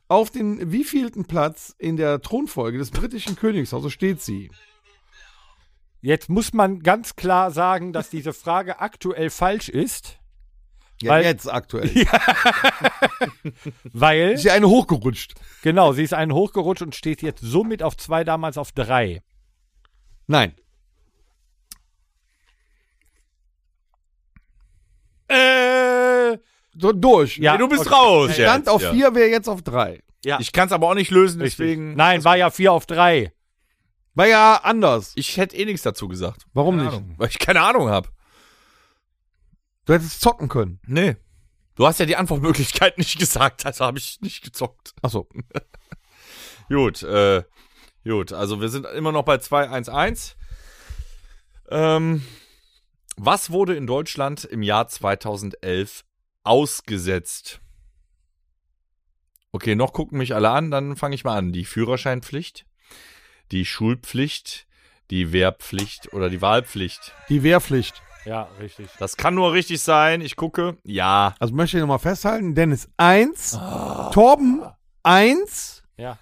[0.08, 4.50] Auf den wievielten Platz in der Thronfolge des britischen Königshauses steht sie?
[6.02, 10.18] Jetzt muss man ganz klar sagen, dass diese Frage aktuell falsch ist,
[11.00, 11.90] Ja, Weil- jetzt aktuell.
[13.92, 15.34] weil, Ist ja eine hochgerutscht.
[15.62, 19.22] genau, sie ist einen hochgerutscht und steht jetzt somit auf zwei, damals auf drei.
[20.26, 20.54] Nein.
[25.28, 25.93] Äh,
[26.76, 27.38] So durch.
[27.38, 27.94] Ja, Nee, du bist okay.
[27.94, 28.32] raus.
[28.34, 28.92] Stand jetzt, auf ja.
[28.92, 30.02] vier, wäre jetzt auf drei.
[30.24, 30.38] Ja.
[30.40, 31.58] Ich kann es aber auch nicht lösen, Richtig.
[31.58, 31.94] deswegen.
[31.94, 33.32] Nein, war ja 4 auf 3.
[34.14, 35.12] War ja anders.
[35.16, 36.46] Ich hätte eh nichts dazu gesagt.
[36.54, 36.98] Warum Keine nicht?
[36.98, 37.14] Ahnung.
[37.18, 38.08] Weil ich keine Ahnung habe.
[39.84, 40.80] Du hättest zocken können.
[40.86, 41.16] Nee.
[41.74, 44.94] Du hast ja die Antwortmöglichkeit nicht gesagt, also habe ich nicht gezockt.
[45.02, 45.28] Achso.
[46.70, 47.42] Gut, äh,
[48.04, 50.34] gut, also wir sind immer noch bei 2-1-1.
[51.68, 52.24] Ähm,
[53.18, 56.06] was wurde in Deutschland im Jahr 2011
[56.44, 57.60] ausgesetzt?
[59.52, 61.52] Okay, noch gucken mich alle an, dann fange ich mal an.
[61.52, 62.66] Die Führerscheinpflicht,
[63.52, 64.66] die Schulpflicht,
[65.10, 67.12] die Wehrpflicht oder die Wahlpflicht.
[67.28, 68.02] Die Wehrpflicht.
[68.24, 68.88] Ja, richtig.
[68.98, 70.22] Das kann nur richtig sein.
[70.22, 70.78] Ich gucke.
[70.82, 71.34] Ja.
[71.38, 72.54] Also möchte ich nochmal festhalten.
[72.54, 73.52] Dennis 1,
[74.12, 74.62] Torben
[75.02, 76.18] 1, Ja.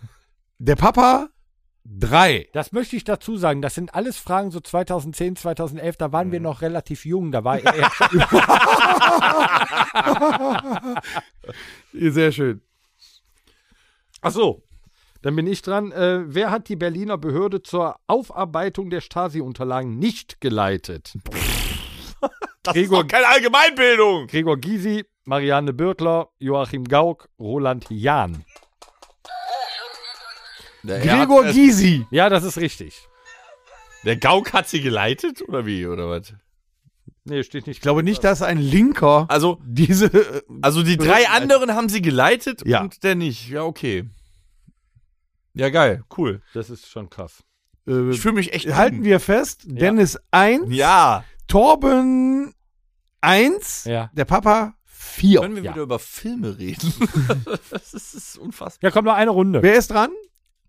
[0.58, 1.28] der Papa
[1.84, 2.48] 3.
[2.52, 3.60] Das möchte ich dazu sagen.
[3.62, 5.96] Das sind alles Fragen so 2010, 2011.
[5.96, 7.32] Da waren wir noch relativ jung.
[7.32, 7.90] Da war er.
[11.92, 12.60] Sehr schön.
[14.20, 14.62] Ach so.
[15.22, 15.92] Dann bin ich dran.
[15.92, 21.14] Äh, wer hat die Berliner Behörde zur Aufarbeitung der Stasi-Unterlagen nicht geleitet?
[22.64, 24.28] Das Gregor- ist doch keine Allgemeinbildung.
[24.28, 28.44] Gregor Gysi, Marianne Birkler, Joachim Gauck, Roland Jahn.
[30.82, 32.06] Der, Gregor hat, Gysi.
[32.10, 33.06] Ja, das ist richtig.
[34.04, 36.34] der Gauck hat sie geleitet oder wie oder was?
[37.24, 37.76] Nee, steht nicht.
[37.76, 40.06] Ich glaube nicht, dass ein Linker Also, diese.
[40.06, 42.80] äh, also die drei anderen haben sie geleitet Ja.
[42.82, 43.48] und der nicht.
[43.48, 44.10] Ja, okay.
[45.54, 46.42] Ja, geil, cool.
[46.54, 47.44] Das ist schon krass.
[47.86, 51.24] Äh, Ich fühle mich echt halten wir fest, Dennis 1, Ja.
[51.46, 52.54] Torben
[53.20, 54.10] 1, Ja.
[54.14, 55.40] der Papa 4.
[55.42, 55.72] Können wir Ja.
[55.72, 56.92] wieder über Filme reden?
[57.70, 58.88] das ist, das ist unfassbar.
[58.88, 59.62] Ja, kommt noch eine Runde.
[59.62, 60.10] Wer ist dran?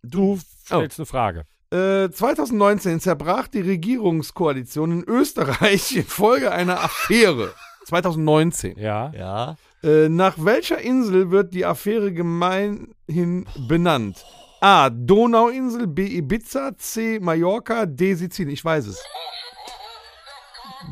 [0.04, 1.46] Du stellst eine Frage.
[1.72, 7.54] Äh, 2019 zerbrach die Regierungskoalition in Österreich infolge einer Affäre.
[7.86, 8.78] 2019.
[8.78, 9.12] Ja.
[9.14, 9.56] Ja.
[9.84, 14.26] Äh, nach welcher Insel wird die Affäre gemeinhin benannt?
[14.62, 14.90] A.
[14.90, 16.06] Donauinsel, B.
[16.06, 17.20] Ibiza, C.
[17.20, 18.14] Mallorca, D.
[18.14, 18.54] Sizilien.
[18.54, 19.04] Ich weiß es.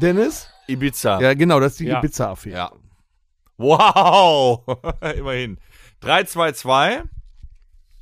[0.01, 0.47] Dennis?
[0.67, 1.21] Ibiza.
[1.21, 1.99] Ja, genau, das ist die Ja.
[1.99, 2.55] Ibiza-Affäre.
[2.55, 2.71] Ja.
[3.57, 4.63] Wow.
[5.15, 5.57] Immerhin.
[6.01, 7.03] 3, 2, 2.
[7.03, 7.20] Ich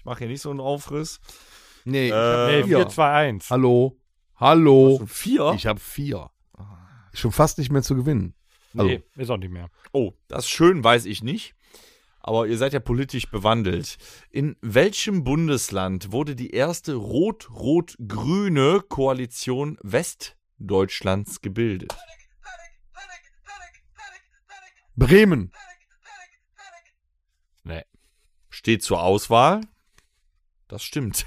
[0.10, 1.22] mache hier nicht so einen Aufriss.
[1.86, 2.78] Nee, ich Äh, hab Nee, vier.
[2.80, 3.50] 4, 2, 1.
[3.52, 3.98] Hallo?
[4.36, 5.02] Hallo?
[5.06, 5.54] Vier?
[5.56, 6.32] Ich habe vier.
[7.14, 8.34] Ist schon fast nicht mehr zu gewinnen.
[8.74, 9.70] Nee, ist auch nicht mehr.
[9.92, 11.54] Oh, das ist schön, weiß ich nicht.
[12.22, 13.98] Aber ihr seid ja politisch bewandelt.
[14.32, 21.96] In welchem Bundesland wurde die erste rot-rot-grüne Koalition Westdeutschlands gebildet?
[24.96, 25.52] Bremen.
[27.64, 27.84] Nee.
[28.50, 29.62] Steht zur Auswahl.
[30.70, 31.26] Das stimmt.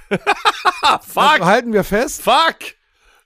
[0.83, 1.41] Also Fuck!
[1.45, 2.23] halten wir fest.
[2.23, 2.75] Fuck!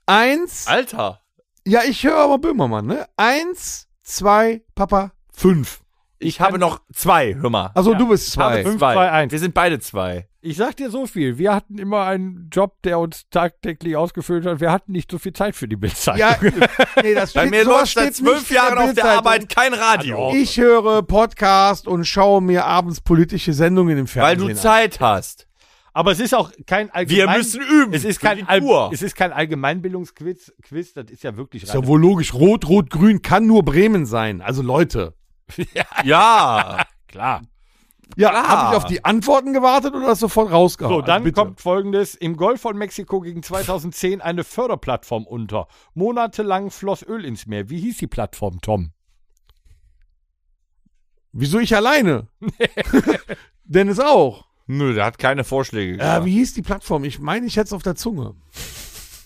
[0.07, 0.67] Eins.
[0.67, 1.21] Alter!
[1.67, 3.07] Ja, ich höre aber Böhmermann, ne?
[3.17, 5.81] Eins, zwei, Papa, fünf.
[6.19, 7.71] Ich habe noch zwei, hör mal.
[7.75, 7.99] Also Ja.
[7.99, 8.63] du bist zwei.
[8.63, 9.31] Fünf, zwei, eins.
[9.33, 10.27] Wir sind beide zwei.
[10.41, 11.37] Ich sag dir so viel.
[11.37, 14.61] Wir hatten immer einen Job, der uns tagtäglich ausgefüllt hat.
[14.61, 16.21] Wir hatten nicht so viel Zeit für die Bildzeitung.
[16.21, 16.39] Ja,
[17.03, 19.05] nee, das Bei steht, mir sowas läuft seit zwölf Jahren auf der.
[19.05, 20.33] Arbeit kein Radio.
[20.35, 25.47] Ich höre Podcast und schaue mir abends politische Sendungen im Weil Fernsehen du Zeit hast.
[25.97, 27.39] Aber es ist auch kein Wir allgemein...
[27.39, 27.95] müssen üben.
[27.95, 30.53] Es ist kein, Al es ist kein Allgemeinbildungsquiz.
[30.61, 32.35] Quiz, das ist ja wirklich Ist ja wohl logisch.
[32.35, 34.43] Rot, Rot, Grün kann nur Bremen sein.
[34.43, 35.15] Also Leute.
[36.05, 36.85] Ja.
[37.09, 37.41] klar.
[38.15, 38.47] Ja, Klar.
[38.47, 40.97] habe ich auf die Antworten gewartet oder das sofort rausgehauen?
[40.97, 42.15] So, dann also kommt folgendes.
[42.15, 45.67] Im Golf von Mexiko ging 2010 eine Förderplattform unter.
[45.95, 47.71] Monatelang floss Öl ins Meer.
[47.71, 48.91] Wie hieß die Plattform, Tom?
[51.33, 52.29] Wieso ich alleine?
[53.65, 54.46] Dennis auch.
[54.67, 57.05] Nö, der hat keine Vorschläge Äh, wie hieß die Plattform?
[57.05, 58.35] Ich meine, ich hätte es auf der Zunge.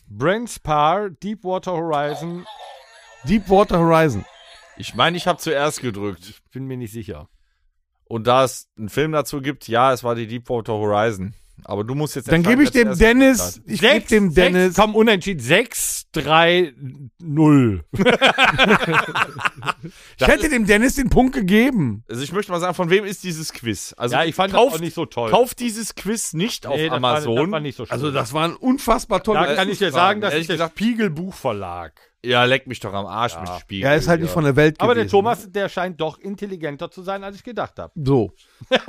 [0.09, 2.45] Brent Spar, Deepwater Horizon.
[3.24, 4.24] Deepwater Horizon.
[4.76, 6.43] Ich meine, ich habe zuerst gedrückt.
[6.53, 7.28] Bin mir nicht sicher.
[8.05, 11.34] Und da es einen Film dazu gibt, ja, es war die Deepwater Horizon.
[11.64, 14.74] Aber du musst jetzt Dann gebe ich dem Dennis, ich gebe dem Dennis.
[14.74, 15.41] Sechs, komm, unentschieden.
[15.41, 16.74] 6, 3,
[17.20, 17.84] 0.
[20.18, 22.04] Ich hätte dem Dennis den Punkt gegeben.
[22.08, 23.95] Also ich möchte mal sagen, von wem ist dieses Quiz?
[23.96, 25.30] Also Ja, ich fand kauft, das auch nicht so toll.
[25.30, 27.37] Kauft dieses Quiz nicht auf Nee, das Amazon.
[27.37, 27.92] War, das war nicht so schön.
[27.92, 30.57] Also das war ein unfassbar toller da kann ich dir sagen, das Ehrlich ist der
[30.57, 31.92] gesagt- Spiegelbuchverlag.
[32.25, 33.87] Ja, leck mich doch am Arsch mit Spiegel.
[33.88, 35.07] Er ist halt nicht von der Welt Aber gewesen.
[35.09, 37.92] der Thomas, der scheint doch intelligenter zu sein, als ich gedacht habe.
[37.97, 38.33] So.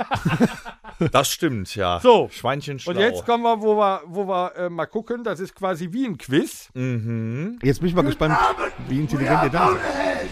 [1.10, 1.98] Das stimmt, ja.
[2.00, 2.28] So.
[2.30, 2.92] Schweinchen schlau.
[2.92, 5.24] Und jetzt kommen wir, wo wir, wo wir äh, mal gucken.
[5.24, 6.68] Das ist quasi wie ein Quiz.
[6.74, 7.58] Mhm.
[7.62, 8.36] Jetzt bin ich mal gespannt,
[8.88, 10.28] wie intelligent ihr da seid.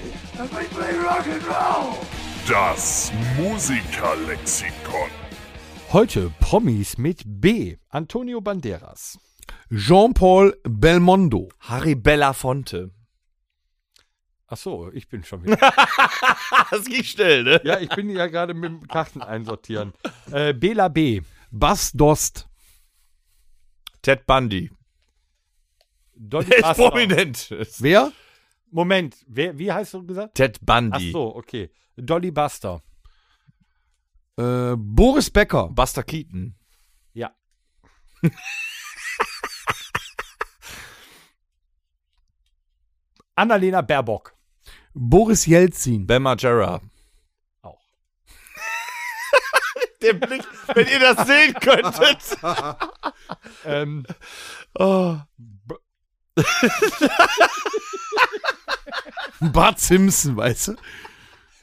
[2.48, 5.10] Das Musikerlexikon.
[5.92, 7.76] Heute Promis mit B.
[7.88, 9.18] Antonio Banderas.
[9.70, 11.48] Jean-Paul Belmondo.
[11.60, 12.90] Harry Belafonte.
[14.46, 15.56] Ach so, ich bin schon wieder.
[16.70, 17.60] Das ging schnell, ne?
[17.64, 19.92] ja, ich bin ja gerade mit dem Karten einsortieren.
[20.32, 21.22] Äh, Bela B.
[21.52, 22.48] Bass Dost.
[24.02, 24.70] Ted Bundy.
[26.14, 27.50] Dolly Der ist prominent.
[27.78, 28.12] Wer?
[28.72, 30.34] Moment, wer, wie heißt du gesagt?
[30.34, 31.12] Ted Ach Bundy.
[31.12, 31.70] so, okay.
[31.96, 32.80] Dolly Buster.
[34.36, 35.68] Äh, Boris Becker.
[35.68, 36.56] Buster Keaton.
[37.12, 37.34] Ja.
[43.40, 44.34] Annalena Baerbock.
[44.92, 46.06] Boris Jelzin.
[46.06, 46.80] Ben Margera.
[47.62, 47.80] Auch.
[50.02, 50.42] Der Blick,
[50.74, 52.18] wenn ihr das sehen könntet.
[53.64, 54.04] Ähm,
[54.78, 55.16] Oh.
[59.40, 60.76] Bart Simpson, weißt du?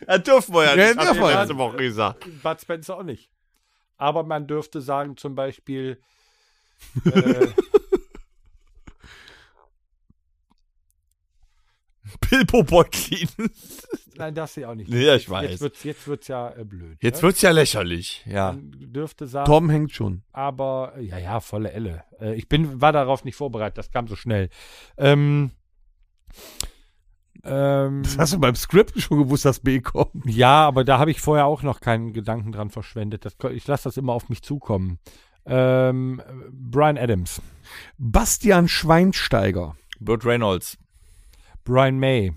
[0.08, 0.98] Ja, dürfen wir ja Ja, nicht.
[0.98, 2.26] Hab dürfen wir ja letzte Woche gesagt.
[2.44, 3.30] Bud Spencer auch nicht.
[3.98, 6.02] Aber man dürfte sagen, zum Beispiel.
[7.06, 7.48] Äh,
[12.20, 13.28] Bilbo Beutlin.
[14.18, 14.90] nein, das sie auch nicht.
[14.90, 15.62] Ja, ich Jetzt weiß.
[15.62, 16.98] wird's, jetzt wird's ja äh, blöd.
[17.02, 17.24] Jetzt ne?
[17.24, 18.24] wird's ja lächerlich.
[18.26, 18.54] Ja.
[18.54, 20.24] Man dürfte sagen, Tom hängt schon.
[20.32, 22.04] aber ja, ja, volle Elle.
[22.20, 24.50] Äh, ich bin, war darauf nicht vorbereitet, das kam so schnell.
[24.98, 25.52] Ähm,
[27.44, 30.26] ähm, Das hast du beim Skript schon gewusst, dass B kommt.
[30.26, 33.26] ja, aber da habe ich vorher auch noch keinen Gedanken dran verschwendet.
[33.26, 35.00] Das, ich lasse das immer auf mich zukommen.
[35.46, 36.22] Ähm,
[36.52, 37.42] Brian Adams,
[37.98, 39.78] Bastian Schweinsteiger.
[40.00, 40.78] Burt Reynolds.
[41.68, 42.32] Brian May,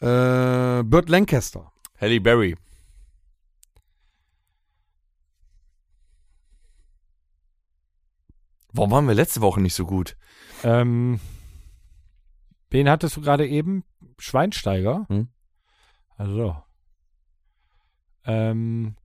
[0.00, 1.72] Äh, Burt Lancaster.
[2.00, 2.54] Halle Berry.
[8.72, 10.16] Warum waren wir letzte Woche nicht so gut?
[10.62, 11.18] ähm,
[12.70, 13.84] wen hattest du gerade eben?
[14.18, 15.06] Schweinsteiger?
[15.08, 15.28] Hm.
[16.16, 16.62] Also.
[18.24, 18.96] Ähm,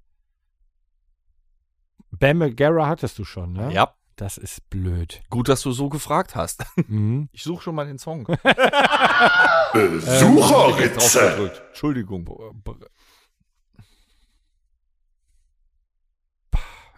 [2.11, 3.73] Bam Margera hattest du schon, ne?
[3.73, 3.95] Ja.
[4.15, 5.22] Das ist blöd.
[5.30, 6.64] Gut, dass du so gefragt hast.
[6.88, 7.30] Mhm.
[7.34, 8.26] Ich suche schon mal den Song.
[9.73, 11.19] Sucherritze.
[11.19, 11.64] Draufgedrückt.
[11.69, 12.30] Entschuldigung.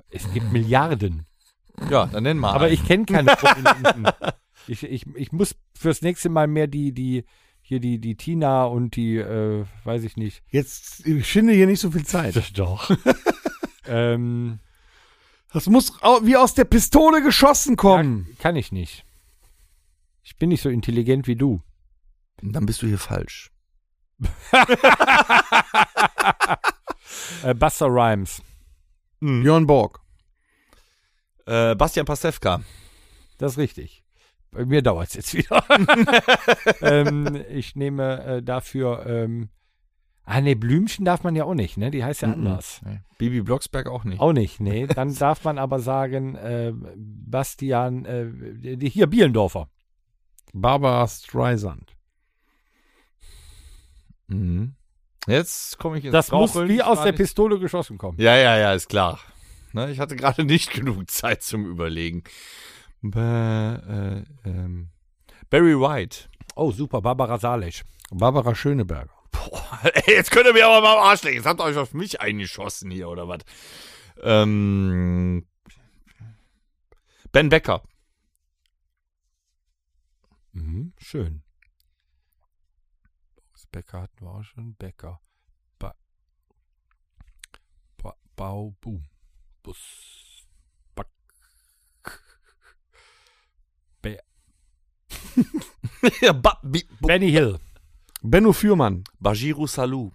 [0.09, 1.25] Es gibt Milliarden.
[1.89, 2.53] Ja, dann nenn mal.
[2.53, 2.73] Aber einen.
[2.73, 4.07] ich kenne keine Prominenten.
[4.67, 7.25] ich, ich, ich muss fürs nächste Mal mehr die, die,
[7.61, 10.43] hier die, die Tina und die, äh, weiß ich nicht.
[10.49, 12.57] Jetzt ich schinde hier nicht so viel Zeit.
[12.57, 12.89] Doch.
[13.87, 14.59] ähm,
[15.55, 18.27] Das muss wie aus der Pistole geschossen kommen.
[18.27, 19.05] ja, kann ich nicht.
[20.21, 21.61] Ich bin nicht so intelligent wie du.
[22.41, 23.53] Dann bist du hier falsch.
[27.43, 28.41] Äh, Buster Rhymes.
[29.21, 30.01] Björn Borg.
[31.45, 32.61] Äh, Bastian Pastewka.
[33.37, 34.03] Das ist richtig.
[34.51, 35.63] Bei mir dauert es jetzt wieder.
[36.81, 39.05] ähm, ich nehme äh, dafür.
[39.05, 39.49] Ähm,
[40.25, 41.91] ah, nee, Blümchen darf man ja auch nicht, ne?
[41.91, 42.81] Die heißt ja anders.
[43.17, 44.19] Bibi Blocksberg auch nicht.
[44.19, 44.87] Auch nicht, nee.
[44.87, 49.69] Dann darf man aber sagen, äh, Bastian, äh, hier, Bielendorfer.
[50.53, 51.95] Barbara Streisand.
[54.27, 54.75] Mhm.
[55.27, 58.19] Jetzt komme ich ins Das muss wie aus der Pistole geschossen kommen.
[58.19, 59.19] Ja, ja, ja, ist klar.
[59.73, 62.23] Ne, ich hatte gerade nicht genug Zeit zum Überlegen.
[63.01, 64.89] Ba- äh, ähm,
[65.49, 66.29] Barry White.
[66.55, 67.83] Oh, super, Barbara Salisch.
[68.11, 69.14] Barbara Schöneberger.
[69.83, 71.37] Ey, jetzt könnt ihr mir aber mal am Arsch legen.
[71.37, 73.39] Jetzt habt ihr euch auf mich eingeschossen hier, oder was?
[74.21, 75.45] Ähm,
[77.31, 77.83] ben Becker.
[80.53, 81.41] Mhm, schön.
[83.75, 84.73] Becker hatten wir auch schon.
[84.75, 85.19] Becker.
[85.79, 85.93] Ba
[87.97, 89.03] ba Bau, Boom.
[89.63, 90.45] Bus.
[90.95, 91.09] Back.
[94.01, 94.21] Be
[96.21, 97.59] ja, ba Bi- Benny Hill.
[98.25, 99.03] Benno Fürmann.
[99.19, 100.11] Bajiru Salou.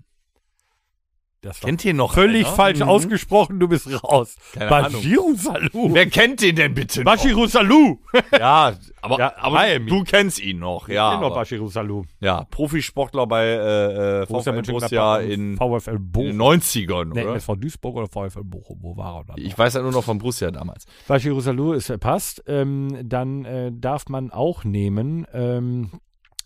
[1.42, 2.12] Das Kennt ihr noch?
[2.12, 2.54] völlig einer?
[2.54, 4.36] falsch ausgesprochen, du bist raus.
[4.52, 5.94] Keine Bashiru Salou.
[5.94, 7.12] Wer kennt den denn bitte noch?
[7.12, 7.98] Bashiru Salou.
[8.38, 11.14] Ja, aber, Ja, aber du kennst ihn noch, ja.
[11.14, 12.04] Genau, aber- Bashiru Salou.
[12.20, 16.26] Ja, Profisportler bei äh, äh, VfL Borussia in, VfL in den Bochum.
[16.42, 17.36] 90ern, Nee, oder?
[17.36, 18.78] SV Duisburg oder VfL Bochum.
[18.82, 19.36] Wo war er dann?
[19.38, 20.84] Ich weiß ja nur noch von Borussia damals.
[21.08, 22.44] Bashiru Salou ist äh, passt.
[22.48, 25.88] Ähm, dann äh, darf man auch nehmen ähm,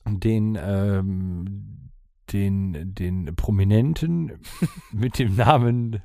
[0.07, 1.91] den, ähm,
[2.33, 4.41] den, den Prominenten
[4.93, 6.03] mit dem Namen.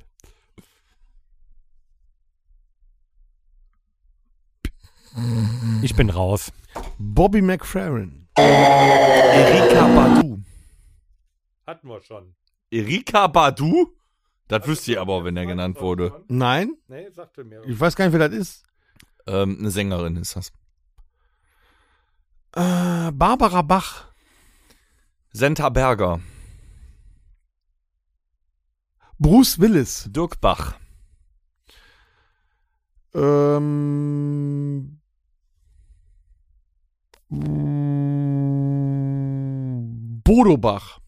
[5.82, 6.52] Ich bin raus.
[6.98, 8.28] Bobby McFerrin.
[8.36, 10.38] Erika Badu.
[11.66, 12.34] Hatten wir schon.
[12.70, 13.88] Erika Badu?
[14.48, 16.24] Das wüsste ich aber, wenn er genannt wurde.
[16.28, 17.62] Nein, Nee, sagte mir.
[17.66, 18.64] ich weiß gar nicht, wer das ist.
[19.26, 20.52] Ähm, eine Sängerin ist das.
[22.52, 24.12] Äh, Barbara Bach.
[25.32, 26.20] Senta Berger.
[29.18, 30.08] Bruce Willis.
[30.10, 30.74] Dirk Bach.
[33.14, 35.00] Ähm,
[40.24, 41.00] Bodo Bach.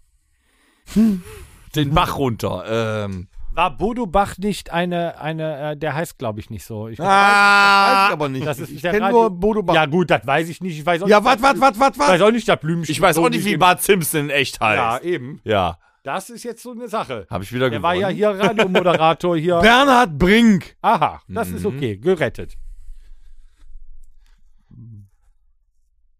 [1.74, 2.64] Den Bach runter.
[2.66, 6.88] Ähm, War Bodo Bach nicht eine, eine, äh, der heißt glaube ich nicht so.
[6.88, 8.46] Ich Ah, weiß ich aber nicht.
[8.46, 9.74] Das ist ich der kenne nur Bodo Bach.
[9.74, 10.78] Ja gut, das weiß ich nicht.
[10.78, 12.90] Ich weiß auch Ja, wat, wat, wat, wat, Ich weiß auch nicht, das Blümchen.
[12.90, 15.04] ich weiß auch nicht, wie Bart Simpson echt Ja, heißt.
[15.04, 15.40] eben.
[15.44, 15.78] Ja.
[16.02, 17.26] Das ist jetzt so eine Sache.
[17.30, 17.82] Habe ich wieder Der gewonnen.
[17.84, 19.60] war ja hier Radiomoderator hier.
[19.60, 20.76] Bernhard Brink.
[20.82, 21.56] Aha, das Mhm.
[21.56, 22.56] ist okay, gerettet.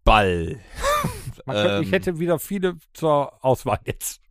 [0.03, 0.59] Ball.
[1.45, 1.83] Könnte, Ähm.
[1.83, 4.21] ich hätte wieder viele zur Auswahl jetzt.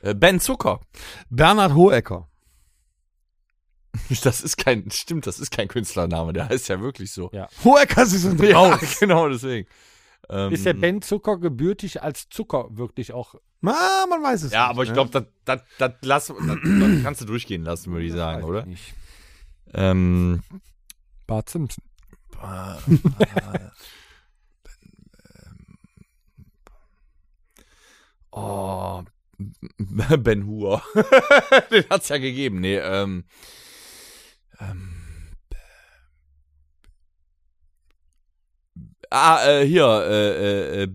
[0.00, 0.80] Äh, ben Zucker.
[1.30, 2.28] Bernhard Hohecker.
[4.24, 7.30] Das ist kein, stimmt, das ist kein Künstlername, der heißt ja wirklich so.
[7.32, 7.48] Ja.
[7.62, 8.96] Hohecker, sie sind Ja, raus.
[9.00, 9.68] genau, deswegen.
[10.30, 13.34] Ähm, Ist der Ben Zucker gebürtig als Zucker wirklich auch?
[13.64, 14.94] Ah, man weiß es Ja, nicht, aber ich ne?
[14.94, 18.48] glaube, das, das, das, lass, das, das kannst du durchgehen lassen, würde ich sagen, Weiß
[18.48, 18.60] oder?
[18.60, 18.94] ich Nicht.
[19.74, 20.42] Ähm,
[21.26, 21.84] Bart Simpson.
[28.32, 29.02] oh,
[29.78, 30.82] Ben Hur.
[31.70, 32.60] Den hat's ja gegeben.
[32.60, 33.24] Nee, ähm,
[34.70, 34.94] ähm,
[39.10, 40.88] ah, äh, hier, äh, äh, äh,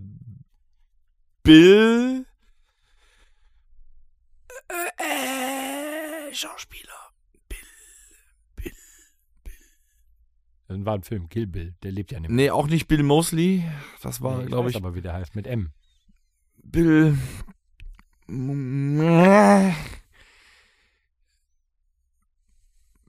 [1.42, 2.26] Bill,
[4.68, 6.90] äh, äh, Schauspieler.
[10.70, 11.74] Das war ein Film, Kill Bill.
[11.82, 12.36] Der lebt ja nicht mehr.
[12.36, 13.64] Nee, auch nicht Bill Mosley.
[14.02, 15.72] Das war, Nee, glaube weiß ich, aber, wie der heißt, mit M.
[16.62, 17.18] Bill.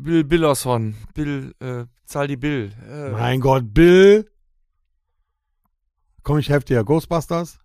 [0.03, 0.95] Bill Billerson.
[1.13, 2.71] Bill, äh, zahl die Bill.
[2.87, 4.29] Äh, Mein Gott, Bill.
[6.23, 6.83] Komm, ich helfe dir.
[6.83, 7.59] Ghostbusters.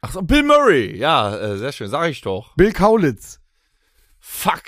[0.00, 0.96] Ach so, Bill Murray.
[0.96, 2.54] Ja, äh, sehr schön, sag ich doch.
[2.56, 3.40] Bill Kaulitz.
[4.20, 4.62] Fuck.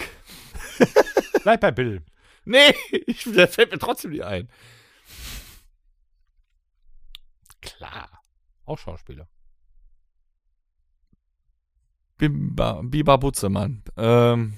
[1.43, 2.05] Bleib bei Bill.
[2.45, 2.75] Nee,
[3.07, 4.49] ich, der fällt mir trotzdem nicht ein.
[7.61, 8.23] Klar.
[8.65, 9.29] Auch Schauspieler.
[12.17, 13.83] Biber, Biber Butzemann.
[13.97, 14.55] Ähm,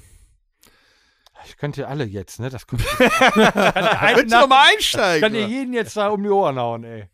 [1.47, 2.51] Ich könnte alle jetzt, ne?
[2.51, 2.83] Das kommt.
[2.83, 5.23] Du noch mal einsteigen?
[5.23, 7.09] kann dir jeden jetzt da um die Ohren hauen, ey.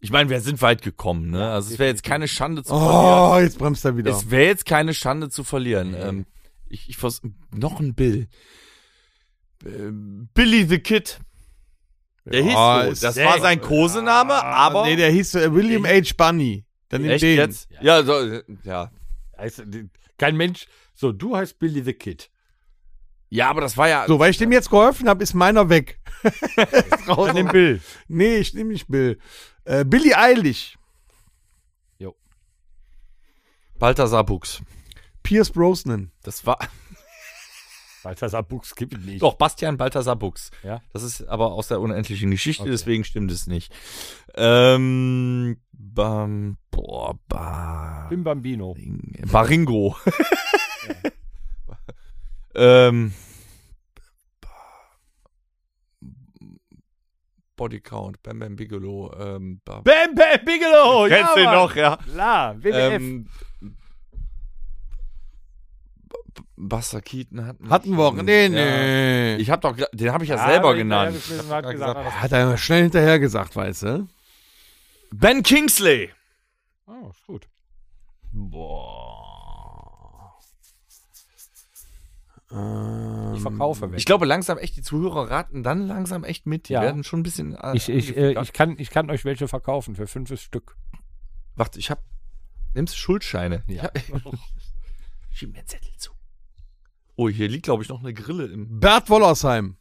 [0.00, 1.50] ich meine, wir sind weit gekommen, ne?
[1.50, 3.30] Also es wäre jetzt keine Schande zu verlieren.
[3.32, 4.10] Oh, jetzt bremst er wieder.
[4.10, 5.94] Es wäre jetzt keine Schande zu verlieren.
[5.98, 6.26] Ähm,
[6.68, 7.22] ich, ich vers
[7.52, 8.28] noch ein Bill.
[9.64, 11.18] Ähm, Billy the Kid.
[12.24, 13.06] Der Ja, hieß ist so.
[13.08, 14.84] Das war sein Kosename, aber.
[14.86, 16.12] Nee, der hieß William H.
[16.16, 16.64] Bunny.
[16.88, 17.36] Dann nimm echt den.
[17.36, 17.68] jetzt?
[17.80, 18.90] Ja, so, ja.
[19.36, 19.64] Heißt,
[20.22, 20.66] kein Mensch.
[20.94, 22.30] So, du heißt Billy the Kid.
[23.28, 24.06] Ja, aber das war ja.
[24.06, 25.98] So, weil ich dem jetzt geholfen habe, ist meiner weg.
[27.06, 27.80] Dann nimm Bill.
[28.08, 29.18] Nee, ich nehme nicht Bill.
[29.64, 30.76] Äh, Billy Eilig.
[33.82, 34.62] Balthasar Buchs.
[35.24, 36.12] Pierce Brosnan.
[36.22, 36.56] Das war.
[38.02, 39.22] Balthasar Buchs gibt es nicht.
[39.22, 40.50] Doch, Bastian Balthasar Buchs.
[40.62, 40.80] Ja.
[40.92, 42.70] Das ist aber aus der unendlichen Geschichte, Okay.
[42.72, 43.72] deswegen stimmt es nicht.
[44.34, 45.58] Ähm.
[45.72, 48.74] Bam, boah, ba, Bim Bambino.
[49.30, 49.94] Baringo.
[52.54, 53.12] ähm.
[57.56, 59.12] Bodycount, Bam Bam Bigelow.
[59.18, 61.06] Ähm, ba- Bam Bam Bigelow!
[61.08, 61.96] Kennst du ihn noch, ja?
[61.98, 62.74] Klar, WWF.
[62.94, 63.28] Ähm,
[66.68, 68.14] Buster Keaton hatten Hatten wir auch.
[68.14, 68.48] Nee, Ja.
[68.48, 69.36] nee.
[69.36, 71.16] Ich hab doch, den habe ich ja, Ja, selber genannt.
[71.16, 72.22] hat Ja, gesagt, gesagt.
[72.22, 74.08] Hat er schnell hinterher gesagt, weißt du?
[75.12, 76.10] Ben Kingsley.
[76.86, 77.48] Oh, ist gut.
[82.50, 83.98] Ähm, Ich verkaufe weg.
[83.98, 86.68] Ich glaube langsam echt, die Zuhörer raten dann langsam echt mit.
[86.68, 86.82] Die Ja.
[86.82, 87.54] werden schon ein bisschen.
[87.54, 90.76] äh, Ich, ich, äh, ich, kann, ich kann euch welche verkaufen für fünf Stück.
[91.56, 92.02] Warte, ich hab.
[92.74, 93.62] Nimmst du Schuldscheine?
[93.66, 93.90] Ja.
[93.94, 94.22] Ich hab-
[95.32, 96.12] Schieb mir einen Zettel zu.
[97.22, 98.80] Oh, hier liegt, glaube ich, noch eine Grille im.
[98.80, 99.76] Bert Wollersheim.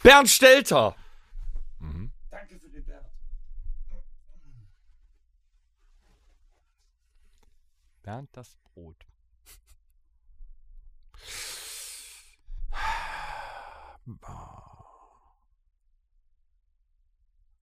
[0.00, 0.94] Bernd Stelter.
[8.02, 9.04] Bernd das Brot.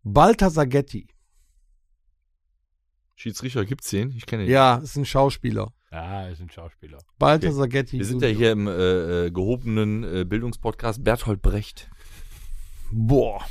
[0.02, 1.08] Balthasar Getty.
[3.16, 4.10] Schiedsrichter gibt's den?
[4.10, 4.52] Ich kenne den.
[4.52, 5.72] Ja, ist ein Schauspieler.
[5.90, 6.98] Ja, ist ein Schauspieler.
[7.18, 7.98] Balthasar Getty.
[7.98, 11.88] Wir sind ja hier im äh, äh, gehobenen äh, Bildungspodcast Berthold Brecht.
[12.90, 13.44] Boah.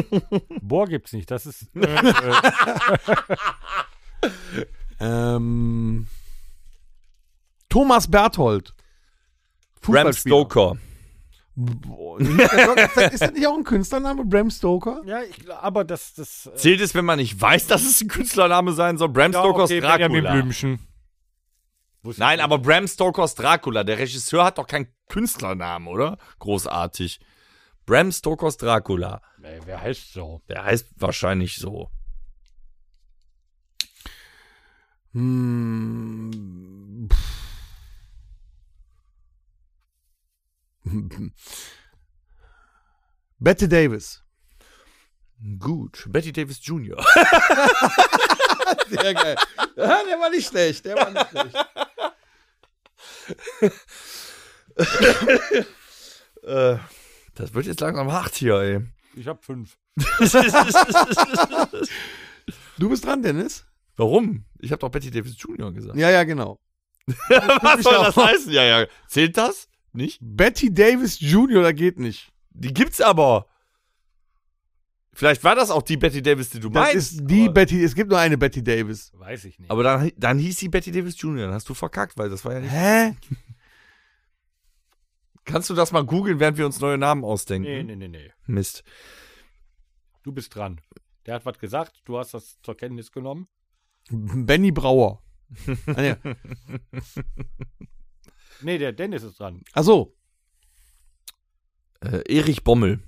[0.62, 1.30] Bohr gibt's nicht.
[1.30, 1.68] Das ist.
[1.76, 1.80] Äh,
[4.22, 4.66] äh,
[4.98, 6.06] Ähm,
[7.68, 8.74] Thomas Berthold.
[9.82, 10.12] Bram.
[10.12, 10.76] Stoker.
[11.54, 15.02] Boah, ist das- ist nicht auch ein Künstlername, Bram Stoker?
[15.06, 16.14] ja, ich, aber das.
[16.14, 19.08] das äh, Zählt es, wenn man nicht weiß, dass es ein Künstlername sein soll?
[19.10, 20.32] Bram ja, Stokers okay, Benjamin Dracula.
[20.42, 20.80] Blümchen.
[22.16, 23.84] Nein, aber Bram Stokers Dracula.
[23.84, 26.18] Der Regisseur hat doch keinen Künstlernamen, oder?
[26.38, 27.20] Großartig.
[27.84, 29.22] Bram Stokers Dracula.
[29.38, 30.42] Nee, wer heißt so?
[30.48, 31.90] Der heißt wahrscheinlich so.
[35.12, 37.08] Hm.
[43.38, 44.22] Bette Davis.
[45.58, 46.04] Gut.
[46.08, 46.96] Betty Davis Jr.
[48.88, 49.36] Sehr geil.
[49.76, 50.84] Ja, der war nicht schlecht.
[50.84, 51.56] Der war nicht schlecht.
[56.42, 56.76] Äh,
[57.34, 58.80] das wird jetzt langsam hart hier, ey.
[59.14, 59.76] Ich habe fünf.
[62.78, 63.64] Du bist dran, Dennis?
[63.96, 64.44] Warum?
[64.58, 65.72] Ich habe doch Betty Davis Jr.
[65.72, 65.96] gesagt.
[65.96, 66.60] Ja, ja, genau.
[67.06, 68.52] Was soll das heißen?
[68.52, 68.86] Ja, ja.
[69.08, 69.68] Zählt das?
[69.92, 70.18] Nicht?
[70.20, 72.32] Betty Davis Jr., da geht nicht.
[72.50, 73.46] Die gibt's aber.
[75.16, 77.12] Vielleicht war das auch die Betty Davis, die du Das meinst.
[77.12, 79.12] ist die Betty, es gibt nur eine Betty Davis.
[79.14, 79.70] Weiß ich nicht.
[79.70, 81.46] aber dann, dann hieß sie Betty Davis Jr.
[81.46, 82.70] Dann hast du verkackt, weil das war ja nicht.
[82.72, 83.16] Hä?
[85.46, 87.66] Kannst du das mal googeln, während wir uns neue Namen ausdenken?
[87.66, 88.30] nee, nee, nee, nee.
[88.46, 88.84] Mist.
[90.22, 90.80] Du bist dran.
[91.24, 93.48] Der hat was gesagt, du hast das zur Kenntnis genommen.
[94.10, 95.22] Benny Brauer.
[95.86, 96.14] Ah, nee.
[98.62, 99.60] Nee, der Dennis ist dran.
[99.74, 100.16] Ach so.
[102.00, 103.00] Äh, Erich Bommel.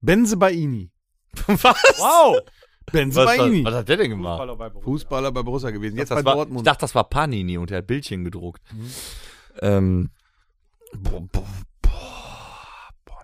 [0.00, 0.90] Benze Baini.
[1.46, 1.62] Was?
[1.98, 2.40] Wow!
[2.92, 3.64] Benze Was, was, Baini.
[3.64, 4.38] was hat der denn gemacht?
[4.40, 4.84] Fußballer bei Borussia.
[4.92, 5.96] Fußballer bei Borussia gewesen.
[5.96, 6.60] Jetzt das bei war, Dortmund.
[6.60, 8.62] Ich dachte, das war Panini und er hat Bildchen gedruckt.
[8.72, 8.90] Mhm.
[9.60, 10.10] Ähm,
[10.94, 11.46] boah, boah,
[11.82, 12.66] boah,
[13.04, 13.14] Bon.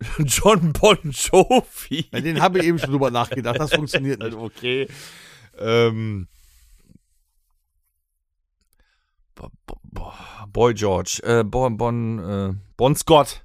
[0.26, 2.08] John Bon Jovi.
[2.12, 3.58] Ja, den habe ich eben schon drüber nachgedacht.
[3.58, 4.34] Das funktioniert nicht.
[4.38, 4.86] Okay.
[5.58, 6.28] Ähm.
[9.34, 10.12] Bo- bo- bo-
[10.52, 11.20] Boy George.
[11.24, 13.44] Äh, Bon, bon, äh, bon Scott.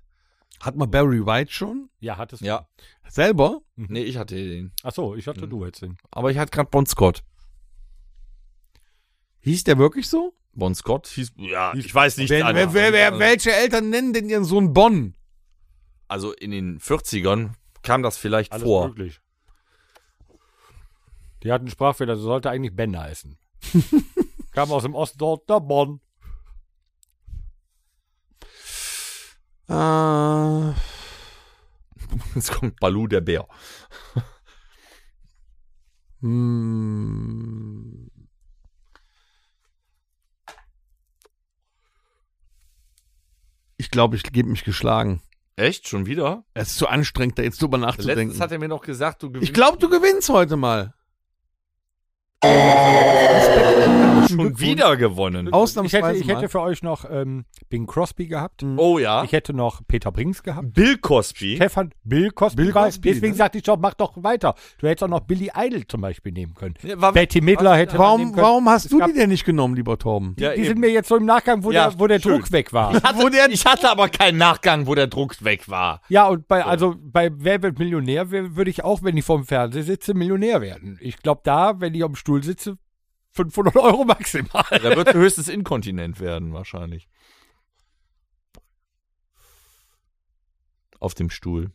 [0.61, 1.89] Hat man Barry White schon?
[1.99, 2.45] Ja, hattest du.
[2.45, 2.67] Ja.
[3.09, 3.61] Selber?
[3.75, 4.71] Nee, ich hatte den.
[4.81, 5.97] Achso, ich hatte du jetzt den.
[6.11, 7.23] Aber ich hatte gerade Bon Scott.
[9.41, 10.33] Hieß der wirklich so?
[10.53, 11.33] Bon Scott hieß.
[11.37, 12.29] Ja, ich weiß nicht.
[12.29, 15.15] Wer, wer, wer, wer, welche Eltern nennen denn ihren Sohn Bonn?
[16.07, 17.51] Also in den 40ern
[17.81, 18.87] kam das vielleicht Alles vor.
[18.87, 19.19] möglich.
[21.43, 23.37] Die hatten Sprachfehler, das sollte eigentlich Ben heißen.
[24.53, 25.99] Kam aus dem Ostdorf der Bonn.
[29.69, 30.73] Äh,
[32.35, 33.47] Jetzt kommt Balu der Bär.
[36.21, 38.09] hm.
[43.77, 45.21] Ich glaube, ich gebe mich geschlagen.
[45.55, 45.87] Echt?
[45.87, 46.45] Schon wieder?
[46.53, 48.29] Es ist zu anstrengend, da jetzt drüber nachzudenken.
[48.29, 50.93] Letztens hat er mir noch gesagt, du gewinnst Ich glaube, du gewinnst heute mal.
[54.29, 55.41] Schon wieder gewonnen.
[55.41, 58.63] Ich hätte, Ausnahmsweise ich hätte für euch noch ähm, Bing Crosby gehabt.
[58.77, 59.23] Oh ja.
[59.23, 60.73] Ich hätte noch Peter Brinks gehabt.
[60.73, 61.55] Bill Cosby.
[61.57, 62.63] Stefan Bill Cosby.
[62.63, 63.37] Bill Cosby, Deswegen ne?
[63.37, 64.55] sagte ich doch, mach doch weiter.
[64.79, 66.75] Du hättest auch noch Billy Idol zum Beispiel nehmen können.
[66.83, 68.43] Ja, war- Betty Midler hätte man Warum, nehmen können.
[68.45, 70.35] warum hast Es du gab- die denn nicht genommen, lieber Torben?
[70.39, 72.39] Ja, Die sind mir jetzt so im Nachgang, wo Ja, der, wo der schön.
[72.39, 72.95] Druck weg war.
[72.95, 76.01] ich, hatte, ich hatte aber keinen Nachgang, wo der Druck weg war.
[76.09, 79.83] Ja, und bei, also bei Wer wird Millionär würde ich auch, wenn ich vorm Fernseher
[79.83, 80.97] sitze, Millionär werden.
[81.01, 82.77] Ich glaube da, wenn ich am Stuhl sitze,
[83.31, 84.65] 500 Euro maximal.
[84.69, 87.07] Da wird höchstens inkontinent werden, wahrscheinlich.
[90.99, 91.71] Auf dem Stuhl.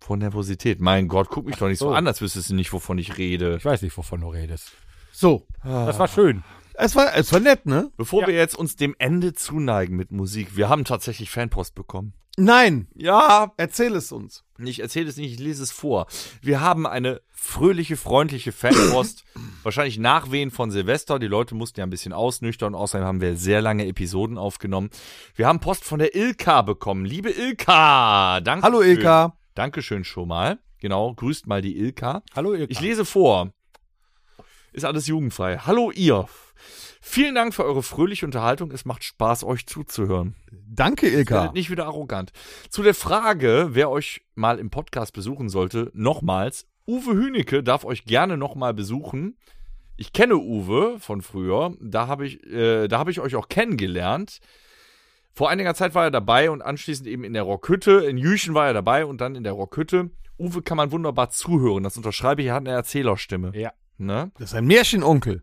[0.00, 0.80] Vor Nervosität.
[0.80, 1.94] Mein Gott, guck mich doch nicht so so.
[1.94, 3.56] an, als wüsstest du nicht, wovon ich rede.
[3.56, 4.70] Ich weiß nicht, wovon du redest.
[5.10, 6.44] So, Das war schön.
[6.74, 7.90] es war, es war nett, ne?
[7.96, 8.26] Bevor Ja.
[8.28, 12.12] wir jetzt uns dem Ende zuneigen mit Musik, wir haben tatsächlich Fanpost bekommen.
[12.40, 14.44] Nein, Ja, erzähl es uns.
[14.58, 16.06] ich erzähle es nicht, ich lese es vor.
[16.40, 19.24] Wir haben eine fröhliche, freundliche Fanpost.
[19.64, 21.18] wahrscheinlich Nachwehen von Silvester.
[21.18, 22.76] Die Leute mussten ja ein bisschen ausnüchtern.
[22.76, 24.90] Außerdem haben wir sehr lange Episoden aufgenommen.
[25.34, 27.04] Wir haben Post von der Ilka bekommen.
[27.04, 28.64] Liebe Ilka, danke.
[28.64, 29.36] Hallo Ilka.
[29.56, 30.60] Dankeschön schon mal.
[30.80, 32.22] Genau, grüßt mal die Ilka.
[32.36, 33.52] Hallo, ihr Ich lese vor.
[34.72, 35.58] Ist alles jugendfrei.
[35.58, 36.28] Hallo ihr.
[37.10, 38.70] Vielen Dank für eure fröhliche Unterhaltung.
[38.70, 40.34] Es macht Spaß, euch zuzuhören.
[40.52, 41.50] Danke, Ilka.
[41.52, 42.32] Nicht wieder arrogant.
[42.68, 46.66] Zu der Frage, wer euch mal im Podcast besuchen sollte, nochmals.
[46.86, 49.38] Uwe Hünecke darf euch gerne nochmal besuchen.
[49.96, 51.74] Ich kenne Uwe von früher.
[51.80, 54.40] Da habe ich, äh, da habe ich euch auch kennengelernt.
[55.32, 58.04] Vor einiger Zeit war er dabei und anschließend eben in der Rockhütte.
[58.04, 60.10] In Jüchen war er dabei und dann in der Rockhütte.
[60.38, 61.84] Uwe kann man wunderbar zuhören.
[61.84, 62.48] Das unterschreibe ich.
[62.48, 63.52] Er hat eine Erzählerstimme.
[63.54, 63.72] Ja.
[63.96, 64.30] Ne?
[64.34, 65.42] Das ist ein Märchenonkel.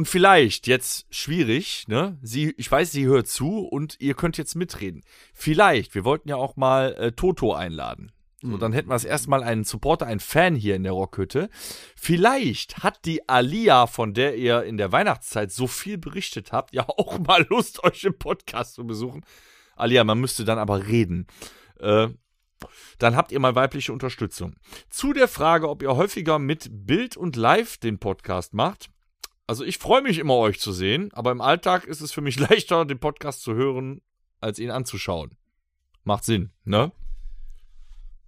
[0.00, 2.16] Und vielleicht, jetzt schwierig, ne?
[2.22, 5.02] Sie, ich weiß, sie hört zu und ihr könnt jetzt mitreden.
[5.34, 8.10] Vielleicht, wir wollten ja auch mal äh, Toto einladen.
[8.40, 11.50] So, dann hätten wir das erstmal einen Supporter, einen Fan hier in der Rockhütte.
[11.96, 16.88] Vielleicht hat die Alia, von der ihr in der Weihnachtszeit so viel berichtet habt, ja
[16.88, 19.22] auch mal Lust, euch im Podcast zu besuchen.
[19.76, 21.26] Alia, man müsste dann aber reden.
[21.78, 22.08] Äh,
[22.98, 24.54] dann habt ihr mal weibliche Unterstützung.
[24.88, 28.88] Zu der Frage, ob ihr häufiger mit Bild und Live den Podcast macht.
[29.50, 32.38] Also ich freue mich immer, euch zu sehen, aber im Alltag ist es für mich
[32.50, 34.00] leichter, den Podcast zu hören,
[34.40, 35.36] als ihn anzuschauen.
[36.04, 36.92] Macht Sinn, ne?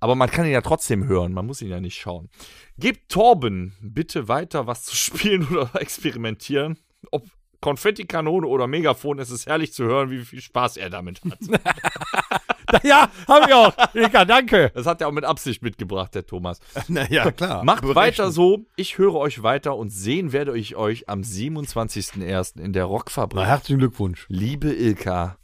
[0.01, 2.29] Aber man kann ihn ja trotzdem hören, man muss ihn ja nicht schauen.
[2.77, 6.77] Gebt Torben bitte weiter was zu spielen oder experimentieren.
[7.13, 7.25] Ob
[7.61, 11.39] Konfettikanone oder Megafon, es ist herrlich zu hören, wie viel Spaß er damit hat.
[12.83, 13.73] Ja, hab ich auch.
[13.95, 14.71] Ilka, danke.
[14.75, 16.59] Das hat er auch mit Absicht mitgebracht, der Thomas.
[16.89, 17.65] Naja, klar.
[17.65, 17.97] Macht Berechnet.
[17.97, 18.65] weiter so.
[18.77, 22.61] Ich höre euch weiter und sehen werde ich euch am 27.01.
[22.61, 23.43] in der Rockfabrik.
[23.43, 24.27] Na, herzlichen Glückwunsch.
[24.29, 25.37] Liebe Ilka,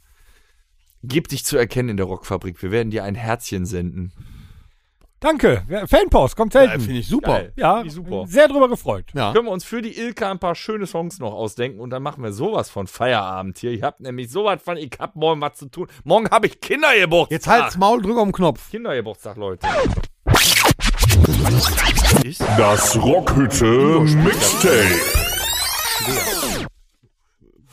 [1.02, 2.62] gib dich zu erkennen in der Rockfabrik.
[2.62, 4.12] Wir werden dir ein Herzchen senden.
[5.20, 5.62] Danke.
[5.69, 6.81] Ja, Fanpost, kommt Ja, selten.
[6.81, 7.32] Finde ich super.
[7.40, 7.53] Geil.
[7.57, 8.24] Ja, ich super.
[8.28, 9.07] sehr drüber gefreut.
[9.15, 9.32] Ja.
[9.32, 12.23] Können wir uns für die Ilka ein paar schöne Songs noch ausdenken und dann machen
[12.23, 13.73] wir sowas von Feierabend hier.
[13.73, 15.89] Ihr habt nämlich sowas von, ich hab morgen was zu tun.
[16.05, 17.32] Morgen habe ich Kindergeburtstag.
[17.32, 18.70] Jetzt halt's Maul, drück auf den Knopf.
[18.70, 19.66] Kindergeburtstag, Leute.
[22.57, 23.65] Das Rockhütte
[24.01, 25.01] Mixtape.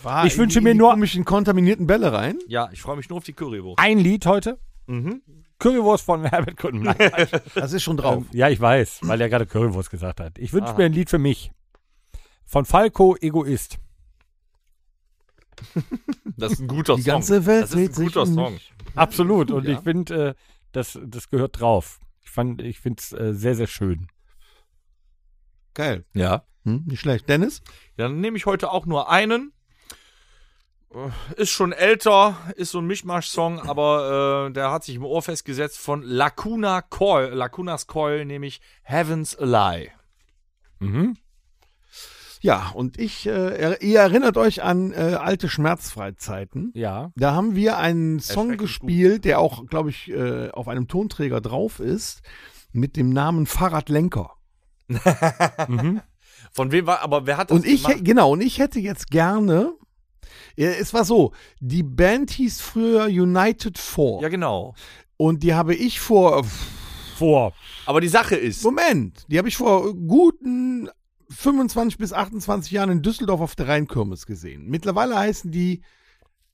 [0.01, 2.37] War Ich in wünsche mir in nur- komischen kontaminierten Bälle rein.
[2.47, 3.79] ja, ich freue mich nur auf die Currywurst.
[3.79, 4.57] Ein Lied heute.
[4.87, 5.21] Mhm.
[5.59, 6.83] Currywurst von Herbert Kunden.
[6.83, 6.97] Nein,
[7.55, 8.23] Das ist schon drauf.
[8.33, 10.37] ja, ich weiß, weil er gerade Currywurst gesagt hat.
[10.37, 11.51] Ich wünsche mir ein Lied für mich.
[12.45, 13.77] Von Falco Egoist.
[16.37, 17.11] Das ist ein guter Die Song.
[17.13, 18.59] ganze Welt das ist ein sich guter um Song.
[18.95, 19.51] Absolut.
[19.51, 19.73] Und Ja.
[19.73, 20.33] ich finde, äh,
[20.73, 21.99] das, das gehört drauf.
[22.21, 24.07] Ich fand, ich finde es äh, sehr, sehr schön.
[25.73, 26.05] Geil.
[26.13, 26.45] Ja.
[26.65, 27.29] Hm, nicht schlecht.
[27.29, 27.61] Dennis?
[27.95, 29.53] Dann nehme ich heute auch nur einen.
[31.35, 35.77] Ist schon älter, ist so ein Mischmasch-Song, aber äh, der hat sich im Ohr festgesetzt
[35.77, 37.33] von Lacuna Coil.
[37.33, 39.91] Lacunas Coil, nämlich Heaven's a Lie.
[40.79, 41.17] Mhm.
[42.41, 46.71] Ja, und ich, äh, ihr erinnert euch an äh, alte Schmerzfreizeiten.
[46.75, 47.11] Ja.
[47.15, 51.79] Da haben wir einen Song gespielt, der auch, glaube ich, äh, auf einem Tonträger drauf
[51.79, 52.21] ist,
[52.71, 54.31] mit dem Namen Fahrradlenker.
[55.67, 56.01] Mhm.
[56.51, 58.05] Von wem war, aber wer hat das Und ich, gemacht?
[58.05, 59.73] genau, und ich hätte jetzt gerne,
[60.57, 64.21] es war so, die Band hieß früher United Four.
[64.21, 64.73] Ja, genau.
[65.17, 66.45] Und die habe ich vor,
[67.17, 67.53] Vor.
[67.85, 70.89] Aber die Sache ist, Moment, die habe ich vor guten
[71.29, 74.65] 25 bis 28 Jahren in Düsseldorf auf der Rheinkirmes gesehen.
[74.67, 75.81] Mittlerweile heißen die,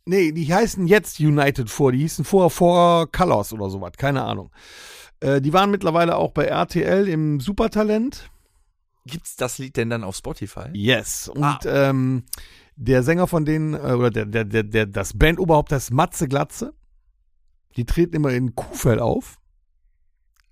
[0.06, 4.52] nee, die heißen jetzt United Four, die hießen vorher Four Colors oder sowas, keine Ahnung.
[5.20, 8.30] Äh, die waren mittlerweile auch bei RTL im Supertalent.
[9.08, 10.66] gibt's das Lied denn dann auf Spotify?
[10.74, 11.28] Yes.
[11.28, 11.60] Und Ah.
[11.66, 12.24] ähm,
[12.84, 16.28] der Sänger von denen, äh, oder der, der, der, der, das Bandoberhaupt, das ist Matze
[16.28, 16.74] Glatze.
[17.78, 19.38] Die treten immer in Kuhfell auf.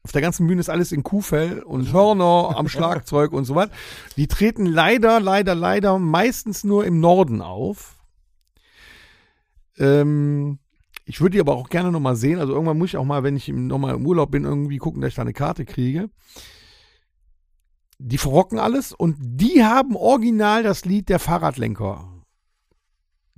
[0.03, 3.69] Auf der ganzen Bühne ist alles in Kuhfell und Hörner am Schlagzeug und so was.
[4.15, 7.97] Die treten leider, leider, leider meistens nur im Norden auf.
[9.77, 10.59] Ähm,
[11.05, 12.39] ich würde die aber auch gerne nochmal sehen.
[12.39, 14.77] Also irgendwann muss ich auch mal, wenn ich im- noch mal im Urlaub bin, irgendwie
[14.77, 16.09] gucken, dass ich da eine Karte kriege.
[17.97, 22.08] Die verrocken alles und die haben original das Lied der Fahrradlenker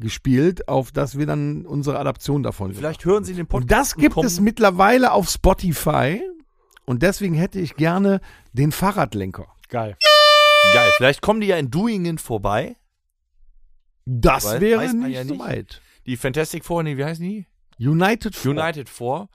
[0.01, 3.55] gespielt, auf das wir dann unsere Adaption davon Vielleicht hören Sie den haben.
[3.55, 6.21] Und das gibt kommen- es mittlerweile auf Spotify
[6.85, 8.19] und deswegen hätte ich gerne
[8.51, 9.47] den Fahrradlenker.
[9.69, 9.95] Geil.
[10.73, 12.75] Geil, vielleicht kommen die ja in Duingen vorbei.
[14.05, 15.39] Das Weiß- wäre nicht ja so nicht.
[15.43, 15.81] weit.
[16.05, 17.45] Die Fantastic Four, nee, wie heißen die?
[17.79, 18.51] United Four.
[18.51, 19.29] United Four.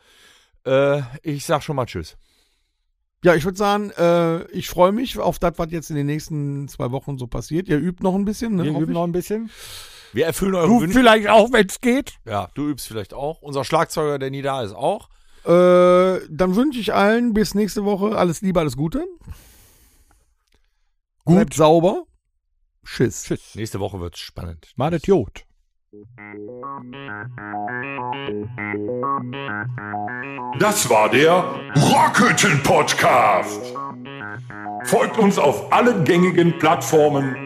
[0.66, 2.16] Äh, ich sag schon mal Tschüss.
[3.24, 6.68] Ja, ich würde sagen, äh, ich freue mich auf das, was jetzt in den nächsten
[6.68, 7.68] zwei Wochen so passiert.
[7.68, 8.64] Ihr übt noch ein bisschen, ne?
[8.64, 8.88] Wir üben ich.
[8.94, 9.51] noch ein bisschen.
[10.12, 10.98] Wir erfüllen eure Du Wünsche.
[10.98, 12.14] vielleicht auch, wenn es geht.
[12.24, 13.42] Ja, du übst vielleicht auch.
[13.42, 15.08] Unser Schlagzeuger, der nie da ist, auch.
[15.44, 19.04] Äh, dann wünsche ich allen bis nächste Woche alles Liebe, alles Gute.
[21.24, 22.04] Gut, Bleibt- sauber.
[22.84, 23.24] Schiss.
[23.24, 23.54] Tschüss.
[23.54, 24.72] Nächste Woche wird's spannend.
[24.76, 25.44] Madet Jod.
[30.58, 31.44] Das war der
[31.76, 33.74] Rockhütten Podcast.
[34.84, 37.45] Folgt uns auf allen gängigen Plattformen